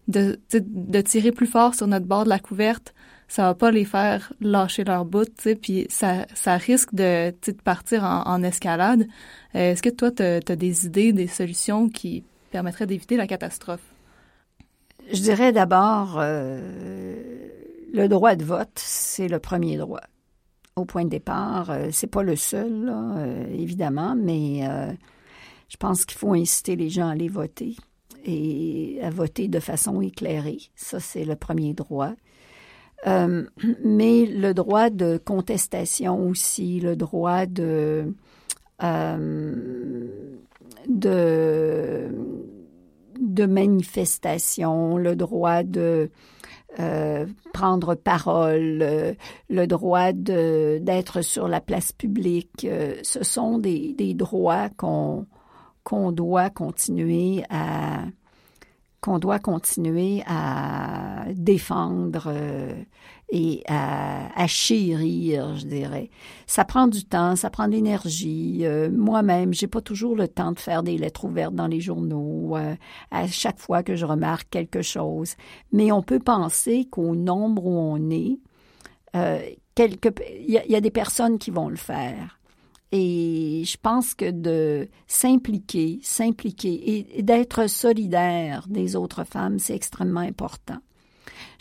de, 0.07 1.01
tirer 1.01 1.31
plus 1.31 1.47
fort 1.47 1.75
sur 1.75 1.87
notre 1.87 2.05
bord 2.05 2.25
de 2.25 2.29
la 2.29 2.39
couverte, 2.39 2.93
ça 3.27 3.43
va 3.43 3.55
pas 3.55 3.71
les 3.71 3.85
faire 3.85 4.33
lâcher 4.41 4.83
leur 4.83 5.05
bout, 5.05 5.29
puis 5.61 5.87
ça, 5.89 6.25
ça 6.33 6.57
risque 6.57 6.93
de, 6.93 7.31
de 7.31 7.51
partir 7.53 8.03
en, 8.03 8.43
escalade. 8.43 9.07
Euh, 9.55 9.71
est-ce 9.71 9.81
que 9.81 9.89
toi, 9.89 10.11
tu 10.11 10.23
as, 10.23 10.39
des 10.41 10.85
idées, 10.85 11.13
des 11.13 11.27
solutions 11.27 11.89
qui 11.89 12.23
permettraient 12.51 12.85
d'éviter 12.85 13.17
la 13.17 13.27
catastrophe? 13.27 13.81
Je 15.11 15.21
dirais 15.21 15.51
d'abord, 15.51 16.17
euh, 16.19 16.59
le 17.93 18.07
droit 18.07 18.35
de 18.35 18.43
vote, 18.43 18.71
c'est 18.75 19.27
le 19.27 19.39
premier 19.39 19.77
droit 19.77 20.01
au 20.75 20.85
point 20.85 21.05
de 21.05 21.09
départ. 21.09 21.69
Euh, 21.69 21.89
c'est 21.91 22.07
pas 22.07 22.23
le 22.23 22.35
seul, 22.35 22.89
euh, 22.89 23.45
évidemment, 23.51 24.15
mais 24.15 24.67
euh, 24.67 24.91
je 25.69 25.77
pense 25.77 26.05
qu'il 26.05 26.17
faut 26.17 26.33
inciter 26.33 26.75
les 26.75 26.89
gens 26.89 27.07
à 27.07 27.11
aller 27.11 27.29
voter 27.29 27.75
et 28.25 28.99
à 29.01 29.09
voter 29.09 29.47
de 29.47 29.59
façon 29.59 30.01
éclairée. 30.01 30.59
Ça, 30.75 30.99
c'est 30.99 31.25
le 31.25 31.35
premier 31.35 31.73
droit. 31.73 32.13
mais 33.05 34.25
le 34.25 34.53
droit 34.53 34.89
de 34.89 35.17
contestation 35.17 36.29
aussi, 36.29 36.79
le 36.79 36.95
droit 36.95 37.45
de 37.45 38.13
de 43.19 43.45
manifestation, 43.45 44.97
le 44.97 45.17
droit 45.17 45.63
de 45.63 46.09
euh, 46.79 47.27
prendre 47.53 47.93
parole, 47.93 48.79
euh, 48.81 49.13
le 49.49 49.67
droit 49.67 50.11
d'être 50.11 51.21
sur 51.21 51.47
la 51.47 51.61
place 51.61 51.91
publique. 51.91 52.65
Euh, 52.65 52.95
ce 53.03 53.23
sont 53.23 53.59
des, 53.59 53.93
des 53.93 54.13
droits 54.13 54.69
qu'on 54.69 55.27
qu'on 55.83 56.13
doit 56.13 56.49
continuer 56.49 57.43
à 57.49 58.05
qu'on 59.01 59.19
doit 59.19 59.39
continuer 59.39 60.23
à 60.25 61.25
défendre 61.35 62.33
et 63.29 63.63
à, 63.67 64.45
chérir, 64.47 65.57
je 65.57 65.65
dirais. 65.65 66.09
Ça 66.45 66.65
prend 66.65 66.87
du 66.87 67.03
temps, 67.03 67.35
ça 67.35 67.49
prend 67.49 67.67
de 67.67 67.71
l'énergie. 67.71 68.59
Euh, 68.63 68.89
moi-même, 68.91 69.53
j'ai 69.53 69.67
pas 69.67 69.81
toujours 69.81 70.15
le 70.15 70.27
temps 70.27 70.51
de 70.51 70.59
faire 70.59 70.83
des 70.83 70.97
lettres 70.97 71.25
ouvertes 71.25 71.55
dans 71.55 71.67
les 71.67 71.81
journaux 71.81 72.55
euh, 72.55 72.75
à 73.09 73.27
chaque 73.27 73.59
fois 73.59 73.81
que 73.81 73.95
je 73.95 74.05
remarque 74.05 74.49
quelque 74.49 74.81
chose. 74.81 75.35
Mais 75.71 75.91
on 75.91 76.03
peut 76.03 76.19
penser 76.19 76.85
qu'au 76.91 77.15
nombre 77.15 77.65
où 77.65 77.75
on 77.75 78.09
est, 78.11 78.37
euh, 79.15 79.39
il 79.77 79.97
y, 80.47 80.71
y, 80.71 80.75
a 80.75 80.81
des 80.81 80.91
personnes 80.91 81.39
qui 81.39 81.49
vont 81.49 81.69
le 81.69 81.75
faire. 81.75 82.39
Et 82.91 83.63
je 83.65 83.77
pense 83.81 84.13
que 84.13 84.29
de 84.29 84.87
s'impliquer, 85.07 85.99
s'impliquer 86.03 87.07
et 87.17 87.23
d'être 87.23 87.67
solidaire 87.67 88.67
des 88.69 88.95
autres 88.95 89.23
femmes, 89.23 89.57
c'est 89.57 89.75
extrêmement 89.75 90.19
important. 90.19 90.77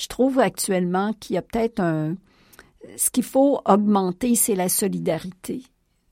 Je 0.03 0.09
trouve 0.09 0.40
actuellement 0.40 1.12
qu'il 1.12 1.34
y 1.34 1.38
a 1.38 1.42
peut-être 1.42 1.78
un... 1.78 2.16
Ce 2.96 3.09
qu'il 3.09 3.22
faut 3.22 3.61
augmenter, 3.64 4.34
c'est 4.34 4.57
la 4.57 4.68
solidarité. 4.68 5.62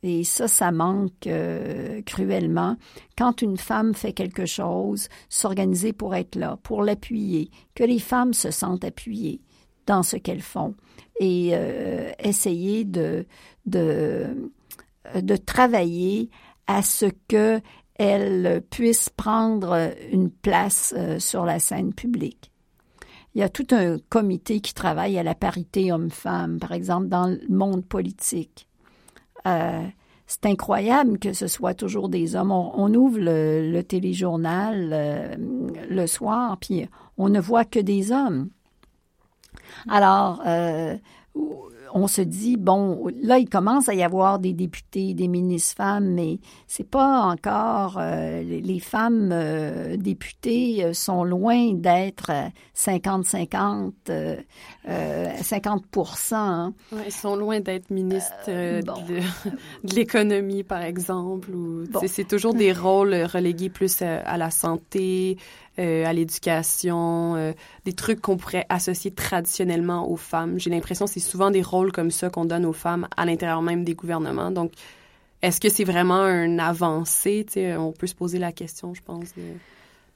Et 0.04 0.22
ça, 0.22 0.46
ça 0.46 0.70
manque 0.70 1.26
euh, 1.26 2.00
cruellement. 2.02 2.76
Quand 3.18 3.42
une 3.42 3.56
femme 3.56 3.92
fait 3.94 4.12
quelque 4.12 4.46
chose, 4.46 5.08
s'organiser 5.28 5.92
pour 5.92 6.14
être 6.14 6.36
là, 6.36 6.56
pour 6.62 6.84
l'appuyer, 6.84 7.50
que 7.74 7.82
les 7.82 7.98
femmes 7.98 8.32
se 8.32 8.52
sentent 8.52 8.84
appuyées 8.84 9.40
dans 9.86 10.04
ce 10.04 10.16
qu'elles 10.16 10.40
font 10.40 10.76
et 11.18 11.50
euh, 11.54 12.12
essayer 12.20 12.84
de, 12.84 13.26
de, 13.66 14.52
de 15.16 15.36
travailler 15.36 16.30
à 16.68 16.82
ce 16.82 17.06
que 17.26 17.60
elles 17.96 18.62
puissent 18.70 19.10
prendre 19.10 19.90
une 20.12 20.30
place 20.30 20.94
euh, 20.96 21.18
sur 21.18 21.44
la 21.44 21.58
scène 21.58 21.92
publique 21.92 22.49
il 23.34 23.40
y 23.40 23.44
a 23.44 23.48
tout 23.48 23.66
un 23.70 23.98
comité 24.08 24.60
qui 24.60 24.74
travaille 24.74 25.18
à 25.18 25.22
la 25.22 25.34
parité 25.34 25.92
homme-femme, 25.92 26.58
par 26.58 26.72
exemple, 26.72 27.08
dans 27.08 27.26
le 27.26 27.40
monde 27.48 27.84
politique. 27.84 28.66
Euh, 29.46 29.82
c'est 30.26 30.46
incroyable 30.46 31.18
que 31.18 31.32
ce 31.32 31.48
soit 31.48 31.74
toujours 31.74 32.08
des 32.08 32.36
hommes. 32.36 32.52
On, 32.52 32.94
ouvre 32.94 33.18
le, 33.18 33.82
téléjournal 33.82 34.90
euh, 34.92 35.34
le 35.88 36.06
soir, 36.06 36.56
puis 36.58 36.88
on 37.18 37.28
ne 37.28 37.40
voit 37.40 37.64
que 37.64 37.80
des 37.80 38.12
hommes. 38.12 38.50
Alors, 39.88 40.40
euh, 40.46 40.96
on 41.92 42.06
se 42.06 42.20
dit, 42.20 42.56
bon, 42.56 43.08
là, 43.20 43.38
il 43.38 43.48
commence 43.48 43.88
à 43.88 43.94
y 43.94 44.04
avoir 44.04 44.38
des 44.38 44.52
députés, 44.52 45.14
des 45.14 45.26
ministres 45.26 45.76
femmes, 45.76 46.10
mais 46.14 46.38
c'est 46.68 46.88
pas 46.88 47.22
encore, 47.22 48.00
les 48.00 48.78
femmes 48.78 49.34
députées 49.96 50.94
sont 50.94 51.24
loin 51.24 51.74
d'être 51.74 52.30
50-50, 52.84 53.92
50 55.42 55.84
hein. 56.32 56.72
Ils 57.04 57.12
sont 57.12 57.36
loin 57.36 57.60
d'être 57.60 57.90
ministres 57.90 58.32
de, 58.46 59.20
l'économie, 59.94 60.64
par 60.64 60.82
exemple. 60.82 61.50
Ou, 61.50 61.84
C'est 62.06 62.26
toujours 62.26 62.54
des 62.54 62.72
rôles 62.72 63.14
relégués 63.14 63.68
plus 63.68 64.00
à 64.02 64.38
la 64.38 64.50
santé, 64.50 65.36
euh, 65.78 66.04
à 66.04 66.12
l'éducation, 66.12 67.36
euh, 67.36 67.52
des 67.84 67.92
trucs 67.92 68.20
qu'on 68.20 68.36
pourrait 68.36 68.66
associer 68.68 69.10
traditionnellement 69.12 70.10
aux 70.10 70.16
femmes. 70.16 70.58
J'ai 70.58 70.70
l'impression 70.70 71.04
que 71.04 71.12
c'est 71.12 71.20
souvent 71.20 71.50
des 71.50 71.62
rôles 71.62 71.92
comme 71.92 72.10
ça 72.10 72.28
qu'on 72.28 72.44
donne 72.44 72.66
aux 72.66 72.72
femmes 72.72 73.08
à 73.16 73.24
l'intérieur 73.24 73.62
même 73.62 73.84
des 73.84 73.94
gouvernements. 73.94 74.50
Donc, 74.50 74.72
est-ce 75.42 75.60
que 75.60 75.68
c'est 75.68 75.84
vraiment 75.84 76.20
un 76.20 76.58
avancé? 76.58 77.46
on 77.78 77.92
peut 77.92 78.06
se 78.06 78.14
poser 78.14 78.38
la 78.38 78.52
question, 78.52 78.94
je 78.94 79.02
pense. 79.02 79.28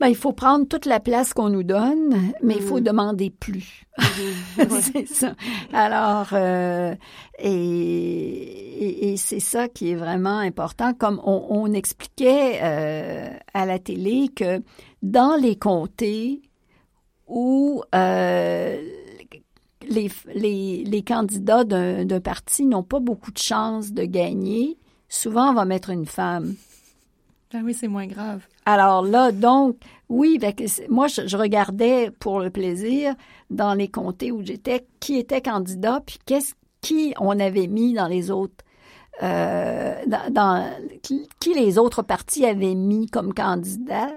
Ben, 0.01 0.09
il 0.09 0.17
faut 0.17 0.33
prendre 0.33 0.67
toute 0.67 0.87
la 0.87 0.99
place 0.99 1.33
qu'on 1.33 1.49
nous 1.49 1.63
donne, 1.63 2.33
mais 2.43 2.57
il 2.57 2.63
faut 2.63 2.81
mm-hmm. 2.81 2.83
demander 2.83 3.31
plus. 3.31 3.85
C'est 4.81 5.07
ça. 5.07 5.35
Alors, 5.73 6.29
euh, 6.33 6.95
et, 7.39 9.13
et, 9.13 9.17
c'est 9.17 9.41
ça 9.41 9.69
qui 9.69 9.91
est 9.91 9.95
vraiment 9.95 10.39
important. 10.39 10.95
Comme 10.95 11.21
on, 11.25 11.47
on 11.49 11.73
expliquait 11.73 12.61
euh, 12.63 13.31
à 13.53 13.67
la 13.67 13.79
télé 13.79 14.29
que 14.35 14.63
dans 15.03 15.37
les 15.41 15.57
comtés 15.57 16.43
où 17.27 17.83
euh, 17.95 18.83
les, 19.89 20.11
les, 20.35 20.85
les, 20.85 21.03
candidats 21.03 21.65
d'un 21.65 22.21
parti 22.21 22.67
n'ont 22.67 22.83
pas 22.83 23.01
beaucoup 23.01 23.31
de 23.31 23.39
chances 23.39 23.93
de 23.93 24.05
gagner, 24.05 24.79
souvent 25.09 25.51
on 25.51 25.55
va 25.55 25.65
mettre 25.65 25.91
une 25.91 26.07
femme. 26.07 26.55
Ah 27.53 27.61
oui, 27.63 27.75
c'est 27.75 27.89
moins 27.89 28.07
grave. 28.07 28.47
Alors 28.67 29.03
là, 29.03 29.33
donc, 29.33 29.77
oui, 30.09 30.39
moi, 30.89 31.07
je, 31.09 31.37
regardais 31.37 32.11
pour 32.11 32.41
le 32.41 32.51
plaisir 32.51 33.15
dans 33.51 33.75
les 33.75 33.89
comtés 33.89 34.33
où 34.33 34.45
j'étais 34.45 34.87
qui 35.01 35.19
était 35.19 35.43
candidat, 35.43 36.01
puis 36.05 36.19
qu'est-ce 36.25 36.55
qui 36.81 37.15
on 37.19 37.39
avait 37.41 37.67
mis 37.67 37.95
dans 37.95 38.09
les 38.09 38.31
autres. 38.31 38.65
Euh, 39.23 39.95
dans, 40.07 40.73
qui, 41.03 41.55
les 41.55 41.79
autres 41.79 42.03
partis 42.03 42.45
avaient 42.47 42.75
mis 42.75 43.07
comme 43.07 43.33
candidat. 43.33 44.11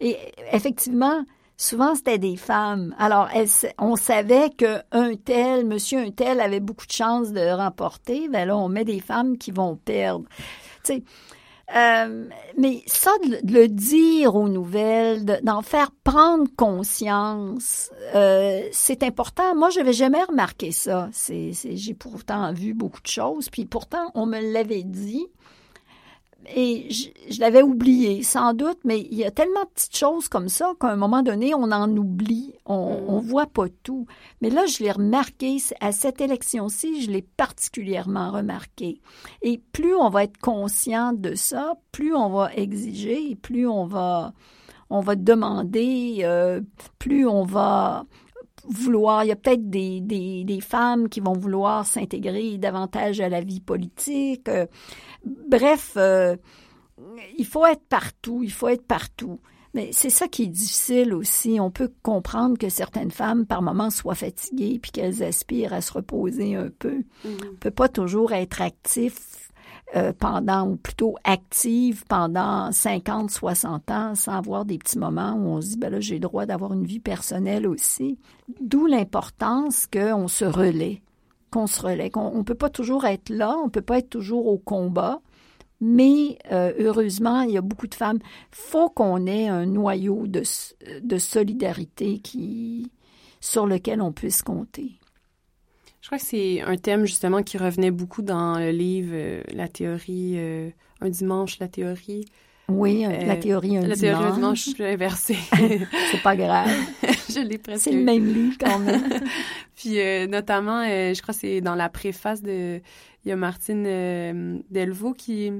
Et 0.00 0.16
effectivement, 0.52 1.24
souvent 1.56 1.94
c'était 1.94 2.18
des 2.18 2.36
femmes. 2.36 2.94
Alors, 2.98 3.28
on 3.78 3.96
savait 3.96 4.50
qu'un 4.50 5.14
tel, 5.24 5.66
monsieur 5.66 5.98
un 5.98 6.10
tel 6.10 6.40
avait 6.40 6.60
beaucoup 6.60 6.86
de 6.86 6.92
chances 6.92 7.32
de 7.32 7.50
remporter. 7.50 8.28
Ben 8.28 8.46
là, 8.46 8.56
on 8.56 8.68
met 8.68 8.84
des 8.84 9.00
femmes 9.00 9.36
qui 9.38 9.50
vont 9.50 9.76
perdre. 9.76 10.24
Tu 10.84 10.94
sais, 10.94 11.02
euh, 11.74 12.28
mais 12.58 12.82
ça, 12.86 13.10
de, 13.24 13.38
le 13.50 13.68
dire 13.68 14.34
aux 14.34 14.48
nouvelles, 14.48 15.24
d'en 15.42 15.62
faire 15.62 15.90
prendre 16.04 16.44
conscience, 16.56 17.90
euh, 18.14 18.62
c'est 18.72 19.02
important. 19.02 19.54
Moi, 19.54 19.70
je 19.70 19.78
n'avais 19.78 19.92
jamais 19.92 20.22
remarqué 20.22 20.72
ça. 20.72 21.08
C'est, 21.12 21.52
j'ai 21.52 21.94
pourtant 21.94 22.52
vu 22.52 22.74
beaucoup 22.74 23.00
de 23.00 23.06
choses, 23.06 23.48
puis 23.48 23.64
pourtant, 23.64 24.10
on 24.14 24.26
me 24.26 24.52
l'avait 24.52 24.82
dit 24.82 25.26
et 26.48 26.88
je, 26.90 27.40
l'avais 27.40 27.62
oublié, 27.62 28.22
sans 28.22 28.54
doute, 28.54 28.78
mais 28.84 29.00
il 29.00 29.14
y 29.14 29.24
a 29.24 29.30
tellement 29.30 29.62
de 29.64 29.68
petites 29.74 29.96
choses 29.96 30.28
comme 30.28 30.48
ça 30.48 30.72
qu'à 30.80 30.88
un 30.88 30.96
moment 30.96 31.22
donné, 31.22 31.54
on 31.54 31.70
en 31.70 31.96
oublie, 31.96 32.54
on, 32.66 33.16
ne 33.16 33.20
mm. 33.20 33.26
voit 33.26 33.46
pas 33.46 33.66
tout. 33.82 34.06
Mais 34.40 34.50
là, 34.50 34.66
je 34.66 34.82
l'ai 34.82 34.90
remarqué, 34.90 35.58
à 35.80 35.92
cette 35.92 36.20
élection-ci, 36.20 37.02
je 37.02 37.10
l'ai 37.10 37.22
particulièrement 37.22 38.30
remarqué. 38.32 39.00
Et 39.42 39.60
plus 39.72 39.94
on 39.94 40.10
va 40.10 40.24
être 40.24 40.38
conscient 40.38 41.12
de 41.12 41.34
ça, 41.34 41.74
plus 41.92 42.14
on 42.14 42.28
va 42.30 42.52
exiger, 42.54 43.36
plus 43.36 43.68
on 43.68 43.86
va, 43.86 44.32
on 44.90 45.00
va 45.00 45.14
demander, 45.14 46.18
euh, 46.20 46.60
plus 46.98 47.26
on 47.26 47.44
va 47.44 48.04
vouloir, 48.64 49.24
il 49.24 49.28
y 49.28 49.32
a 49.32 49.36
peut-être 49.36 49.68
des, 49.68 50.00
des, 50.00 50.44
des, 50.44 50.60
femmes 50.60 51.08
qui 51.08 51.20
vont 51.20 51.32
vouloir 51.32 51.84
s'intégrer 51.84 52.58
davantage 52.58 53.20
à 53.20 53.28
la 53.28 53.40
vie 53.40 53.60
politique. 53.60 54.48
Bref, 55.24 55.92
euh, 55.96 56.36
il 57.38 57.46
faut 57.46 57.66
être 57.66 57.84
partout, 57.88 58.42
il 58.42 58.52
faut 58.52 58.68
être 58.68 58.86
partout. 58.86 59.40
Mais 59.74 59.88
c'est 59.92 60.10
ça 60.10 60.28
qui 60.28 60.42
est 60.44 60.48
difficile 60.48 61.14
aussi. 61.14 61.58
On 61.58 61.70
peut 61.70 61.90
comprendre 62.02 62.58
que 62.58 62.68
certaines 62.68 63.10
femmes, 63.10 63.46
par 63.46 63.62
moments, 63.62 63.88
soient 63.88 64.14
fatiguées 64.14 64.78
puis 64.80 64.90
qu'elles 64.90 65.22
aspirent 65.22 65.72
à 65.72 65.80
se 65.80 65.92
reposer 65.92 66.54
un 66.56 66.68
peu. 66.78 67.04
Mm. 67.24 67.28
On 67.52 67.56
peut 67.58 67.70
pas 67.70 67.88
toujours 67.88 68.32
être 68.32 68.60
actif 68.60 69.50
euh, 69.96 70.12
pendant, 70.18 70.68
ou 70.68 70.76
plutôt 70.76 71.16
active 71.24 72.04
pendant 72.06 72.70
50, 72.70 73.30
60 73.30 73.90
ans 73.90 74.14
sans 74.14 74.32
avoir 74.32 74.64
des 74.64 74.78
petits 74.78 74.98
moments 74.98 75.34
où 75.34 75.48
on 75.48 75.60
se 75.60 75.68
dit, 75.68 75.76
ben 75.76 75.90
là, 75.90 76.00
j'ai 76.00 76.14
le 76.14 76.20
droit 76.20 76.44
d'avoir 76.44 76.74
une 76.74 76.84
vie 76.84 77.00
personnelle 77.00 77.66
aussi. 77.66 78.18
D'où 78.60 78.86
l'importance 78.86 79.86
qu'on 79.86 80.28
se 80.28 80.44
relaie, 80.44 81.02
qu'on 81.52 81.68
se 81.68 81.80
relaie, 81.80 82.10
qu'on 82.10 82.36
ne 82.36 82.42
peut 82.42 82.56
pas 82.56 82.70
toujours 82.70 83.04
être 83.04 83.28
là, 83.28 83.56
on 83.58 83.66
ne 83.66 83.70
peut 83.70 83.82
pas 83.82 83.98
être 83.98 84.10
toujours 84.10 84.48
au 84.48 84.58
combat, 84.58 85.20
mais 85.80 86.38
euh, 86.50 86.72
heureusement, 86.78 87.42
il 87.42 87.52
y 87.52 87.58
a 87.58 87.60
beaucoup 87.60 87.86
de 87.86 87.94
femmes. 87.94 88.18
faut 88.50 88.88
qu'on 88.88 89.26
ait 89.26 89.48
un 89.48 89.66
noyau 89.66 90.26
de, 90.26 90.42
de 91.02 91.18
solidarité 91.18 92.20
sur 93.40 93.66
lequel 93.66 94.00
on 94.00 94.12
puisse 94.12 94.42
compter. 94.42 94.98
Je 96.00 96.08
crois 96.08 96.18
que 96.18 96.24
c'est 96.24 96.60
un 96.62 96.76
thème 96.76 97.04
justement 97.04 97.42
qui 97.42 97.58
revenait 97.58 97.92
beaucoup 97.92 98.22
dans 98.22 98.58
le 98.58 98.70
livre 98.70 99.12
euh, 99.14 99.42
La 99.52 99.68
théorie, 99.68 100.34
euh, 100.36 100.70
un 101.00 101.10
dimanche, 101.10 101.58
la 101.60 101.68
théorie. 101.68 102.24
Oui, 102.78 103.04
euh, 103.06 103.26
la 103.26 103.36
théorie 103.36 103.76
un 103.76 103.82
la 103.82 103.94
dimanche. 103.94 104.00
La 104.02 104.08
théorie 104.08 104.24
un 104.24 104.34
dimanche, 104.34 104.64
je 104.64 104.70
suis 104.70 104.84
inversée. 104.84 105.38
c'est 106.10 106.22
pas 106.22 106.36
grave. 106.36 106.70
je 107.28 107.40
l'ai 107.40 107.58
presque. 107.58 107.84
C'est 107.84 107.92
le 107.92 108.02
même 108.02 108.26
livre 108.26 108.56
quand 108.58 108.78
même. 108.78 109.02
Puis 109.76 109.96
notamment, 110.28 110.84
je 110.84 111.20
crois 111.22 111.34
que 111.34 111.40
c'est 111.40 111.60
dans 111.60 111.74
la 111.74 111.88
préface 111.88 112.42
de, 112.42 112.80
il 113.24 113.28
y 113.28 113.32
a 113.32 113.36
Martine 113.36 114.62
Delvaux 114.70 115.14
qui 115.14 115.52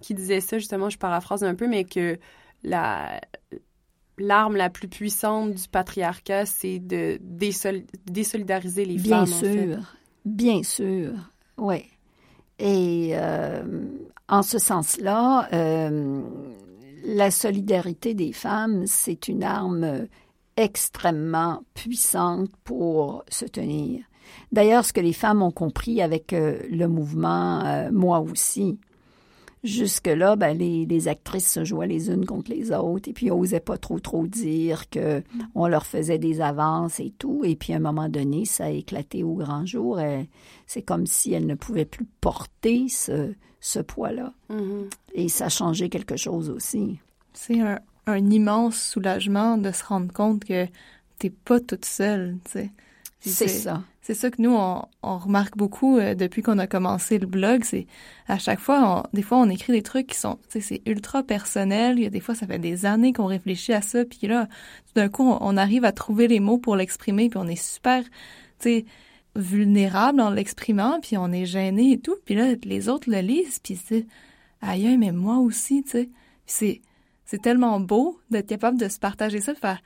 qui 0.00 0.14
disait 0.14 0.40
ça 0.40 0.58
justement. 0.58 0.90
Je 0.90 0.98
paraphrase 0.98 1.44
un 1.44 1.54
peu, 1.54 1.68
mais 1.68 1.84
que 1.84 2.18
la 2.64 3.20
l'arme 4.18 4.56
la 4.56 4.70
plus 4.70 4.88
puissante 4.88 5.54
du 5.54 5.68
patriarcat, 5.68 6.46
c'est 6.46 6.78
de 6.78 7.18
désolidariser 7.22 8.84
les 8.84 8.96
bien 8.96 9.26
femmes. 9.26 9.40
Bien 9.40 9.64
sûr, 9.64 9.96
bien 10.24 10.62
sûr, 10.62 11.12
oui. 11.58 11.84
Et 12.64 13.10
euh, 13.14 13.60
en 14.28 14.42
ce 14.42 14.60
sens-là, 14.60 15.48
euh, 15.52 16.22
la 17.04 17.32
solidarité 17.32 18.14
des 18.14 18.32
femmes, 18.32 18.84
c'est 18.86 19.26
une 19.26 19.42
arme 19.42 20.06
extrêmement 20.56 21.64
puissante 21.74 22.50
pour 22.62 23.24
se 23.28 23.46
tenir. 23.46 24.04
D'ailleurs, 24.52 24.84
ce 24.84 24.92
que 24.92 25.00
les 25.00 25.12
femmes 25.12 25.42
ont 25.42 25.50
compris 25.50 26.00
avec 26.00 26.32
euh, 26.32 26.60
le 26.70 26.86
mouvement 26.86 27.90
Moi 27.90 28.20
aussi, 28.20 28.78
Jusque-là, 29.64 30.34
ben, 30.34 30.58
les, 30.58 30.86
les, 30.86 31.08
actrices 31.08 31.50
se 31.50 31.64
jouaient 31.64 31.86
les 31.86 32.10
unes 32.10 32.26
contre 32.26 32.50
les 32.50 32.72
autres 32.72 33.08
et 33.08 33.12
puis 33.12 33.26
n'osaient 33.26 33.60
pas 33.60 33.78
trop 33.78 34.00
trop 34.00 34.26
dire 34.26 34.90
que 34.90 35.22
on 35.54 35.68
leur 35.68 35.86
faisait 35.86 36.18
des 36.18 36.40
avances 36.40 36.98
et 36.98 37.12
tout. 37.16 37.42
Et 37.44 37.54
puis 37.54 37.72
à 37.72 37.76
un 37.76 37.80
moment 37.80 38.08
donné, 38.08 38.44
ça 38.44 38.64
a 38.64 38.70
éclaté 38.70 39.22
au 39.22 39.34
grand 39.34 39.64
jour. 39.64 40.00
C'est 40.66 40.82
comme 40.82 41.06
si 41.06 41.32
elles 41.32 41.46
ne 41.46 41.54
pouvaient 41.54 41.84
plus 41.84 42.06
porter 42.20 42.88
ce, 42.88 43.34
ce 43.60 43.78
poids-là. 43.78 44.32
Mm-hmm. 44.50 44.90
Et 45.14 45.28
ça 45.28 45.46
a 45.46 45.48
changé 45.48 45.88
quelque 45.88 46.16
chose 46.16 46.50
aussi. 46.50 46.98
C'est 47.32 47.60
un, 47.60 47.78
un, 48.06 48.30
immense 48.30 48.82
soulagement 48.82 49.56
de 49.56 49.70
se 49.70 49.84
rendre 49.84 50.12
compte 50.12 50.44
que 50.44 50.66
t'es 51.18 51.30
pas 51.30 51.60
toute 51.60 51.84
seule, 51.84 52.36
tu 52.44 52.50
sais. 52.52 52.70
C'est 53.30 53.48
ça. 53.48 53.82
C'est 54.00 54.14
ça 54.14 54.30
que 54.30 54.42
nous, 54.42 54.52
on, 54.52 54.84
on 55.04 55.18
remarque 55.18 55.56
beaucoup 55.56 55.96
euh, 55.96 56.14
depuis 56.14 56.42
qu'on 56.42 56.58
a 56.58 56.66
commencé 56.66 57.18
le 57.18 57.26
blog. 57.26 57.62
C'est 57.62 57.86
à 58.26 58.36
chaque 58.36 58.58
fois, 58.58 59.08
des 59.12 59.22
fois, 59.22 59.38
on 59.38 59.48
écrit 59.48 59.72
des 59.72 59.82
trucs 59.82 60.08
qui 60.08 60.18
sont, 60.18 60.38
tu 60.50 60.60
sais, 60.60 60.60
c'est 60.60 60.90
ultra 60.90 61.22
personnel. 61.22 61.98
Il 61.98 62.02
y 62.02 62.06
a 62.06 62.10
des 62.10 62.18
fois, 62.18 62.34
ça 62.34 62.48
fait 62.48 62.58
des 62.58 62.84
années 62.84 63.12
qu'on 63.12 63.26
réfléchit 63.26 63.72
à 63.72 63.80
ça. 63.80 64.04
Puis 64.04 64.26
là, 64.26 64.46
tout 64.46 64.94
d'un 64.96 65.08
coup, 65.08 65.22
on, 65.22 65.56
arrive 65.56 65.84
à 65.84 65.92
trouver 65.92 66.26
les 66.26 66.40
mots 66.40 66.58
pour 66.58 66.74
l'exprimer. 66.74 67.28
Puis 67.28 67.38
on 67.38 67.46
est 67.46 67.62
super, 67.62 68.02
tu 68.02 68.10
sais, 68.58 68.84
vulnérable 69.36 70.20
en 70.20 70.30
l'exprimant. 70.30 70.98
Puis 71.00 71.16
on 71.16 71.30
est 71.30 71.46
gêné 71.46 71.92
et 71.92 72.00
tout. 72.00 72.16
Puis 72.24 72.34
là, 72.34 72.54
les 72.64 72.88
autres 72.88 73.08
le 73.08 73.20
lisent. 73.20 73.60
Puis 73.60 73.78
c'est, 73.86 74.04
aïe, 74.62 74.98
mais 74.98 75.12
moi 75.12 75.38
aussi, 75.38 75.84
tu 75.84 75.90
sais. 75.90 76.10
C'est, 76.44 76.80
c'est 77.24 77.40
tellement 77.40 77.78
beau 77.78 78.18
d'être 78.30 78.48
capable 78.48 78.78
de 78.78 78.88
se 78.88 78.98
partager 78.98 79.40
ça. 79.40 79.52
De 79.52 79.58
faire, 79.58 79.80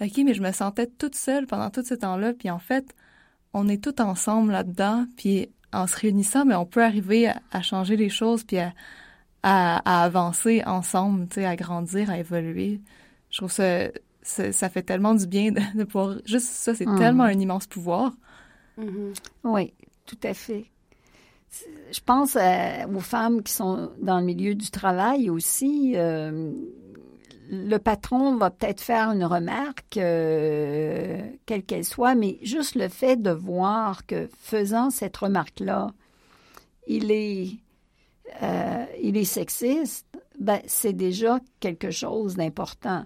OK, 0.00 0.18
mais 0.24 0.34
je 0.34 0.42
me 0.42 0.52
sentais 0.52 0.86
toute 0.86 1.14
seule 1.14 1.46
pendant 1.46 1.70
tout 1.70 1.84
ce 1.84 1.94
temps-là. 1.94 2.32
Puis 2.34 2.50
en 2.50 2.58
fait, 2.58 2.94
on 3.52 3.68
est 3.68 3.82
tout 3.82 4.00
ensemble 4.00 4.52
là-dedans, 4.52 5.06
puis 5.16 5.48
en 5.72 5.86
se 5.86 5.96
réunissant, 5.96 6.44
mais 6.44 6.54
on 6.54 6.66
peut 6.66 6.82
arriver 6.82 7.30
à, 7.50 7.62
changer 7.62 7.96
les 7.96 8.08
choses, 8.08 8.44
puis 8.44 8.58
à, 8.58 8.72
à, 9.42 10.04
avancer 10.04 10.62
ensemble, 10.66 11.28
tu 11.28 11.36
sais, 11.36 11.46
à 11.46 11.56
grandir, 11.56 12.10
à 12.10 12.18
évoluer. 12.18 12.80
Je 13.30 13.38
trouve 13.38 13.50
ça 13.52 13.88
ça 14.24 14.68
fait 14.68 14.82
tellement 14.82 15.14
du 15.14 15.26
bien 15.26 15.50
de, 15.50 15.82
pouvoir... 15.84 16.16
Juste 16.24 16.46
ça, 16.46 16.74
c'est 16.74 16.86
Mm. 16.86 16.98
tellement 16.98 17.24
un 17.24 17.32
immense 17.38 17.66
pouvoir. 17.66 18.12
Mhm. 18.78 19.12
Oui, 19.44 19.72
tout 20.06 20.18
à 20.22 20.32
fait. 20.32 20.66
Je 21.92 22.00
pense 22.00 22.36
euh, 22.36 22.86
aux 22.94 23.00
femmes 23.00 23.42
qui 23.42 23.52
sont 23.52 23.90
dans 24.00 24.20
le 24.20 24.24
milieu 24.24 24.54
du 24.54 24.70
travail 24.70 25.28
aussi. 25.28 25.94
euh, 25.96 26.52
le 27.52 27.76
patron 27.76 28.36
va 28.36 28.50
peut-être 28.50 28.80
faire 28.80 29.10
une 29.10 29.26
remarque, 29.26 29.98
euh, 29.98 31.20
quelle 31.44 31.62
qu'elle 31.62 31.84
soit, 31.84 32.14
mais 32.14 32.38
juste 32.42 32.76
le 32.76 32.88
fait 32.88 33.20
de 33.20 33.30
voir 33.30 34.06
que 34.06 34.28
faisant 34.40 34.88
cette 34.88 35.18
remarque-là, 35.18 35.92
il 36.86 37.12
est, 37.12 37.58
euh, 38.42 38.86
il 39.02 39.18
est 39.18 39.24
sexiste, 39.24 40.06
ben, 40.40 40.60
c'est 40.66 40.94
déjà 40.94 41.40
quelque 41.60 41.90
chose 41.90 42.36
d'important. 42.36 43.04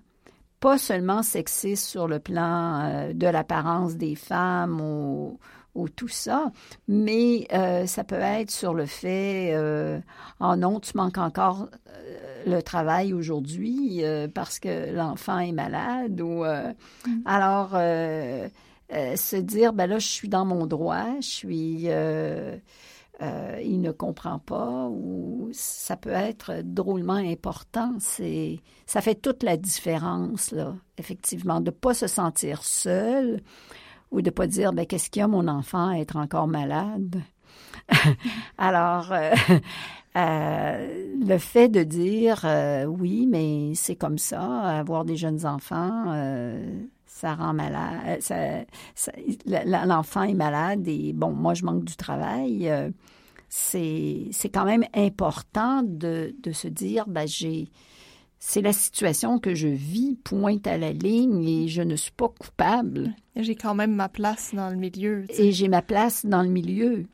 Pas 0.61 0.79
seulement 0.79 1.25
sexiste 1.25 1.85
sur 1.85 2.07
le 2.07 2.21
plan 2.21 2.85
euh, 2.85 3.13
de 3.13 3.27
l'apparence 3.27 3.97
des 3.97 4.15
femmes 4.15 4.81
ou, 4.81 5.41
ou 5.77 5.89
tout 5.89 6.09
ça, 6.09 6.51
mais 6.89 7.47
euh, 7.53 7.87
ça 7.87 8.03
peut 8.03 8.15
être 8.17 8.51
sur 8.51 8.75
le 8.75 8.87
fait, 8.87 9.53
euh, 9.55 10.01
oh 10.41 10.57
non, 10.57 10.81
tu 10.81 10.97
manques 10.97 11.19
encore 11.19 11.69
euh, 11.89 12.43
le 12.47 12.63
travail 12.63 13.13
aujourd'hui 13.13 14.03
euh, 14.03 14.27
parce 14.27 14.59
que 14.59 14.93
l'enfant 14.93 15.39
est 15.39 15.53
malade 15.53 16.21
ou 16.21 16.45
euh, 16.45 16.73
alors 17.25 17.71
se 17.71 19.37
dire 19.37 19.73
ben 19.73 19.87
là 19.89 19.99
je 19.99 20.07
suis 20.07 20.29
dans 20.29 20.45
mon 20.45 20.67
droit, 20.67 21.21
je 21.21 21.29
suis 21.29 21.89
euh, 23.23 23.59
il 23.65 23.81
ne 23.81 23.93
comprend 23.93 24.39
pas 24.39 24.89
ou 24.91 25.49
ça 25.53 25.97
peut 25.97 26.11
être 26.11 26.61
drôlement 26.63 27.15
important. 27.15 27.95
C'est 27.99 28.61
ça 28.85 29.01
fait 29.01 29.15
toute 29.15 29.43
la 29.43 29.57
différence 29.57 30.51
là, 30.53 30.75
effectivement, 30.99 31.61
de 31.63 31.71
pas 31.71 31.95
se 31.95 32.07
sentir 32.07 32.63
seul 32.63 33.41
ou 34.11 34.23
de 34.23 34.31
pas 34.31 34.47
dire 34.47 34.73
ben 34.73 34.87
qu'est-ce 34.87 35.11
qu'il 35.11 35.21
y 35.21 35.23
a 35.23 35.29
mon 35.29 35.49
enfant 35.49 35.89
à 35.89 35.99
être 35.99 36.17
encore 36.17 36.47
malade? 36.47 37.23
Alors 38.59 39.13
euh, 39.13 39.33
euh, 40.17 41.15
le 41.27 41.39
fait 41.39 41.69
de 41.69 41.83
dire 41.83 42.43
euh, 42.45 42.85
oui, 42.85 43.27
mais 43.27 43.73
c'est 43.75 43.97
comme 43.97 44.19
ça, 44.19 44.43
avoir 44.79 45.05
des 45.05 45.17
jeunes 45.17 45.47
enfants, 45.47 46.15
ça 47.07 47.35
rend 47.35 47.55
malade. 47.55 48.21
L'enfant 49.47 50.23
est 50.23 50.35
malade 50.35 50.87
et 50.87 51.13
bon, 51.13 51.33
moi 51.33 51.55
je 51.55 51.65
manque 51.65 51.85
du 51.85 51.97
travail. 51.97 52.73
c'est 53.49 54.29
c'est 54.33 54.49
quand 54.49 54.65
même 54.65 54.85
important 54.95 55.83
de, 55.83 56.35
de 56.43 56.53
se 56.53 56.69
dire, 56.69 57.05
ben 57.07 57.27
j'ai 57.27 57.71
c'est 58.39 58.61
la 58.63 58.73
situation 58.73 59.39
que 59.39 59.55
je 59.55 59.69
vis, 59.69 60.17
pointe 60.23 60.67
à 60.67 60.77
la 60.79 60.93
ligne 60.93 61.45
et 61.49 61.69
je 61.69 61.83
ne 61.83 61.97
suis 61.97 62.13
pas 62.13 62.29
coupable 62.29 63.15
J'ai 63.35 63.55
quand 63.57 63.75
même 63.75 63.95
ma 63.95 64.09
place 64.09 64.55
dans 64.55 64.71
le 64.71 64.77
milieu. 64.77 65.25
tu 65.29 65.35
sais. 65.35 65.47
et 65.47 65.53
j'ai 65.53 65.69
ma 65.69 65.83
place 65.83 66.25
dans 66.27 66.43
le 66.43 66.49
milieu. 66.51 67.07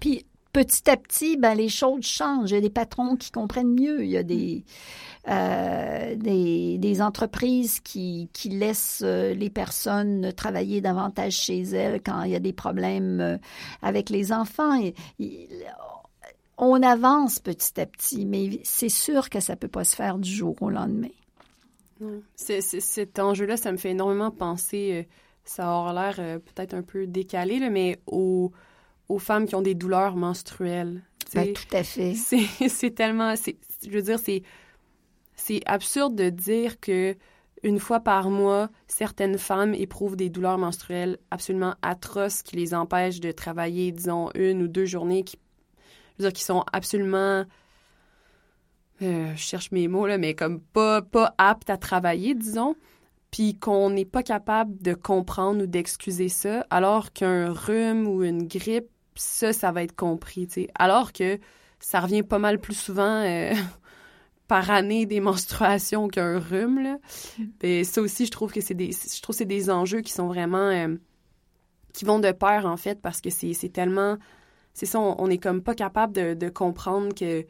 Puis 0.00 0.24
petit 0.52 0.88
à 0.88 0.96
petit, 0.96 1.36
ben, 1.36 1.54
les 1.54 1.68
choses 1.68 2.02
changent. 2.04 2.50
Il 2.50 2.54
y 2.54 2.58
a 2.58 2.60
des 2.62 2.70
patrons 2.70 3.16
qui 3.16 3.30
comprennent 3.30 3.74
mieux. 3.74 4.02
Il 4.04 4.10
y 4.10 4.16
a 4.16 4.22
des, 4.22 4.64
euh, 5.28 6.14
des, 6.16 6.78
des 6.78 7.02
entreprises 7.02 7.80
qui, 7.80 8.28
qui 8.32 8.48
laissent 8.48 9.02
euh, 9.04 9.34
les 9.34 9.50
personnes 9.50 10.32
travailler 10.34 10.80
davantage 10.80 11.34
chez 11.34 11.60
elles 11.62 12.00
quand 12.02 12.22
il 12.22 12.30
y 12.30 12.34
a 12.36 12.40
des 12.40 12.52
problèmes 12.54 13.20
euh, 13.20 13.36
avec 13.82 14.08
les 14.08 14.32
enfants. 14.32 14.80
Et- 14.80 14.94
et- 15.18 15.48
on 16.58 16.82
avance 16.82 17.38
petit 17.38 17.80
à 17.80 17.86
petit, 17.86 18.24
mais 18.24 18.60
c'est 18.64 18.88
sûr 18.88 19.30
que 19.30 19.40
ça 19.40 19.56
peut 19.56 19.68
pas 19.68 19.84
se 19.84 19.94
faire 19.94 20.18
du 20.18 20.30
jour 20.30 20.56
au 20.60 20.70
lendemain. 20.70 21.10
Ouais. 22.00 22.20
Cet 22.36 23.18
enjeu-là, 23.18 23.56
ça 23.56 23.72
me 23.72 23.76
fait 23.76 23.90
énormément 23.90 24.30
penser, 24.30 24.90
euh, 24.92 25.02
ça 25.44 25.70
aura 25.70 25.92
l'air 25.92 26.16
euh, 26.18 26.38
peut-être 26.38 26.74
un 26.74 26.82
peu 26.82 27.06
décalé, 27.06 27.58
là, 27.58 27.70
mais 27.70 27.98
aux, 28.06 28.52
aux 29.08 29.18
femmes 29.18 29.46
qui 29.46 29.54
ont 29.54 29.62
des 29.62 29.74
douleurs 29.74 30.16
menstruelles. 30.16 31.02
Ben, 31.34 31.52
tout 31.52 31.76
à 31.76 31.82
fait. 31.82 32.14
C'est 32.14 32.68
c'est 32.68 32.90
tellement... 32.90 33.34
Je 33.36 33.90
veux 33.90 34.02
dire, 34.02 34.18
c'est 34.18 34.42
c'est 35.36 35.60
absurde 35.66 36.14
de 36.14 36.30
dire 36.30 36.80
que 36.80 37.14
une 37.62 37.78
fois 37.78 38.00
par 38.00 38.30
mois, 38.30 38.68
certaines 38.86 39.38
femmes 39.38 39.74
éprouvent 39.74 40.16
des 40.16 40.30
douleurs 40.30 40.58
menstruelles 40.58 41.18
absolument 41.30 41.74
atroces 41.82 42.42
qui 42.42 42.56
les 42.56 42.74
empêchent 42.74 43.20
de 43.20 43.32
travailler, 43.32 43.92
disons, 43.92 44.30
une 44.34 44.62
ou 44.62 44.68
deux 44.68 44.84
journées, 44.84 45.24
qui, 45.24 45.38
je 46.18 46.24
veux 46.24 46.28
dire, 46.30 46.32
qui 46.32 46.44
sont 46.44 46.64
absolument... 46.72 47.44
euh, 49.02 49.32
je 49.34 49.40
cherche 49.40 49.70
mes 49.72 49.88
mots, 49.88 50.06
là, 50.06 50.18
mais 50.18 50.34
comme 50.34 50.60
pas, 50.60 51.02
pas 51.02 51.34
aptes 51.38 51.70
à 51.70 51.76
travailler, 51.76 52.34
disons, 52.34 52.76
puis 53.30 53.58
qu'on 53.58 53.90
n'est 53.90 54.04
pas 54.06 54.22
capable 54.22 54.80
de 54.80 54.94
comprendre 54.94 55.64
ou 55.64 55.66
d'excuser 55.66 56.28
ça, 56.28 56.66
alors 56.70 57.12
qu'un 57.12 57.52
rhume 57.52 58.06
ou 58.06 58.22
une 58.22 58.46
grippe, 58.46 58.88
ça, 59.14 59.52
ça 59.52 59.72
va 59.72 59.82
être 59.82 59.94
compris, 59.96 60.46
tu 60.46 60.62
sais. 60.62 60.68
Alors 60.74 61.12
que 61.12 61.38
ça 61.78 62.00
revient 62.00 62.22
pas 62.22 62.38
mal 62.38 62.60
plus 62.60 62.78
souvent 62.78 63.22
euh, 63.24 63.52
par 64.48 64.70
année 64.70 65.06
des 65.06 65.20
menstruations 65.20 66.08
qu'un 66.08 66.38
rhume, 66.38 66.82
là. 66.82 66.98
Et 67.62 67.84
ça 67.84 68.00
aussi, 68.00 68.26
je 68.26 68.30
trouve 68.30 68.52
que 68.52 68.60
c'est 68.60 68.74
des, 68.74 68.92
je 68.92 69.20
trouve 69.20 69.34
c'est 69.34 69.44
des 69.44 69.70
enjeux 69.70 70.00
qui 70.00 70.12
sont 70.12 70.28
vraiment, 70.28 70.68
euh, 70.70 70.96
qui 71.92 72.04
vont 72.04 72.20
de 72.20 72.32
pair, 72.32 72.64
en 72.66 72.76
fait, 72.76 73.00
parce 73.00 73.20
que 73.20 73.30
c'est 73.30 73.72
tellement, 73.72 74.16
c'est 74.76 74.84
ça, 74.84 75.00
on, 75.00 75.16
on 75.18 75.30
est 75.30 75.38
comme 75.38 75.62
pas 75.62 75.74
capable 75.74 76.12
de, 76.12 76.48
comprendre 76.50 77.14
que 77.14 77.46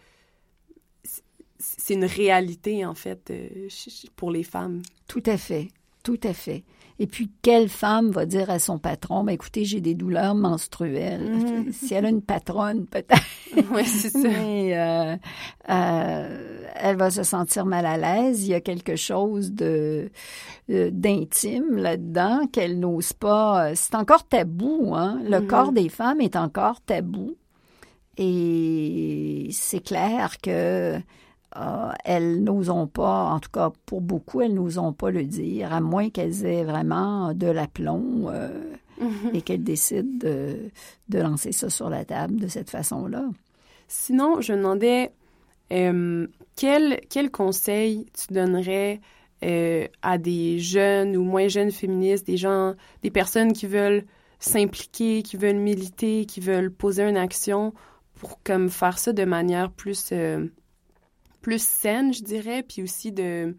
c'est- 1.58 1.94
une 1.94 2.04
réalité, 2.04 2.86
en 2.86 2.94
fait, 2.94 3.30
euh, 3.30 3.68
pour 4.14 4.30
les 4.30 4.44
femmes. 4.44 4.82
Tout 5.08 5.24
à 5.26 5.36
fait, 5.36 5.68
tout 6.04 6.20
à 6.22 6.32
fait. 6.32 6.62
Et 6.98 7.06
puis, 7.06 7.30
quelle 7.42 7.68
femme 7.68 8.10
va 8.10 8.24
dire 8.24 8.48
à 8.48 8.58
son 8.58 8.78
patron, 8.78 9.22
ben, 9.22 9.32
écoutez, 9.32 9.64
j'ai 9.66 9.82
des 9.82 9.94
douleurs 9.94 10.34
menstruelles. 10.34 11.20
Mhm. 11.30 11.72
Si 11.72 11.92
elle 11.92 12.06
a 12.06 12.08
une 12.08 12.22
patronne, 12.22 12.86
peut-être, 12.86 13.22
oui, 13.72 13.84
c'est 13.84 14.08
ça. 14.10 14.18
mais 14.20 14.76
euh, 14.78 15.14
euh, 15.68 16.62
elle 16.74 16.96
va 16.96 17.10
se 17.10 17.22
sentir 17.22 17.66
mal 17.66 17.84
à 17.84 17.98
l'aise. 17.98 18.44
Il 18.46 18.50
y 18.50 18.54
a 18.54 18.60
quelque 18.62 18.96
chose 18.96 19.52
de 19.52 20.10
euh, 20.70 20.90
d'intime 20.90 21.76
là-dedans 21.76 22.46
qu'elle 22.50 22.78
n'ose 22.80 23.12
pas. 23.12 23.74
C'est 23.74 23.94
encore 23.94 24.26
tabou, 24.26 24.94
hein. 24.94 25.20
Le 25.22 25.40
Mhm. 25.40 25.46
corps 25.46 25.72
des 25.72 25.90
femmes 25.90 26.20
est 26.22 26.34
encore 26.36 26.80
tabou. 26.80 27.36
Et 28.18 29.48
c'est 29.52 29.80
clair 29.84 30.38
que 30.42 30.98
euh, 31.56 31.92
elles 32.04 32.42
n'osent 32.42 32.88
pas, 32.92 33.30
en 33.30 33.40
tout 33.40 33.50
cas 33.50 33.70
pour 33.86 34.00
beaucoup, 34.00 34.40
elles 34.40 34.54
n'osent 34.54 34.80
pas 34.98 35.10
le 35.10 35.24
dire, 35.24 35.72
à 35.72 35.80
moins 35.80 36.10
qu'elles 36.10 36.44
aient 36.44 36.64
vraiment 36.64 37.32
de 37.34 37.46
l'aplomb 37.46 38.28
euh, 38.28 38.48
et 39.32 39.40
qu'elles 39.42 39.64
décident 39.64 40.18
de, 40.18 40.70
de 41.08 41.18
lancer 41.18 41.52
ça 41.52 41.70
sur 41.70 41.88
la 41.88 42.04
table 42.04 42.40
de 42.40 42.48
cette 42.48 42.70
façon-là. 42.70 43.24
Sinon, 43.88 44.40
je 44.40 44.52
me 44.52 44.58
demandais 44.58 45.12
euh, 45.72 46.26
quel, 46.56 47.00
quel 47.08 47.30
conseil 47.30 48.06
tu 48.12 48.32
donnerais 48.32 49.00
euh, 49.44 49.86
à 50.02 50.18
des 50.18 50.58
jeunes 50.58 51.16
ou 51.16 51.22
moins 51.22 51.48
jeunes 51.48 51.70
féministes, 51.70 52.26
des 52.26 52.36
gens, 52.36 52.74
des 53.02 53.10
personnes 53.10 53.52
qui 53.52 53.66
veulent 53.66 54.04
s'impliquer, 54.38 55.22
qui 55.22 55.36
veulent 55.36 55.56
militer, 55.56 56.26
qui 56.26 56.40
veulent 56.40 56.70
poser 56.70 57.02
une 57.02 57.16
action 57.16 57.72
pour 58.14 58.42
comme 58.42 58.70
faire 58.70 58.98
ça 58.98 59.12
de 59.12 59.24
manière 59.24 59.70
plus 59.70 60.10
euh, 60.12 60.46
plus 61.46 61.62
saine, 61.62 62.12
je 62.12 62.24
dirais, 62.24 62.64
puis 62.64 62.82
aussi 62.82 63.12
de 63.12 63.54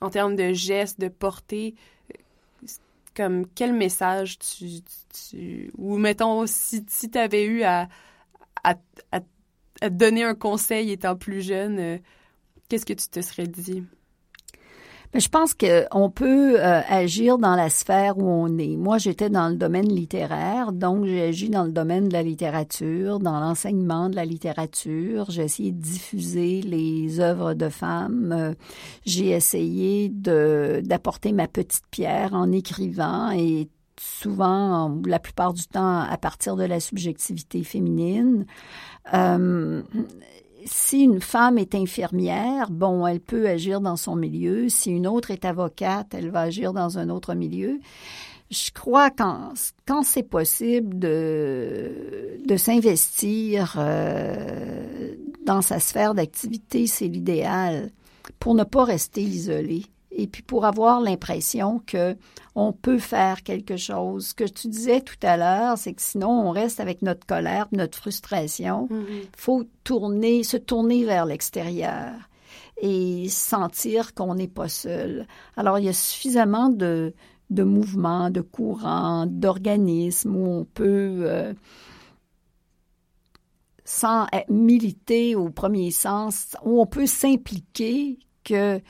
en 0.00 0.10
termes 0.10 0.34
de 0.34 0.52
gestes, 0.52 0.98
de 0.98 1.06
portée, 1.06 1.76
euh, 2.10 2.66
comme 3.14 3.46
quel 3.54 3.72
message 3.72 4.36
tu, 4.40 5.70
ou 5.78 5.96
mettons 5.96 6.44
si 6.48 6.84
si 6.88 7.08
tu 7.08 7.16
avais 7.16 7.44
eu 7.44 7.62
à 7.62 7.88
à, 8.64 8.74
donner 9.90 10.24
un 10.24 10.34
conseil 10.34 10.90
étant 10.90 11.14
plus 11.14 11.40
jeune, 11.40 11.78
euh, 11.78 11.98
qu'est-ce 12.68 12.84
que 12.84 12.94
tu 12.94 13.06
te 13.06 13.20
serais 13.20 13.46
dit? 13.46 13.84
Mais 15.14 15.20
je 15.20 15.28
pense 15.28 15.54
qu'on 15.54 16.10
peut 16.10 16.60
euh, 16.60 16.80
agir 16.88 17.38
dans 17.38 17.54
la 17.54 17.70
sphère 17.70 18.18
où 18.18 18.28
on 18.28 18.58
est. 18.58 18.76
Moi, 18.76 18.98
j'étais 18.98 19.30
dans 19.30 19.48
le 19.48 19.56
domaine 19.56 19.88
littéraire, 19.88 20.72
donc 20.72 21.06
j'ai 21.06 21.22
agi 21.22 21.48
dans 21.48 21.64
le 21.64 21.72
domaine 21.72 22.08
de 22.08 22.12
la 22.12 22.22
littérature, 22.22 23.18
dans 23.18 23.40
l'enseignement 23.40 24.10
de 24.10 24.16
la 24.16 24.24
littérature. 24.24 25.30
J'ai 25.30 25.44
essayé 25.44 25.72
de 25.72 25.80
diffuser 25.80 26.62
les 26.62 27.20
œuvres 27.20 27.54
de 27.54 27.68
femmes. 27.68 28.54
J'ai 29.06 29.30
essayé 29.30 30.08
de 30.08 30.82
d'apporter 30.84 31.32
ma 31.32 31.48
petite 31.48 31.86
pierre 31.90 32.34
en 32.34 32.52
écrivant 32.52 33.30
et 33.30 33.68
souvent, 34.00 35.00
la 35.04 35.18
plupart 35.18 35.54
du 35.54 35.66
temps, 35.66 36.00
à 36.00 36.16
partir 36.16 36.56
de 36.56 36.64
la 36.64 36.80
subjectivité 36.80 37.62
féminine. 37.64 38.46
Euh, 39.14 39.82
si 40.64 41.00
une 41.00 41.20
femme 41.20 41.58
est 41.58 41.74
infirmière, 41.74 42.70
bon, 42.70 43.06
elle 43.06 43.20
peut 43.20 43.48
agir 43.48 43.80
dans 43.80 43.96
son 43.96 44.16
milieu. 44.16 44.68
Si 44.68 44.90
une 44.90 45.06
autre 45.06 45.30
est 45.30 45.44
avocate, 45.44 46.14
elle 46.14 46.30
va 46.30 46.40
agir 46.40 46.72
dans 46.72 46.98
un 46.98 47.08
autre 47.08 47.34
milieu. 47.34 47.80
Je 48.50 48.70
crois 48.70 49.10
quand, 49.10 49.52
quand 49.86 50.02
c'est 50.02 50.22
possible 50.22 50.98
de, 50.98 52.40
de 52.46 52.56
s'investir 52.56 53.76
euh, 53.78 55.14
dans 55.44 55.60
sa 55.60 55.80
sphère 55.80 56.14
d'activité, 56.14 56.86
c'est 56.86 57.08
l'idéal 57.08 57.90
pour 58.38 58.54
ne 58.54 58.64
pas 58.64 58.84
rester 58.84 59.22
isolé 59.22 59.84
et 60.18 60.26
puis 60.26 60.42
pour 60.42 60.64
avoir 60.64 61.00
l'impression 61.00 61.80
que 61.86 62.16
on 62.56 62.72
peut 62.72 62.98
faire 62.98 63.44
quelque 63.44 63.76
chose. 63.76 64.26
Ce 64.26 64.34
que 64.34 64.44
tu 64.44 64.66
disais 64.66 65.00
tout 65.00 65.16
à 65.22 65.36
l'heure, 65.36 65.78
c'est 65.78 65.94
que 65.94 66.02
sinon 66.02 66.28
on 66.28 66.50
reste 66.50 66.80
avec 66.80 67.02
notre 67.02 67.24
colère, 67.24 67.68
notre 67.70 67.96
frustration. 67.96 68.88
Il 68.90 69.28
faut 69.36 69.64
tourner, 69.84 70.42
se 70.42 70.56
tourner 70.56 71.04
vers 71.04 71.24
l'extérieur 71.24 72.14
et 72.80 73.28
sentir 73.28 74.12
qu'on 74.12 74.34
n'est 74.34 74.48
pas 74.48 74.68
seul. 74.68 75.26
Alors 75.56 75.78
il 75.78 75.84
y 75.84 75.88
a 75.88 75.94
suffisamment 75.94 76.68
de 76.68 77.14
de 77.50 77.62
mouvements, 77.62 78.28
de 78.28 78.42
courants, 78.42 79.24
d'organismes 79.26 80.36
où 80.36 80.46
on 80.46 80.64
peut 80.64 81.20
euh, 81.22 81.54
sans 83.84 84.26
militer 84.50 85.34
au 85.34 85.48
premier 85.48 85.90
sens, 85.90 86.56
où 86.62 86.78
on 86.78 86.84
peut 86.84 87.06
s'impliquer 87.06 88.18
que 88.44 88.82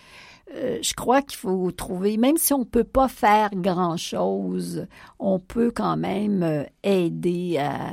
euh, 0.54 0.78
je 0.82 0.94
crois 0.94 1.22
qu'il 1.22 1.38
faut 1.38 1.70
trouver, 1.72 2.16
même 2.16 2.38
si 2.38 2.52
on 2.54 2.60
ne 2.60 2.64
peut 2.64 2.84
pas 2.84 3.08
faire 3.08 3.50
grand-chose, 3.52 4.86
on 5.18 5.38
peut 5.38 5.70
quand 5.70 5.96
même 5.96 6.42
euh, 6.42 6.64
aider 6.82 7.58
à, 7.58 7.92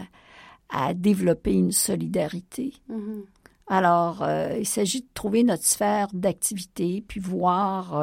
à, 0.69 0.93
développer 0.93 1.53
une 1.53 1.73
solidarité. 1.73 2.73
Mm-hmm. 2.89 3.23
Alors, 3.67 4.23
euh, 4.23 4.55
il 4.57 4.65
s'agit 4.65 5.01
de 5.01 5.07
trouver 5.13 5.43
notre 5.43 5.65
sphère 5.65 6.07
d'activité, 6.13 7.03
puis 7.05 7.19
voir 7.19 8.01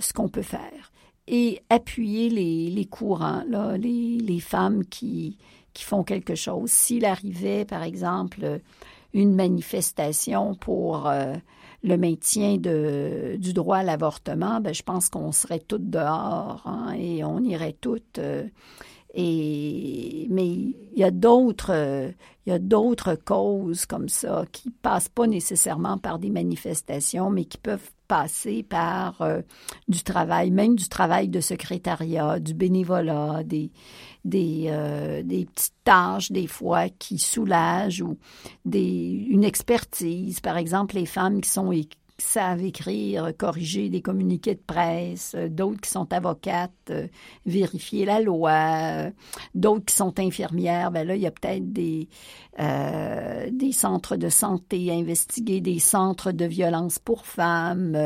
ce 0.00 0.12
qu'on 0.12 0.28
peut 0.28 0.42
faire. 0.42 0.92
Et 1.28 1.62
appuyer 1.70 2.28
les, 2.28 2.68
les 2.70 2.84
courants, 2.84 3.44
là, 3.48 3.76
les, 3.78 4.18
les 4.18 4.40
femmes 4.40 4.84
qui, 4.84 5.38
qui 5.72 5.84
font 5.84 6.02
quelque 6.02 6.34
chose. 6.34 6.70
S'il 6.70 7.04
arrivait, 7.04 7.64
par 7.64 7.84
exemple, 7.84 8.60
une 9.14 9.34
manifestation 9.34 10.56
pour 10.56 11.08
le 11.82 11.96
maintien 11.96 12.56
du 12.56 13.52
droit 13.52 13.78
à 13.78 13.82
l'avortement, 13.82 14.60
ben, 14.60 14.74
je 14.74 14.82
pense 14.82 15.08
qu'on 15.08 15.32
serait 15.32 15.60
toutes 15.60 15.88
dehors 15.88 16.62
hein, 16.66 16.92
et 16.98 17.24
on 17.24 17.40
irait 17.40 17.76
toutes. 17.80 18.18
Euh, 18.18 18.44
et, 19.14 20.26
mais 20.30 20.46
il 20.48 20.76
y 20.94 21.04
a 21.04 21.10
d'autres, 21.10 22.12
il 22.46 22.50
y 22.50 22.52
a 22.52 22.58
d'autres 22.58 23.16
causes 23.16 23.86
comme 23.86 24.08
ça 24.08 24.44
qui 24.52 24.70
passent 24.70 25.08
pas 25.08 25.26
nécessairement 25.26 25.98
par 25.98 26.18
des 26.18 26.30
manifestations, 26.30 27.30
mais 27.30 27.44
qui 27.44 27.58
peuvent 27.58 27.90
passer 28.10 28.64
par 28.64 29.22
euh, 29.22 29.40
du 29.86 30.02
travail, 30.02 30.50
même 30.50 30.74
du 30.74 30.88
travail 30.88 31.28
de 31.28 31.40
secrétariat, 31.40 32.40
du 32.40 32.54
bénévolat, 32.54 33.44
des, 33.44 33.70
des, 34.24 34.66
euh, 34.68 35.22
des 35.22 35.46
petites 35.46 35.74
tâches 35.84 36.32
des 36.32 36.46
fois 36.46 36.88
qui 36.88 37.18
soulagent 37.18 38.02
ou 38.02 38.18
des, 38.64 39.26
une 39.28 39.44
expertise. 39.44 40.40
Par 40.40 40.56
exemple, 40.56 40.96
les 40.96 41.06
femmes 41.06 41.40
qui 41.40 41.50
sont 41.50 41.72
savent 42.18 42.62
écrire, 42.62 43.32
corriger 43.38 43.88
des 43.88 44.02
communiqués 44.02 44.54
de 44.54 44.60
presse, 44.60 45.32
euh, 45.34 45.48
d'autres 45.48 45.80
qui 45.80 45.88
sont 45.88 46.12
avocates, 46.12 46.70
euh, 46.90 47.06
vérifier 47.46 48.04
la 48.04 48.20
loi, 48.20 49.10
d'autres 49.54 49.86
qui 49.86 49.94
sont 49.94 50.20
infirmières. 50.20 50.90
Ben 50.90 51.06
là, 51.06 51.16
il 51.16 51.22
y 51.22 51.26
a 51.26 51.30
peut-être 51.30 51.72
des, 51.72 52.08
des 52.58 53.72
centres 53.72 54.16
de 54.16 54.28
santé, 54.28 54.92
investiguer 54.92 55.62
des 55.62 55.78
centres 55.78 56.30
de 56.30 56.44
violence 56.44 56.98
pour 56.98 57.24
femmes. 57.24 57.96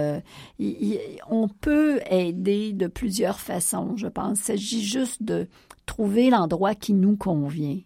on 1.28 1.48
peut 1.48 2.00
aider 2.08 2.72
de 2.72 2.86
plusieurs 2.86 3.40
façons, 3.40 3.96
je 3.96 4.06
pense. 4.06 4.38
Il 4.38 4.44
s'agit 4.44 4.84
juste 4.84 5.24
de 5.24 5.48
trouver 5.86 6.30
l'endroit 6.30 6.74
qui 6.74 6.94
nous 6.94 7.16
convient 7.16 7.80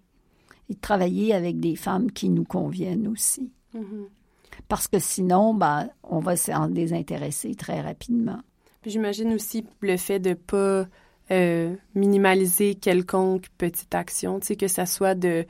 et 0.70 0.74
de 0.74 0.80
travailler 0.80 1.34
avec 1.34 1.60
des 1.60 1.76
femmes 1.76 2.10
qui 2.10 2.28
nous 2.28 2.44
conviennent 2.44 3.08
aussi. 3.08 3.50
Mm-hmm 3.74 4.06
parce 4.66 4.88
que 4.88 4.98
sinon, 4.98 5.54
ben, 5.54 5.88
on 6.02 6.18
va 6.18 6.36
s'en 6.36 6.68
désintéresser 6.68 7.54
très 7.54 7.80
rapidement. 7.80 8.40
J'imagine 8.84 9.32
aussi 9.34 9.64
le 9.80 9.96
fait 9.96 10.18
de 10.18 10.34
pas 10.34 10.86
euh, 11.30 11.74
minimaliser 11.94 12.74
quelconque 12.74 13.46
petite 13.58 13.94
action, 13.94 14.40
que 14.40 14.68
ça 14.68 14.86
soit 14.86 15.14
de 15.14 15.46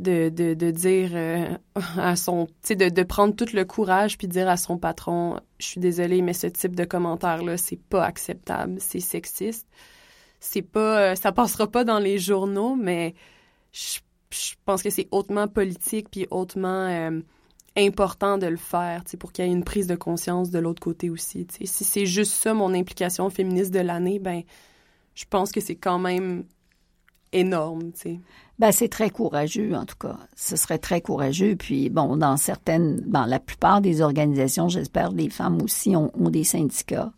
de, 0.00 0.28
de, 0.28 0.54
de 0.54 0.72
dire 0.72 1.10
euh, 1.12 1.56
à 1.96 2.16
son, 2.16 2.48
de 2.68 3.02
prendre 3.04 3.36
tout 3.36 3.54
le 3.54 3.64
courage 3.64 4.18
puis 4.18 4.26
dire 4.26 4.48
à 4.48 4.56
son 4.56 4.76
patron, 4.76 5.38
je 5.60 5.66
suis 5.66 5.80
désolée, 5.80 6.20
mais 6.20 6.32
ce 6.32 6.48
type 6.48 6.74
de 6.74 6.84
commentaire-là, 6.84 7.56
c'est 7.56 7.78
pas 7.78 8.04
acceptable, 8.04 8.74
c'est 8.80 8.98
sexiste. 8.98 9.68
C'est 10.46 10.62
pas, 10.62 11.00
euh, 11.00 11.14
ça 11.14 11.32
passera 11.32 11.66
pas 11.66 11.84
dans 11.84 11.98
les 11.98 12.18
journaux, 12.18 12.76
mais 12.76 13.14
je, 13.72 14.00
je 14.30 14.54
pense 14.64 14.82
que 14.82 14.90
c'est 14.90 15.08
hautement 15.10 15.48
politique 15.48 16.08
puis 16.10 16.26
hautement 16.30 17.10
important 17.76 18.38
de 18.38 18.46
le 18.46 18.56
faire, 18.56 19.02
pour 19.18 19.32
qu'il 19.32 19.44
y 19.44 19.48
ait 19.48 19.52
une 19.52 19.64
prise 19.64 19.86
de 19.86 19.96
conscience 19.96 20.50
de 20.50 20.58
l'autre 20.58 20.82
côté 20.82 21.10
aussi. 21.10 21.46
Si 21.50 21.84
c'est 21.84 22.06
juste 22.06 22.32
ça 22.32 22.54
mon 22.54 22.74
implication 22.74 23.28
féministe 23.30 23.72
de 23.72 23.80
l'année, 23.80 24.18
ben 24.18 24.42
je 25.14 25.24
pense 25.28 25.50
que 25.50 25.60
c'est 25.60 25.76
quand 25.76 25.98
même 25.98 26.44
énorme, 27.32 27.90
Ben, 28.60 28.70
c'est 28.70 28.88
très 28.88 29.10
courageux, 29.10 29.74
en 29.74 29.84
tout 29.84 29.96
cas. 29.98 30.16
Ce 30.36 30.54
serait 30.54 30.78
très 30.78 31.00
courageux. 31.00 31.56
Puis, 31.56 31.90
bon, 31.90 32.16
dans 32.16 32.36
certaines, 32.36 33.00
dans 33.00 33.26
la 33.26 33.40
plupart 33.40 33.80
des 33.80 34.00
organisations, 34.00 34.68
j'espère, 34.68 35.10
les 35.10 35.30
femmes 35.30 35.60
aussi 35.60 35.96
ont 35.96 36.10
des 36.30 36.44
syndicats. 36.44 37.12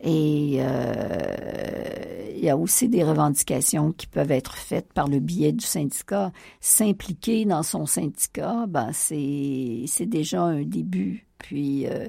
Et 0.00 0.58
euh, 0.60 2.32
il 2.36 2.44
y 2.44 2.50
a 2.50 2.56
aussi 2.56 2.88
des 2.88 3.02
revendications 3.02 3.92
qui 3.92 4.06
peuvent 4.06 4.30
être 4.30 4.56
faites 4.56 4.92
par 4.92 5.08
le 5.08 5.18
biais 5.18 5.52
du 5.52 5.64
syndicat. 5.64 6.32
S'impliquer 6.60 7.44
dans 7.44 7.62
son 7.62 7.86
syndicat, 7.86 8.66
ben 8.68 8.90
c'est 8.92 9.84
c'est 9.86 10.06
déjà 10.06 10.42
un 10.42 10.62
début. 10.62 11.26
Puis 11.38 11.86
euh, 11.86 12.08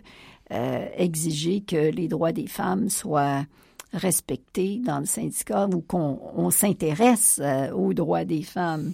euh, 0.51 0.87
exiger 0.97 1.61
que 1.61 1.91
les 1.91 2.07
droits 2.07 2.31
des 2.31 2.47
femmes 2.47 2.89
soient 2.89 3.45
respectés 3.91 4.79
dans 4.85 4.99
le 4.99 5.05
syndicat 5.05 5.67
ou 5.73 5.81
qu'on 5.81 6.51
s'intéresse 6.51 7.41
aux 7.73 7.93
droits 7.93 8.23
des 8.23 8.43
femmes. 8.43 8.93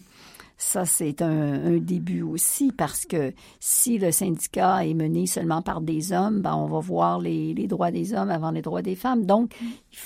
Ça, 0.58 0.86
c'est 0.86 1.22
un, 1.22 1.78
début 1.78 2.22
aussi 2.22 2.72
parce 2.72 3.06
que 3.06 3.34
si 3.60 3.98
le 3.98 4.12
syndicat 4.12 4.86
est 4.86 4.94
mené 4.94 5.28
seulement 5.28 5.62
par 5.62 5.82
des 5.82 6.14
hommes, 6.14 6.42
ben, 6.42 6.56
on 6.56 6.68
va 6.68 6.80
voir 6.80 7.20
les, 7.20 7.54
droits 7.68 7.92
des 7.92 8.14
hommes 8.14 8.30
avant 8.30 8.52
les 8.52 8.62
droits 8.62 8.82
des 8.82 8.96
femmes. 8.96 9.26
Donc, 9.26 9.54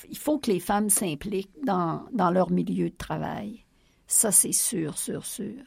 il 0.09 0.17
faut 0.17 0.39
que 0.39 0.51
les 0.51 0.59
femmes 0.59 0.89
s'impliquent 0.89 1.53
dans, 1.65 2.03
dans 2.13 2.31
leur 2.31 2.49
milieu 2.49 2.89
de 2.89 2.95
travail. 2.95 3.63
Ça, 4.07 4.31
c'est 4.31 4.51
sûr, 4.51 4.97
sûr, 4.97 5.23
sûr. 5.23 5.63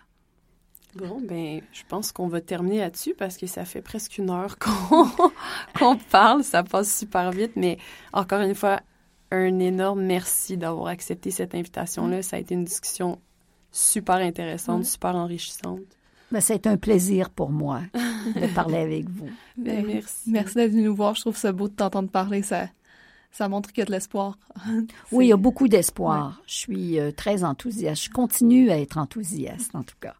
Bon, 0.97 1.23
ben, 1.27 1.63
je 1.73 1.83
pense 1.89 2.13
qu'on 2.13 2.29
va 2.29 2.41
terminer 2.41 2.81
là-dessus 2.81 3.15
parce 3.15 3.39
que 3.39 3.47
ça 3.47 3.65
fait 3.65 3.81
presque 3.81 4.19
une 4.19 4.31
heure 4.31 4.59
qu'on 4.59 5.97
parle. 6.11 6.45
Ça 6.45 6.63
passe 6.63 6.99
super 6.99 7.31
vite, 7.31 7.53
mais 7.57 7.79
encore 8.13 8.43
une 8.43 8.55
fois, 8.55 8.81
un 9.31 9.59
énorme 9.59 10.03
merci 10.03 10.59
d'avoir 10.59 10.89
accepté 10.89 11.31
cette 11.31 11.55
invitation-là. 11.55 12.23
Ça 12.23 12.37
a 12.37 12.41
été 12.41 12.55
une 12.55 12.65
discussion 12.65 13.21
super 13.73 14.17
intéressante, 14.17 14.85
super 14.85 15.17
enrichissante. 15.17 15.81
Ben, 16.31 16.41
c'est 16.41 16.67
un 16.67 16.77
plaisir 16.77 17.29
pour 17.29 17.51
moi 17.51 17.81
de 18.35 18.47
parler 18.55 18.79
avec 18.79 19.09
vous. 19.09 19.29
Ben, 19.57 19.85
merci. 19.87 20.31
Merci 20.31 20.55
d'être 20.55 20.71
venu 20.71 20.85
nous 20.85 20.95
voir. 20.95 21.15
Je 21.15 21.23
trouve 21.23 21.37
ça 21.37 21.53
beau 21.53 21.69
de 21.69 21.75
t'entendre 21.75 22.09
parler. 22.09 22.43
Ça, 22.43 22.69
ça 23.33 23.49
montre 23.49 23.71
qu'il 23.71 23.81
y 23.81 23.83
a 23.83 23.87
de 23.87 23.91
l'espoir. 23.91 24.39
oui, 25.13 25.27
il 25.27 25.29
y 25.29 25.33
a 25.33 25.37
beaucoup 25.37 25.69
d'espoir. 25.69 26.41
Je 26.47 26.55
suis 26.55 26.99
euh, 26.99 27.11
très 27.13 27.45
enthousiaste. 27.45 28.05
Je 28.05 28.11
continue 28.11 28.71
à 28.71 28.79
être 28.79 28.97
enthousiaste, 28.97 29.75
en 29.75 29.83
tout 29.83 29.97
cas. 30.01 30.15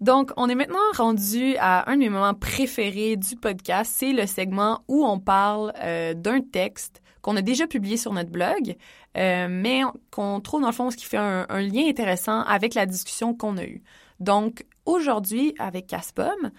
Donc, 0.00 0.30
on 0.36 0.48
est 0.48 0.54
maintenant 0.54 0.78
rendu 0.94 1.56
à 1.58 1.90
un 1.90 1.94
de 1.94 2.00
mes 2.00 2.10
moments 2.10 2.34
préférés 2.34 3.16
du 3.16 3.34
podcast. 3.36 3.90
C'est 3.94 4.12
le 4.12 4.26
segment 4.26 4.82
où 4.88 5.06
on 5.06 5.18
parle 5.18 5.72
euh, 5.82 6.12
d'un 6.12 6.40
texte 6.40 7.00
qu'on 7.22 7.36
a 7.36 7.42
déjà 7.42 7.66
publié 7.66 7.96
sur 7.96 8.12
notre 8.12 8.30
blog, 8.30 8.76
euh, 9.16 9.48
mais 9.50 9.82
qu'on 10.10 10.40
trouve 10.40 10.60
dans 10.60 10.68
le 10.68 10.74
fond 10.74 10.90
ce 10.90 10.96
qui 10.96 11.06
fait 11.06 11.16
un, 11.16 11.46
lien 11.60 11.88
intéressant 11.88 12.42
avec 12.42 12.74
la 12.74 12.84
discussion 12.84 13.34
qu'on 13.34 13.56
a 13.56 13.64
eue. 13.64 13.82
Donc, 14.20 14.66
aujourd'hui, 14.84 15.54
avec 15.58 15.86
Caspom, 15.86 16.50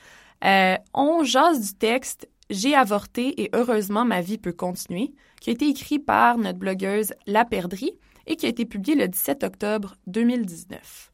euh, 0.43 0.75
on 0.93 1.23
jase 1.23 1.61
du 1.61 1.77
texte 1.77 2.27
J'ai 2.49 2.75
avorté 2.75 3.41
et 3.41 3.49
heureusement 3.53 4.03
ma 4.03 4.21
vie 4.21 4.37
peut 4.37 4.51
continuer, 4.51 5.13
qui 5.41 5.51
a 5.51 5.53
été 5.53 5.67
écrit 5.67 5.99
par 5.99 6.37
notre 6.37 6.59
blogueuse 6.59 7.13
La 7.27 7.45
Perdrie 7.45 7.93
et 8.25 8.35
qui 8.35 8.45
a 8.45 8.49
été 8.49 8.65
publié 8.65 8.95
le 8.95 9.07
17 9.07 9.43
octobre 9.43 9.95
2019. 10.07 11.11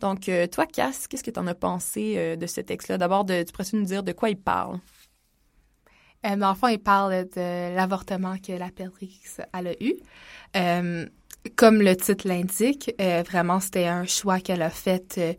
Donc, 0.00 0.28
euh, 0.28 0.46
toi, 0.46 0.66
Cass, 0.66 1.06
qu'est-ce 1.08 1.24
que 1.24 1.30
tu 1.30 1.40
en 1.40 1.46
as 1.46 1.54
pensé 1.54 2.14
euh, 2.16 2.36
de 2.36 2.46
ce 2.46 2.60
texte-là? 2.60 2.98
D'abord, 2.98 3.26
tu 3.26 3.44
pourrais 3.52 3.68
nous 3.72 3.84
dire 3.84 4.02
de 4.02 4.12
quoi 4.12 4.30
il 4.30 4.38
parle? 4.38 4.78
Euh, 6.26 6.40
enfin, 6.42 6.70
il 6.70 6.78
parle 6.78 7.24
de 7.24 7.74
l'avortement 7.74 8.36
que 8.38 8.52
la 8.52 8.70
Perdrix 8.70 9.38
a 9.52 9.62
eu. 9.80 9.94
Euh, 10.56 11.06
comme 11.56 11.80
le 11.80 11.96
titre 11.96 12.28
l'indique, 12.28 12.92
vraiment, 12.98 13.60
c'était 13.60 13.86
un 13.86 14.04
choix 14.04 14.40
qu'elle 14.40 14.60
a 14.60 14.70
fait 14.70 15.38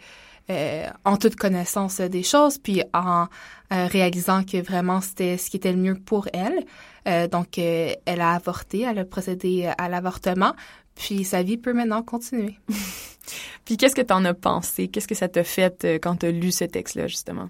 en 1.06 1.18
toute 1.18 1.36
connaissance 1.36 2.00
des 2.00 2.24
choses, 2.24 2.58
puis 2.58 2.82
en 2.94 3.28
réalisant 3.70 4.44
que 4.44 4.58
vraiment 4.58 5.02
c'était 5.02 5.38
ce 5.38 5.52
qui 5.52 5.58
était 5.58 5.74
le 5.74 5.78
mieux 5.78 5.96
pour 5.96 6.28
elle. 6.34 7.30
donc, 7.30 7.60
elle 7.60 8.22
a 8.22 8.34
avorté, 8.34 8.82
elle 8.90 8.98
a 8.98 9.06
procédé 9.06 9.72
à 9.78 9.90
l'avortement, 9.90 10.54
puis 11.00 11.24
sa 11.24 11.42
vie 11.42 11.58
peut 11.58 11.74
maintenant 11.74 12.04
continuer. 12.04 12.60
Puis 13.66 13.78
qu'est-ce 13.78 13.96
que 13.96 14.02
t'en 14.02 14.26
as 14.26 14.34
pensé? 14.34 14.88
Qu'est-ce 14.88 15.08
que 15.08 15.14
ça 15.14 15.28
t'a 15.28 15.44
fait 15.44 15.86
euh, 15.86 16.00
quand 16.02 16.16
t'as 16.16 16.32
lu 16.32 16.52
ce 16.52 16.64
texte-là, 16.64 17.06
justement? 17.06 17.50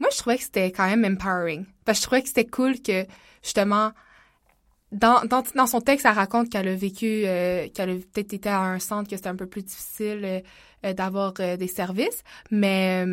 Moi, 0.00 0.08
je 0.12 0.18
trouvais 0.18 0.36
que 0.36 0.42
c'était 0.42 0.72
quand 0.72 0.86
même 0.88 1.04
empowering. 1.04 1.64
Parce 1.84 1.98
que 1.98 2.02
je 2.02 2.06
trouvais 2.08 2.22
que 2.22 2.28
c'était 2.28 2.46
cool 2.46 2.80
que, 2.80 3.06
justement, 3.40 3.92
dans, 4.94 5.24
dans, 5.24 5.42
dans 5.54 5.66
son 5.66 5.80
texte, 5.80 6.06
elle 6.06 6.12
raconte 6.12 6.50
qu'elle 6.50 6.68
a 6.68 6.74
vécu, 6.74 7.24
euh, 7.26 7.68
qu'elle 7.74 7.90
a 7.90 7.94
peut-être 7.94 8.32
été 8.32 8.48
à 8.48 8.60
un 8.60 8.78
centre, 8.78 9.10
que 9.10 9.16
c'était 9.16 9.28
un 9.28 9.36
peu 9.36 9.46
plus 9.46 9.62
difficile 9.62 10.20
euh, 10.24 10.40
euh, 10.86 10.92
d'avoir 10.92 11.32
des 11.32 11.68
services, 11.68 12.22
mais 12.50 13.04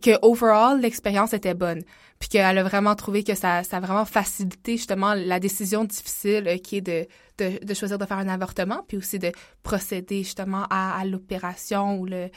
que 0.00 0.10
overall 0.22 0.80
l'expérience 0.80 1.32
était 1.34 1.54
bonne, 1.54 1.82
puis 2.18 2.28
qu'elle 2.28 2.58
a 2.58 2.62
vraiment 2.62 2.94
trouvé 2.94 3.24
que 3.24 3.34
ça, 3.34 3.62
ça 3.62 3.76
a 3.76 3.80
vraiment 3.80 4.04
facilité 4.04 4.76
justement 4.76 5.14
la 5.14 5.40
décision 5.40 5.84
difficile 5.84 6.60
qui 6.62 6.78
est 6.78 6.80
de, 6.80 7.06
de, 7.38 7.64
de, 7.64 7.74
choisir 7.74 7.98
de 7.98 8.06
faire 8.06 8.18
un 8.18 8.28
avortement, 8.28 8.84
puis 8.88 8.96
aussi 8.96 9.18
de 9.18 9.32
procéder 9.62 10.18
justement 10.18 10.66
à, 10.70 10.98
à 10.98 11.04
l'opération 11.04 11.98
ou 11.98 12.06
le 12.06 12.30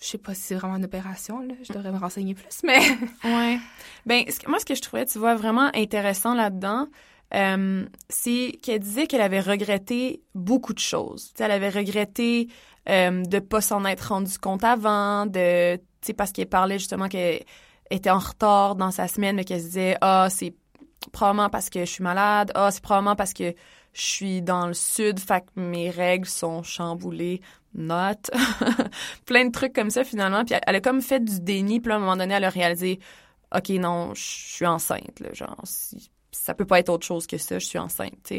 je 0.00 0.06
sais 0.08 0.18
pas 0.18 0.34
si 0.34 0.42
c'est 0.42 0.54
vraiment 0.56 0.76
une 0.76 0.84
opération, 0.84 1.40
là. 1.40 1.54
Je 1.62 1.72
devrais 1.72 1.92
me 1.92 1.98
renseigner 1.98 2.34
plus, 2.34 2.62
mais. 2.62 2.78
ouais. 3.24 3.58
Ben, 4.04 4.24
moi, 4.48 4.58
ce 4.58 4.64
que 4.64 4.74
je 4.74 4.82
trouvais, 4.82 5.06
tu 5.06 5.18
vois, 5.18 5.34
vraiment 5.34 5.70
intéressant 5.74 6.34
là-dedans, 6.34 6.88
euh, 7.32 7.86
c'est 8.08 8.58
qu'elle 8.62 8.80
disait 8.80 9.06
qu'elle 9.06 9.22
avait 9.22 9.40
regretté 9.40 10.22
beaucoup 10.34 10.74
de 10.74 10.78
choses. 10.78 11.32
elle 11.38 11.50
avait 11.50 11.70
regretté 11.70 12.48
euh, 12.88 13.22
de 13.22 13.38
pas 13.38 13.60
s'en 13.60 13.84
être 13.86 14.08
rendu 14.08 14.36
compte 14.38 14.62
avant, 14.62 15.26
de, 15.26 15.80
parce 16.12 16.32
qu'elle 16.32 16.48
parlait 16.48 16.78
justement 16.78 17.08
qu'elle 17.08 17.44
était 17.90 18.10
en 18.10 18.18
retard 18.18 18.74
dans 18.74 18.90
sa 18.90 19.08
semaine, 19.08 19.36
mais 19.36 19.44
qu'elle 19.44 19.60
se 19.60 19.66
disait, 19.66 19.96
ah, 20.00 20.28
c'est 20.30 20.54
probablement 21.12 21.50
parce 21.50 21.70
que 21.70 21.80
je 21.80 21.90
suis 21.90 22.04
malade, 22.04 22.52
ah, 22.54 22.70
c'est 22.70 22.82
probablement 22.82 23.16
parce 23.16 23.32
que 23.32 23.54
je 23.92 24.02
suis 24.02 24.42
dans 24.42 24.66
le 24.66 24.74
sud, 24.74 25.20
fait 25.20 25.42
que 25.42 25.60
mes 25.60 25.90
règles 25.90 26.28
sont 26.28 26.62
chamboulées. 26.62 27.40
Not. 27.76 28.30
Plein 29.26 29.46
de 29.46 29.50
trucs 29.50 29.72
comme 29.72 29.90
ça, 29.90 30.04
finalement. 30.04 30.44
Puis 30.44 30.54
elle 30.64 30.76
a 30.76 30.80
comme 30.80 31.00
fait 31.02 31.18
du 31.18 31.40
déni, 31.40 31.80
puis 31.80 31.92
à 31.92 31.96
un 31.96 31.98
moment 31.98 32.16
donné, 32.16 32.34
elle 32.34 32.44
a 32.44 32.50
réalisé, 32.50 33.00
OK, 33.54 33.68
non, 33.70 34.14
je 34.14 34.22
suis 34.22 34.66
enceinte, 34.66 35.18
là, 35.20 35.32
genre, 35.32 35.60
ça 36.30 36.54
peut 36.54 36.64
pas 36.64 36.78
être 36.80 36.88
autre 36.88 37.06
chose 37.06 37.26
que 37.26 37.38
ça, 37.38 37.58
je 37.58 37.66
suis 37.66 37.78
enceinte. 37.78 38.32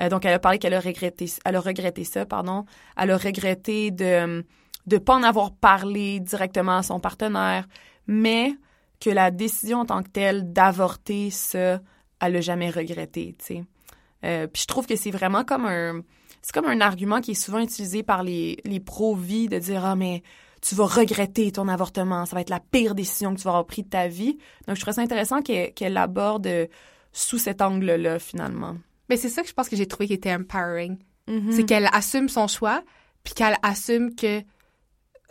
Euh, 0.00 0.08
donc, 0.08 0.24
elle 0.24 0.34
a 0.34 0.38
parlé 0.38 0.58
qu'elle 0.58 0.74
a 0.74 0.80
regretté, 0.80 1.30
elle 1.44 1.56
a 1.56 1.60
regretté 1.60 2.04
ça, 2.04 2.26
pardon. 2.26 2.64
Elle 2.96 3.10
a 3.10 3.16
regretté 3.16 3.90
de 3.90 4.44
de 4.86 4.98
pas 4.98 5.14
en 5.14 5.22
avoir 5.22 5.52
parlé 5.52 6.20
directement 6.20 6.78
à 6.78 6.82
son 6.82 7.00
partenaire, 7.00 7.66
mais 8.06 8.54
que 9.00 9.10
la 9.10 9.30
décision 9.30 9.80
en 9.80 9.86
tant 9.86 10.02
que 10.02 10.08
telle 10.08 10.52
d'avorter 10.52 11.30
ça, 11.30 11.80
elle 12.20 12.32
l'a 12.32 12.40
jamais 12.40 12.70
regretté, 12.70 13.34
tu 13.38 13.44
sais. 13.44 13.64
Euh, 14.24 14.46
puis 14.46 14.62
je 14.62 14.66
trouve 14.66 14.86
que 14.86 14.96
c'est 14.96 15.10
vraiment 15.10 15.44
comme 15.44 15.66
un 15.66 16.00
c'est 16.40 16.52
comme 16.52 16.66
un 16.66 16.80
argument 16.80 17.20
qui 17.20 17.32
est 17.32 17.34
souvent 17.34 17.58
utilisé 17.58 18.02
par 18.02 18.22
les, 18.22 18.58
les 18.64 18.80
pro-vie 18.80 19.48
de 19.48 19.58
dire 19.58 19.84
ah 19.84 19.96
mais 19.96 20.22
tu 20.60 20.74
vas 20.74 20.86
regretter 20.86 21.52
ton 21.52 21.68
avortement, 21.68 22.24
ça 22.24 22.34
va 22.34 22.40
être 22.40 22.50
la 22.50 22.60
pire 22.60 22.94
décision 22.94 23.34
que 23.34 23.38
tu 23.38 23.44
vas 23.44 23.50
avoir 23.50 23.66
prise 23.66 23.84
de 23.84 23.90
ta 23.90 24.08
vie. 24.08 24.38
Donc 24.66 24.76
je 24.76 24.80
trouve 24.80 24.94
ça 24.94 25.02
intéressant 25.02 25.42
qu'elle 25.42 25.92
l'aborde 25.92 26.48
sous 27.12 27.38
cet 27.38 27.60
angle-là 27.60 28.18
finalement. 28.18 28.76
Mais 29.10 29.16
c'est 29.16 29.28
ça 29.28 29.42
que 29.42 29.48
je 29.48 29.52
pense 29.52 29.68
que 29.68 29.76
j'ai 29.76 29.86
trouvé 29.86 30.06
qui 30.06 30.14
était 30.14 30.34
empowering. 30.34 30.96
Mm-hmm. 31.28 31.52
C'est 31.52 31.64
qu'elle 31.64 31.88
assume 31.92 32.28
son 32.28 32.46
choix, 32.46 32.82
puis 33.22 33.34
qu'elle 33.34 33.56
assume 33.62 34.14
que 34.14 34.42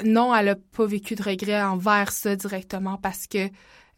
non, 0.04 0.34
elle 0.36 0.50
a 0.50 0.56
pas 0.56 0.86
vécu 0.86 1.16
de 1.16 1.24
regret 1.24 1.62
envers 1.62 2.12
ça 2.12 2.36
directement 2.36 2.98
parce 2.98 3.28
que 3.28 3.50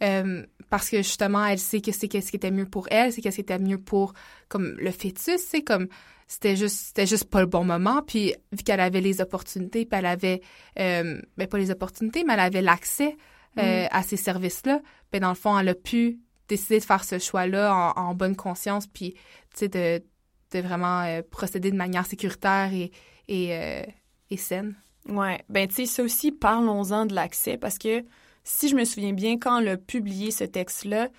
euh, 0.04 0.46
parce 0.70 0.90
que 0.90 0.98
justement 0.98 1.46
elle 1.46 1.60
sait 1.60 1.80
que 1.80 1.94
c'est 1.94 2.10
qu'est-ce 2.10 2.30
qui 2.30 2.36
était 2.36 2.52
mieux 2.52 2.66
pour 2.66 2.88
elle, 2.92 3.14
c'est 3.14 3.22
qu'est-ce 3.22 3.36
qui 3.36 3.42
était 3.42 3.60
mieux 3.60 3.78
pour 3.78 4.14
comme 4.50 4.76
le 4.78 4.92
fœtus, 4.92 5.40
c'est 5.48 5.62
comme 5.62 5.88
c'était 6.28 6.56
juste 6.56 6.88
c'était 6.88 7.06
juste 7.06 7.30
pas 7.30 7.40
le 7.40 7.46
bon 7.46 7.64
moment 7.64 8.02
puis 8.02 8.34
vu 8.52 8.64
qu'elle 8.64 8.80
avait 8.80 9.02
les 9.02 9.22
opportunités 9.22 9.86
puis 9.86 9.98
elle 9.98 10.06
avait 10.06 10.42
euh, 10.80 11.22
ben 11.38 11.48
pas 11.48 11.58
les 11.58 11.72
opportunités 11.72 12.24
mais 12.24 12.34
elle 12.34 12.40
avait 12.40 12.62
l'accès 12.62 13.16
euh, 13.60 13.84
mm. 13.84 13.88
à 13.92 14.04
ces 14.04 14.18
services 14.18 14.66
là 14.66 14.82
ben 15.12 15.22
dans 15.22 15.30
le 15.30 15.36
fond 15.36 15.58
elle 15.58 15.70
a 15.70 15.76
pu 15.76 16.20
décider 16.48 16.80
de 16.80 16.84
faire 16.84 17.04
ce 17.04 17.20
choix 17.20 17.48
là 17.48 17.94
en, 17.96 18.16
bonne 18.16 18.36
conscience 18.36 18.88
puis 18.88 19.14
tu 19.14 19.20
sais 19.60 19.68
de, 19.70 20.04
de 20.52 20.60
vraiment 20.60 21.02
euh, 21.04 21.22
procéder 21.30 21.72
de 21.72 21.78
manière 21.78 22.06
sécuritaire 22.06 22.74
et 22.74 22.92
et, 23.28 23.56
euh, 23.56 23.84
et 24.30 24.38
saine 24.38 24.76
ouais 25.10 25.44
ben 25.50 25.68
tu 25.68 25.76
sais 25.76 25.86
ça 25.86 26.04
aussi 26.04 26.32
parlons-en 26.32 27.06
de 27.06 27.14
l'accès 27.14 27.58
parce 27.58 27.78
que 27.78 28.04
si 28.44 28.70
je 28.70 28.76
me 28.76 28.86
souviens 28.86 29.14
bien 29.14 29.38
quand 29.38 29.60
elle 29.60 29.70
a 29.70 29.78
publié 29.78 30.32
ce 30.32 30.44
texte 30.44 30.86
là 30.86 31.10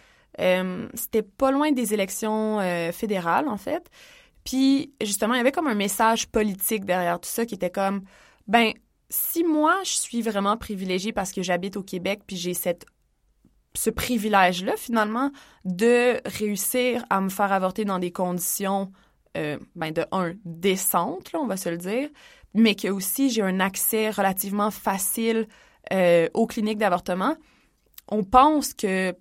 c'était 0.94 1.22
pas 1.22 1.50
loin 1.50 1.72
des 1.72 1.94
élections 1.94 2.60
fédérales 2.92 3.48
en 3.48 3.56
fait. 3.56 3.88
Puis 4.46 4.92
justement, 5.02 5.34
il 5.34 5.38
y 5.38 5.40
avait 5.40 5.52
comme 5.52 5.66
un 5.66 5.74
message 5.74 6.28
politique 6.28 6.84
derrière 6.84 7.20
tout 7.20 7.28
ça 7.28 7.44
qui 7.44 7.54
était 7.54 7.70
comme 7.70 8.02
ben 8.46 8.72
si 9.10 9.44
moi 9.44 9.76
je 9.84 9.92
suis 9.92 10.22
vraiment 10.22 10.56
privilégiée 10.56 11.12
parce 11.12 11.32
que 11.32 11.42
j'habite 11.42 11.76
au 11.76 11.82
Québec 11.82 12.20
puis 12.26 12.36
j'ai 12.36 12.54
cette 12.54 12.86
ce 13.74 13.90
privilège 13.90 14.64
là 14.64 14.74
finalement 14.76 15.30
de 15.64 16.20
réussir 16.24 17.04
à 17.10 17.20
me 17.20 17.28
faire 17.28 17.52
avorter 17.52 17.84
dans 17.84 17.98
des 17.98 18.12
conditions 18.12 18.90
euh, 19.36 19.58
ben 19.74 19.92
de 19.92 20.06
un 20.12 20.32
décentes 20.44 21.30
on 21.34 21.46
va 21.46 21.56
se 21.56 21.68
le 21.68 21.76
dire, 21.76 22.08
mais 22.56 22.74
que 22.74 22.88
aussi 22.88 23.30
j'ai 23.30 23.42
un 23.42 23.60
accès 23.60 24.10
relativement 24.10 24.70
facile 24.70 25.46
euh, 25.92 26.28
aux 26.34 26.46
cliniques 26.46 26.78
d'avortement. 26.78 27.36
On 28.08 28.24
pense 28.24 28.74
que 28.74 29.14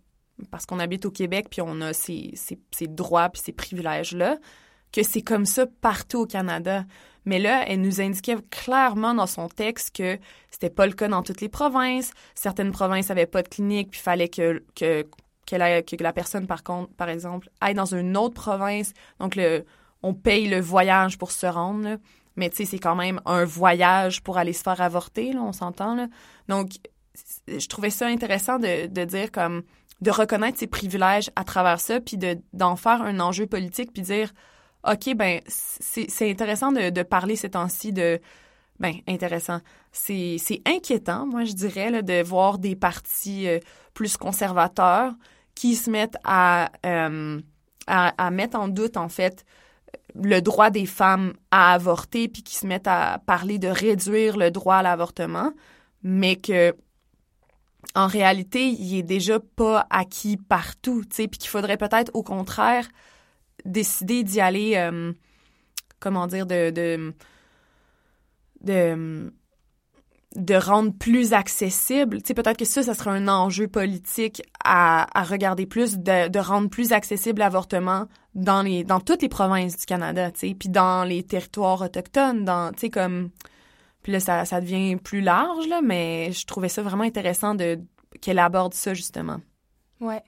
parce 0.51 0.65
qu'on 0.65 0.79
habite 0.79 1.05
au 1.05 1.11
Québec 1.11 1.47
puis 1.51 1.61
on 1.61 1.81
a 1.81 1.93
ces, 1.93 2.33
ces, 2.35 2.87
droits 2.87 3.29
puis 3.29 3.41
ces 3.43 3.51
privilèges 3.51 4.13
là, 4.15 4.37
que 4.91 5.03
c'est 5.03 5.21
comme 5.21 5.45
ça 5.45 5.65
partout 5.81 6.21
au 6.21 6.25
Canada. 6.25 6.85
Mais 7.25 7.39
là, 7.39 7.65
elle 7.67 7.81
nous 7.81 8.01
indiquait 8.01 8.37
clairement 8.51 9.13
dans 9.13 9.25
son 9.25 9.49
texte 9.49 9.95
que 9.95 10.19
c'était 10.51 10.69
pas 10.69 10.85
le 10.85 10.93
cas 10.93 11.07
dans 11.07 11.23
toutes 11.23 11.41
les 11.41 11.49
provinces. 11.49 12.11
Certaines 12.35 12.71
provinces 12.71 13.09
avaient 13.09 13.25
pas 13.25 13.41
de 13.41 13.47
clinique, 13.47 13.91
puis 13.91 13.99
fallait 13.99 14.29
que 14.29 14.63
que 14.75 15.05
que 15.47 16.03
la 16.03 16.13
personne 16.13 16.47
par 16.47 16.63
contre, 16.63 16.91
par 16.93 17.09
exemple, 17.09 17.49
aille 17.61 17.75
dans 17.75 17.93
une 17.93 18.15
autre 18.17 18.33
province. 18.33 18.93
Donc 19.19 19.39
on 20.01 20.13
paye 20.13 20.47
le 20.47 20.59
voyage 20.59 21.17
pour 21.17 21.31
se 21.31 21.45
rendre. 21.45 21.97
Mais 22.35 22.49
tu 22.49 22.57
sais, 22.57 22.65
c'est 22.65 22.79
quand 22.79 22.95
même 22.95 23.21
un 23.25 23.45
voyage 23.45 24.21
pour 24.21 24.37
aller 24.37 24.53
se 24.53 24.63
faire 24.63 24.81
avorter, 24.81 25.33
là, 25.33 25.41
on 25.41 25.53
s'entend. 25.53 26.07
Donc, 26.47 26.71
je 27.47 27.67
trouvais 27.67 27.89
ça 27.89 28.07
intéressant 28.07 28.59
de, 28.59 28.87
dire 29.05 29.31
comme 29.31 29.63
de 30.01 30.11
reconnaître 30.11 30.59
ses 30.59 30.67
privilèges 30.67 31.31
à 31.35 31.43
travers 31.43 31.79
ça, 31.79 32.01
puis 32.01 32.17
de 32.17 32.37
d'en 32.53 32.75
faire 32.75 33.01
un 33.01 33.19
enjeu 33.19 33.47
politique, 33.47 33.93
puis 33.93 34.01
dire 34.01 34.33
OK, 34.87 35.15
ben 35.15 35.39
c'est 35.47 36.29
intéressant 36.29 36.71
de, 36.71 36.89
de, 36.89 37.03
parler 37.03 37.35
ces 37.35 37.51
temps-ci 37.51 37.91
de 37.91 38.19
ben 38.79 38.95
intéressant. 39.07 39.61
C'est 39.91 40.61
inquiétant, 40.65 41.25
moi 41.25 41.45
je 41.45 41.53
dirais, 41.53 42.03
de 42.03 42.21
voir 42.21 42.59
des 42.59 42.75
partis 42.75 43.47
euh, 43.47 43.59
plus 43.93 44.17
conservateurs 44.17 45.13
qui 45.55 45.75
se 45.75 45.89
mettent 45.89 46.17
euh, 46.25 47.41
à, 47.87 48.25
à 48.25 48.31
mettre 48.31 48.59
en 48.59 48.67
doute 48.67 48.97
en 48.97 49.07
fait 49.07 49.45
le 50.15 50.39
droit 50.41 50.69
des 50.69 50.85
femmes 50.85 51.33
à 51.51 51.73
avorter 51.73 52.27
puis 52.27 52.43
qui 52.43 52.55
se 52.55 52.67
mettent 52.67 52.87
à 52.87 53.19
parler 53.25 53.59
de 53.59 53.67
réduire 53.67 54.37
le 54.37 54.51
droit 54.51 54.75
à 54.75 54.83
l'avortement, 54.83 55.51
mais 56.03 56.35
que 56.35 56.75
en 57.93 58.07
réalité, 58.07 58.67
il 58.67 58.97
est 58.97 59.03
déjà 59.03 59.39
pas 59.39 59.85
acquis 59.89 60.37
partout, 60.37 61.03
tu 61.09 61.15
sais, 61.15 61.27
puis 61.27 61.37
qu'il 61.37 61.49
faudrait 61.49 61.77
peut-être 61.77 62.11
au 62.13 62.23
contraire 62.23 62.87
décidé 63.63 64.23
d'y 64.23 64.41
aller, 64.41 64.75
euh, 64.75 65.13
comment 65.99 66.27
dire, 66.27 66.45
de, 66.45 66.71
de, 68.61 69.33
de 70.35 70.55
rendre 70.55 70.93
plus 70.93 71.33
accessible. 71.33 72.21
Tu 72.21 72.27
sais, 72.27 72.33
peut-être 72.33 72.57
que 72.57 72.65
ça, 72.65 72.83
ça 72.83 72.93
serait 72.93 73.11
un 73.11 73.27
enjeu 73.27 73.67
politique 73.67 74.41
à, 74.63 75.07
à 75.17 75.23
regarder 75.23 75.65
plus, 75.65 75.97
de, 75.97 76.27
de 76.27 76.39
rendre 76.39 76.69
plus 76.69 76.91
accessible 76.91 77.39
l'avortement 77.39 78.07
dans 78.33 78.61
les 78.61 78.83
dans 78.83 78.99
toutes 78.99 79.21
les 79.21 79.29
provinces 79.29 79.77
du 79.77 79.85
Canada, 79.85 80.29
tu 80.31 80.39
sais, 80.39 80.55
puis 80.55 80.69
dans 80.69 81.05
les 81.05 81.23
territoires 81.23 81.81
autochtones, 81.81 82.43
dans, 82.45 82.71
tu 82.73 82.81
sais, 82.81 82.89
comme... 82.89 83.29
Puis 84.03 84.11
là, 84.11 84.19
ça, 84.19 84.45
ça 84.45 84.61
devient 84.61 84.97
plus 84.97 85.21
large, 85.21 85.67
là, 85.67 85.81
mais 85.81 86.31
je 86.31 86.45
trouvais 86.45 86.69
ça 86.69 86.83
vraiment 86.83 87.05
intéressant 87.05 87.55
de 87.55 87.79
qu'elle 88.21 88.37
aborde 88.37 88.75
ça, 88.75 88.93
justement. 88.93 89.39
Ouais. 89.99 90.21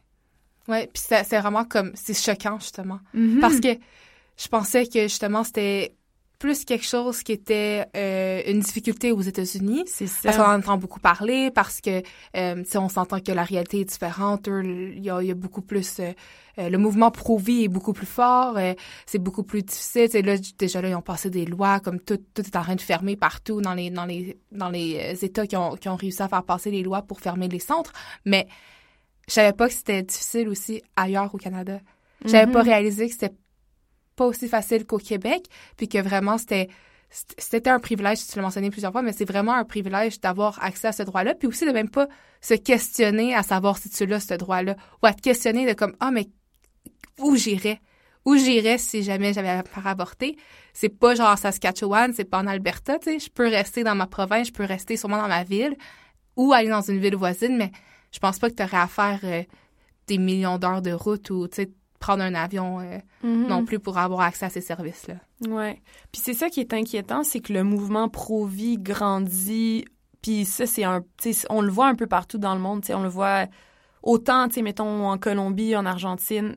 Ouais, 0.67 0.89
puis 0.91 1.01
c'est 1.01 1.39
vraiment 1.39 1.63
comme 1.63 1.91
c'est 1.95 2.13
choquant 2.13 2.59
justement 2.59 2.99
Mm-hmm. 3.15 3.39
parce 3.39 3.59
que 3.59 3.77
je 4.37 4.47
pensais 4.49 4.85
que 4.85 5.03
justement 5.03 5.43
c'était 5.43 5.95
plus 6.39 6.65
quelque 6.65 6.85
chose 6.85 7.23
qui 7.23 7.31
était 7.31 7.85
euh, 7.95 8.41
une 8.45 8.59
difficulté 8.59 9.11
aux 9.11 9.21
États-Unis. 9.21 9.83
C'est 9.87 10.07
ça. 10.07 10.19
Parce 10.23 10.37
qu'on 10.37 10.43
en 10.43 10.55
entend 10.59 10.77
beaucoup 10.77 10.99
parler, 10.99 11.49
parce 11.51 11.81
que 11.81 12.03
euh, 12.35 12.63
on 12.75 12.89
s'entend 12.89 13.19
que 13.19 13.31
la 13.31 13.43
réalité 13.43 13.79
est 13.81 13.85
différente. 13.85 14.47
Il 14.47 15.03
y 15.03 15.09
a, 15.09 15.21
y 15.23 15.31
a 15.31 15.35
beaucoup 15.35 15.61
plus 15.61 15.99
euh, 15.99 16.11
euh, 16.59 16.69
le 16.69 16.77
mouvement 16.77 17.11
pro-vie 17.11 17.63
est 17.65 17.67
beaucoup 17.67 17.93
plus 17.93 18.05
fort. 18.05 18.57
euh, 18.57 18.73
c'est 19.05 19.19
beaucoup 19.19 19.43
plus 19.43 19.63
difficile. 19.63 20.09
T'sais, 20.09 20.21
là, 20.21 20.35
déjà 20.57 20.81
là, 20.81 20.89
ils 20.89 20.95
ont 20.95 21.01
passé 21.01 21.29
des 21.29 21.45
lois 21.45 21.79
comme 21.79 21.99
tout, 21.99 22.17
tout 22.33 22.41
est 22.45 22.55
en 22.55 22.61
train 22.63 22.75
de 22.75 22.81
fermer 22.81 23.15
partout 23.15 23.61
dans 23.61 23.73
les 23.73 23.89
dans 23.89 24.05
les 24.05 24.37
dans 24.51 24.69
les 24.69 24.97
euh, 24.99 25.25
États 25.25 25.47
qui 25.47 25.55
ont 25.57 25.75
qui 25.75 25.89
ont 25.89 25.95
réussi 25.95 26.21
à 26.21 26.27
faire 26.27 26.43
passer 26.43 26.71
les 26.71 26.83
lois 26.83 27.01
pour 27.01 27.19
fermer 27.19 27.47
les 27.47 27.59
centres. 27.59 27.93
Mais 28.25 28.47
je 29.27 29.33
savais 29.33 29.53
pas 29.53 29.67
que 29.67 29.73
c'était 29.73 30.03
difficile 30.03 30.49
aussi 30.49 30.81
ailleurs 30.95 31.33
au 31.33 31.37
Canada. 31.37 31.79
J'avais 32.25 32.45
Mhm. 32.47 32.51
pas 32.53 32.61
réalisé 32.63 33.07
que 33.07 33.13
c'était 33.13 33.33
pas 34.17 34.25
aussi 34.25 34.49
facile 34.49 34.85
qu'au 34.85 34.97
Québec, 34.97 35.45
puis 35.77 35.87
que 35.87 35.99
vraiment 35.99 36.37
c'était 36.37 36.67
c'était 37.09 37.69
un 37.69 37.79
privilège, 37.79 38.19
tu 38.27 38.35
l'as 38.35 38.41
mentionné 38.41 38.69
plusieurs 38.69 38.91
fois, 38.91 39.01
mais 39.01 39.13
c'est 39.13 39.23
vraiment 39.23 39.53
un 39.53 39.63
privilège 39.63 40.19
d'avoir 40.19 40.61
accès 40.61 40.89
à 40.89 40.91
ce 40.91 41.03
droit-là, 41.03 41.35
puis 41.35 41.47
aussi 41.47 41.65
de 41.65 41.71
même 41.71 41.89
pas 41.89 42.07
se 42.41 42.53
questionner 42.53 43.33
à 43.33 43.43
savoir 43.43 43.77
si 43.77 43.89
tu 43.89 44.05
l'as, 44.05 44.19
ce 44.19 44.33
droit-là, 44.33 44.75
ou 45.01 45.05
à 45.05 45.13
te 45.13 45.21
questionner 45.21 45.65
de 45.65 45.73
comme, 45.73 45.95
ah, 46.01 46.11
mais 46.11 46.27
où 47.19 47.37
j'irais? 47.37 47.79
Où 48.25 48.35
j'irais 48.35 48.77
si 48.77 49.03
jamais 49.03 49.31
j'avais 49.31 49.47
à 49.47 49.63
faire 49.63 49.87
avorter? 49.87 50.35
C'est 50.73 50.89
pas 50.89 51.15
genre 51.15 51.29
en 51.29 51.37
Saskatchewan, 51.37 52.11
c'est 52.13 52.25
pas 52.25 52.39
en 52.39 52.47
Alberta, 52.47 52.99
tu 52.99 53.11
sais. 53.11 53.19
Je 53.19 53.29
peux 53.29 53.47
rester 53.47 53.85
dans 53.85 53.95
ma 53.95 54.07
province, 54.07 54.47
je 54.47 54.53
peux 54.53 54.65
rester 54.65 54.97
sûrement 54.97 55.21
dans 55.21 55.29
ma 55.29 55.45
ville, 55.45 55.77
ou 56.35 56.51
aller 56.51 56.69
dans 56.69 56.81
une 56.81 56.99
ville 56.99 57.15
voisine, 57.15 57.55
mais 57.55 57.71
je 58.11 58.19
pense 58.19 58.37
pas 58.37 58.49
que 58.49 58.55
tu 58.55 58.63
aurais 58.63 58.77
à 58.77 58.87
faire 58.87 59.19
euh, 59.23 59.43
des 60.07 60.17
millions 60.17 60.57
d'heures 60.57 60.81
de 60.81 60.91
route 60.91 61.29
ou, 61.29 61.47
tu 61.47 61.55
sais, 61.55 61.71
prendre 61.99 62.23
un 62.23 62.35
avion 62.35 62.79
euh, 62.79 62.97
Mhm. 63.23 63.47
non 63.47 63.65
plus 63.65 63.79
pour 63.79 63.97
avoir 63.97 64.21
accès 64.21 64.45
à 64.45 64.49
ces 64.49 64.61
services-là. 64.61 65.15
Ouais. 65.47 65.81
Puis 66.11 66.21
c'est 66.23 66.33
ça 66.33 66.49
qui 66.49 66.59
est 66.59 66.73
inquiétant, 66.73 67.23
c'est 67.23 67.39
que 67.39 67.53
le 67.53 67.63
mouvement 67.63 68.07
pro-vie 68.09 68.77
grandit. 68.77 69.85
Puis 70.21 70.45
ça, 70.45 70.65
c'est 70.65 70.83
un. 70.83 71.03
On 71.49 71.61
le 71.61 71.69
voit 71.71 71.87
un 71.87 71.95
peu 71.95 72.07
partout 72.07 72.37
dans 72.37 72.53
le 72.55 72.59
monde. 72.61 72.81
tu 72.81 72.87
sais, 72.87 72.93
On 72.93 73.03
le 73.03 73.09
voit 73.09 73.45
autant, 74.03 74.47
tu 74.47 74.55
sais, 74.55 74.61
mettons, 74.61 75.07
en 75.09 75.17
Colombie, 75.17 75.75
en 75.75 75.85
Argentine. 75.85 76.55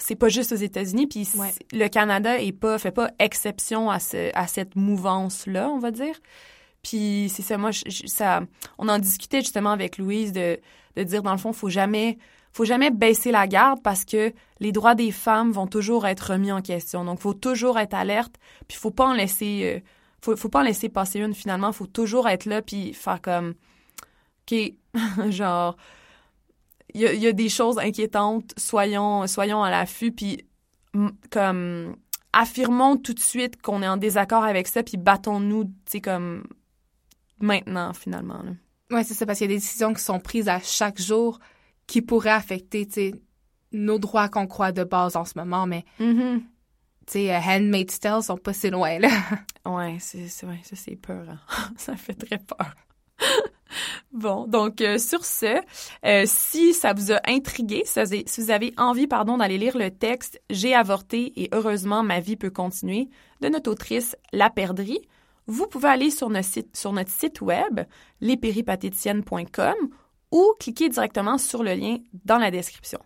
C'est- 0.00 0.16
pas 0.16 0.28
juste 0.28 0.52
aux 0.52 0.56
États-Unis. 0.56 1.06
Puis 1.08 1.28
Ouais. 1.36 1.52
le 1.72 1.88
Canada 1.88 2.40
est 2.40 2.52
pas, 2.52 2.78
fait 2.78 2.92
pas 2.92 3.10
exception 3.18 3.90
à, 3.90 3.98
ce, 3.98 4.30
à 4.36 4.46
cette 4.46 4.76
mouvance-là, 4.76 5.68
on 5.70 5.78
va 5.78 5.90
dire. 5.90 6.14
Puis 6.82 7.30
c'est 7.34 7.42
ça, 7.42 7.58
moi, 7.58 7.70
je- 7.72 8.06
ça, 8.06 8.42
on 8.78 8.88
en 8.88 8.98
discutait 9.00 9.40
justement 9.40 9.70
avec 9.72 9.98
Louise 9.98 10.32
de, 10.32 10.58
de 10.96 11.02
dire, 11.02 11.22
dans 11.22 11.32
le 11.32 11.38
fond, 11.38 11.52
faut 11.52 11.68
jamais, 11.68 12.18
faut 12.58 12.64
jamais 12.64 12.90
baisser 12.90 13.30
la 13.30 13.46
garde 13.46 13.80
parce 13.84 14.04
que 14.04 14.32
les 14.58 14.72
droits 14.72 14.96
des 14.96 15.12
femmes 15.12 15.52
vont 15.52 15.68
toujours 15.68 16.08
être 16.08 16.32
remis 16.32 16.50
en 16.50 16.60
question. 16.60 17.04
Donc, 17.04 17.20
faut 17.20 17.32
toujours 17.32 17.78
être 17.78 17.94
alerte, 17.94 18.34
puis 18.66 18.76
faut 18.76 18.90
pas 18.90 19.06
en 19.06 19.12
laisser, 19.12 19.76
euh, 19.76 20.34
faut, 20.34 20.48
pas 20.48 20.58
en 20.58 20.64
laisser 20.64 20.88
passer 20.88 21.20
une 21.20 21.34
finalement. 21.34 21.70
Faut 21.70 21.86
toujours 21.86 22.28
être 22.28 22.46
là 22.46 22.60
puis 22.60 22.94
faire 22.94 23.22
comme, 23.22 23.54
ok, 24.42 24.72
genre, 25.30 25.76
il 26.94 27.02
y 27.02 27.28
a, 27.28 27.32
des 27.32 27.48
choses 27.48 27.78
inquiétantes, 27.78 28.52
soyons, 28.56 29.28
soyons 29.28 29.62
à 29.62 29.70
l'affût, 29.70 30.10
puis 30.10 30.44
comme 31.30 31.94
affirmons 32.32 32.96
tout 32.96 33.14
de 33.14 33.20
suite 33.20 33.62
qu'on 33.62 33.84
est 33.84 33.88
en 33.88 33.98
désaccord 33.98 34.42
avec 34.42 34.66
ça, 34.66 34.82
puis 34.82 34.96
battons-nous, 34.96 35.62
tu 35.62 35.70
sais, 35.86 36.00
comme 36.00 36.42
maintenant 37.38 37.92
finalement. 37.92 38.42
Là. 38.42 38.50
Oui, 38.90 39.04
c'est 39.04 39.14
ça, 39.14 39.26
parce 39.26 39.38
qu'il 39.38 39.48
y 39.48 39.52
a 39.52 39.54
des 39.54 39.60
décisions 39.60 39.94
qui 39.94 40.02
sont 40.02 40.18
prises 40.18 40.48
à 40.48 40.58
chaque 40.58 41.00
jour 41.00 41.38
qui 41.88 42.02
pourraient 42.02 42.30
affecter, 42.30 42.86
tu 42.86 42.92
sais, 42.92 43.14
nos 43.72 43.98
droits 43.98 44.28
qu'on 44.28 44.46
croit 44.46 44.70
de 44.70 44.84
base 44.84 45.16
en 45.16 45.24
ce 45.24 45.36
moment, 45.36 45.66
mais, 45.66 45.84
tu 45.98 46.44
sais, 47.06 47.34
euh, 47.34 47.38
Handmaid's 47.40 47.98
Tale 47.98 48.22
sont 48.22 48.36
pas 48.36 48.52
si 48.52 48.70
loin, 48.70 49.00
là. 49.00 49.08
Ouais, 49.66 49.96
c'est 49.98 50.28
c'est- 50.28 50.46
ouais, 50.46 50.60
ça 50.62 50.76
c'est 50.76 50.96
peur. 50.96 51.26
ça 51.76 51.96
fait 51.96 52.14
très 52.14 52.38
peur. 52.38 52.72
bon, 54.12 54.46
donc 54.46 54.80
euh, 54.80 54.96
sur 54.98 55.24
ce, 55.24 55.60
euh, 56.06 56.22
si 56.26 56.72
ça 56.72 56.92
vous 56.94 57.12
a 57.12 57.20
intrigué, 57.26 57.82
si 57.84 57.94
vous 57.94 58.06
avez, 58.12 58.24
si 58.26 58.40
vous 58.40 58.50
avez 58.50 58.72
envie, 58.78 59.06
pardon, 59.06 59.36
d'aller 59.38 59.58
lire 59.58 59.76
le 59.76 59.90
texte 59.90 60.40
J'ai 60.50 60.74
avorté 60.74 61.32
et 61.42 61.48
heureusement 61.52 62.02
ma 62.02 62.20
vie 62.20 62.36
peut 62.36 62.50
continuer 62.50 63.08
de 63.40 63.48
notre 63.48 63.70
autrice 63.70 64.16
La 64.32 64.48
Perdrie, 64.50 65.00
vous 65.46 65.66
pouvez 65.66 65.88
aller 65.88 66.10
sur 66.10 66.30
notre 66.30 66.48
site, 66.48 66.74
sur 66.76 66.92
notre 66.92 67.10
site 67.10 67.40
web 67.40 67.80
lespéripatéticiennes.com 68.20 69.74
ou 70.30 70.54
cliquer 70.58 70.88
directement 70.88 71.38
sur 71.38 71.62
le 71.62 71.74
lien 71.74 71.98
dans 72.24 72.38
la 72.38 72.50
description. 72.50 72.98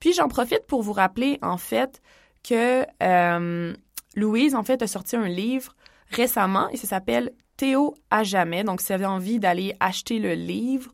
Puis 0.00 0.12
j'en 0.12 0.28
profite 0.28 0.66
pour 0.66 0.82
vous 0.82 0.92
rappeler 0.92 1.38
en 1.42 1.58
fait 1.58 2.00
que 2.42 2.84
euh, 3.02 3.74
Louise 4.16 4.54
en 4.54 4.62
fait 4.62 4.82
a 4.82 4.86
sorti 4.86 5.16
un 5.16 5.28
livre 5.28 5.76
récemment 6.10 6.68
et 6.70 6.76
ça 6.76 6.86
s'appelle 6.86 7.32
Théo 7.56 7.94
à 8.10 8.24
jamais. 8.24 8.64
Donc 8.64 8.80
si 8.80 8.88
vous 8.88 8.92
avez 8.94 9.06
envie 9.06 9.38
d'aller 9.38 9.74
acheter 9.80 10.18
le 10.18 10.32
livre 10.32 10.92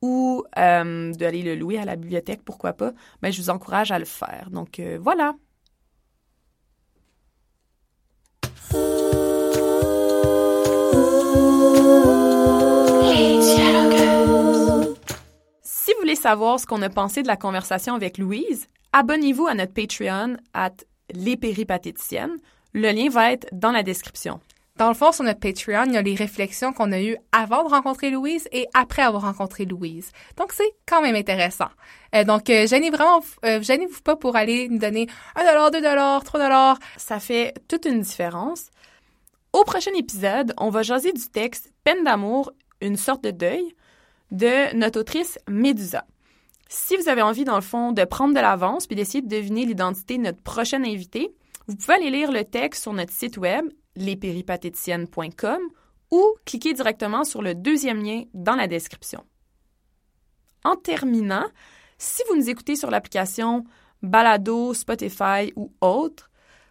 ou 0.00 0.44
euh, 0.58 1.12
d'aller 1.12 1.42
le 1.42 1.56
louer 1.56 1.78
à 1.78 1.84
la 1.84 1.96
bibliothèque, 1.96 2.42
pourquoi 2.44 2.74
pas, 2.74 2.92
ben, 3.22 3.32
je 3.32 3.40
vous 3.40 3.50
encourage 3.50 3.90
à 3.90 3.98
le 3.98 4.04
faire. 4.04 4.50
Donc 4.50 4.78
euh, 4.78 4.98
voilà. 5.00 5.34
Savoir 16.24 16.58
ce 16.58 16.64
qu'on 16.64 16.80
a 16.80 16.88
pensé 16.88 17.22
de 17.22 17.26
la 17.26 17.36
conversation 17.36 17.92
avec 17.92 18.16
Louise, 18.16 18.68
abonnez-vous 18.94 19.46
à 19.46 19.52
notre 19.52 19.74
Patreon 19.74 20.38
at 20.54 20.72
Les 21.12 21.36
Péripatéticiennes. 21.36 22.38
Le 22.72 22.92
lien 22.92 23.10
va 23.10 23.30
être 23.30 23.46
dans 23.52 23.72
la 23.72 23.82
description. 23.82 24.40
Dans 24.78 24.88
le 24.88 24.94
fond, 24.94 25.12
sur 25.12 25.22
notre 25.24 25.40
Patreon, 25.40 25.84
il 25.84 25.92
y 25.92 25.96
a 25.98 26.02
les 26.02 26.14
réflexions 26.14 26.72
qu'on 26.72 26.92
a 26.92 27.00
eues 27.02 27.18
avant 27.30 27.62
de 27.62 27.68
rencontrer 27.68 28.08
Louise 28.08 28.48
et 28.52 28.66
après 28.72 29.02
avoir 29.02 29.24
rencontré 29.24 29.66
Louise. 29.66 30.12
Donc, 30.38 30.52
c'est 30.52 30.72
quand 30.86 31.02
même 31.02 31.14
intéressant. 31.14 31.68
Euh, 32.14 32.24
donc, 32.24 32.48
euh, 32.48 32.66
gênez 32.66 32.88
vraiment, 32.88 33.20
euh, 33.44 33.60
gênez-vous 33.60 34.00
pas 34.00 34.16
pour 34.16 34.34
aller 34.34 34.70
nous 34.70 34.78
donner 34.78 35.06
un 35.36 35.44
dollar, 35.44 35.70
deux 35.72 35.82
dollars, 35.82 36.24
trois 36.24 36.40
dollars. 36.40 36.78
Ça 36.96 37.20
fait 37.20 37.52
toute 37.68 37.84
une 37.84 38.00
différence. 38.00 38.70
Au 39.52 39.62
prochain 39.64 39.92
épisode, 39.94 40.54
on 40.56 40.70
va 40.70 40.82
jaser 40.82 41.12
du 41.12 41.28
texte 41.28 41.70
Peine 41.84 42.02
d'amour, 42.02 42.50
une 42.80 42.96
sorte 42.96 43.22
de 43.22 43.30
deuil 43.30 43.74
de 44.30 44.74
notre 44.74 45.00
autrice 45.00 45.38
Médusa. 45.48 46.06
Si 46.76 46.96
vous 46.96 47.08
avez 47.08 47.22
envie, 47.22 47.44
dans 47.44 47.54
le 47.54 47.60
fond, 47.60 47.92
de 47.92 48.04
prendre 48.04 48.34
de 48.34 48.40
l'avance 48.40 48.88
puis 48.88 48.96
d'essayer 48.96 49.22
de 49.22 49.28
deviner 49.28 49.64
l'identité 49.64 50.18
de 50.18 50.24
notre 50.24 50.42
prochaine 50.42 50.84
invité, 50.84 51.32
vous 51.68 51.76
pouvez 51.76 51.94
aller 51.94 52.10
lire 52.10 52.32
le 52.32 52.42
texte 52.42 52.82
sur 52.82 52.92
notre 52.92 53.12
site 53.12 53.36
web 53.36 53.64
lespéripatéticiennes.com 53.94 55.60
ou 56.10 56.34
cliquer 56.44 56.72
directement 56.72 57.22
sur 57.22 57.42
le 57.42 57.54
deuxième 57.54 58.02
lien 58.02 58.24
dans 58.34 58.56
la 58.56 58.66
description. 58.66 59.22
En 60.64 60.74
terminant, 60.74 61.46
si 61.96 62.24
vous 62.28 62.34
nous 62.34 62.50
écoutez 62.50 62.74
sur 62.74 62.90
l'application 62.90 63.62
Balado, 64.02 64.74
Spotify 64.74 65.52
ou 65.54 65.72
autre, 65.80 66.28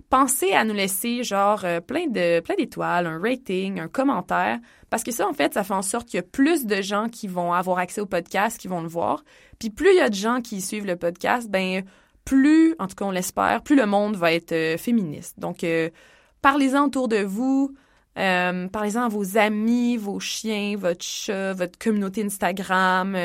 pensez 0.10 0.52
à 0.52 0.66
nous 0.66 0.76
laisser 0.76 1.24
genre 1.24 1.64
euh, 1.64 1.80
plein 1.80 2.08
de 2.08 2.40
plein 2.42 2.56
d'étoiles, 2.56 3.08
un 3.08 3.20
rating, 3.20 3.80
un 3.80 3.88
commentaire 3.88 4.60
parce 4.92 5.04
que 5.04 5.12
ça 5.12 5.28
en 5.28 5.34
fait 5.34 5.56
ça 5.56 5.64
fait 5.64 5.74
en 5.74 5.82
sorte 5.82 6.08
qu'il 6.08 6.18
y 6.18 6.20
a 6.20 6.24
plus 6.24 6.68
de 6.68 6.84
gens 6.84 7.08
qui 7.10 7.28
vont 7.28 7.52
avoir 7.52 7.80
accès 7.80 8.00
au 8.00 8.06
podcast, 8.06 8.60
qui 8.60 8.68
vont 8.68 8.82
le 8.82 8.88
voir. 8.88 9.24
Plus 9.70 9.90
il 9.92 9.98
y 9.98 10.02
a 10.02 10.10
de 10.10 10.16
gens 10.16 10.42
qui 10.42 10.62
suivent 10.62 10.86
le 10.86 10.96
podcast, 10.96 11.50
ben 11.50 11.84
plus, 12.26 12.76
en 12.80 12.88
tout 12.88 12.96
cas 12.96 13.06
on 13.06 13.12
l'espère, 13.12 13.62
plus 13.64 13.76
le 13.76 13.86
monde 13.86 14.16
va 14.16 14.34
être 14.34 14.52
euh, 14.54 14.78
féministe. 14.78 15.40
Donc 15.40 15.64
euh, 15.64 15.90
parlez-en 16.42 16.86
autour 16.86 17.08
de 17.08 17.18
vous, 17.18 17.74
euh, 18.18 18.68
parlez-en 18.68 19.04
à 19.04 19.10
vos 19.10 19.38
amis, 19.38 19.98
vos 19.98 20.20
chiens, 20.20 20.76
votre 20.78 21.04
chat, 21.04 21.54
votre 21.54 21.78
communauté 21.78 22.24
Instagram. 22.24 23.18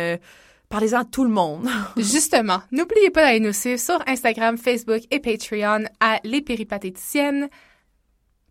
Parlez-en 0.69 1.01
à 1.01 1.05
tout 1.05 1.25
le 1.25 1.31
monde. 1.31 1.69
Justement, 1.97 2.61
n'oubliez 2.73 3.11
pas 3.11 3.23
d'aller 3.23 3.41
nous 3.41 3.53
suivre 3.53 3.81
sur 3.81 4.03
Instagram, 4.07 4.59
Facebook 4.59 5.03
et 5.11 5.21
Patreon 5.21 5.85
à 6.01 6.21
Les 6.25 6.43
Péripatéticiennes. 6.43 7.49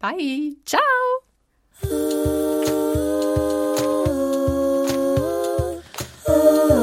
Bye! 0.02 0.58
Ciao! 0.66 0.82
Ah, 6.30 6.34
ah, 6.34 6.68
ah, 6.72 6.77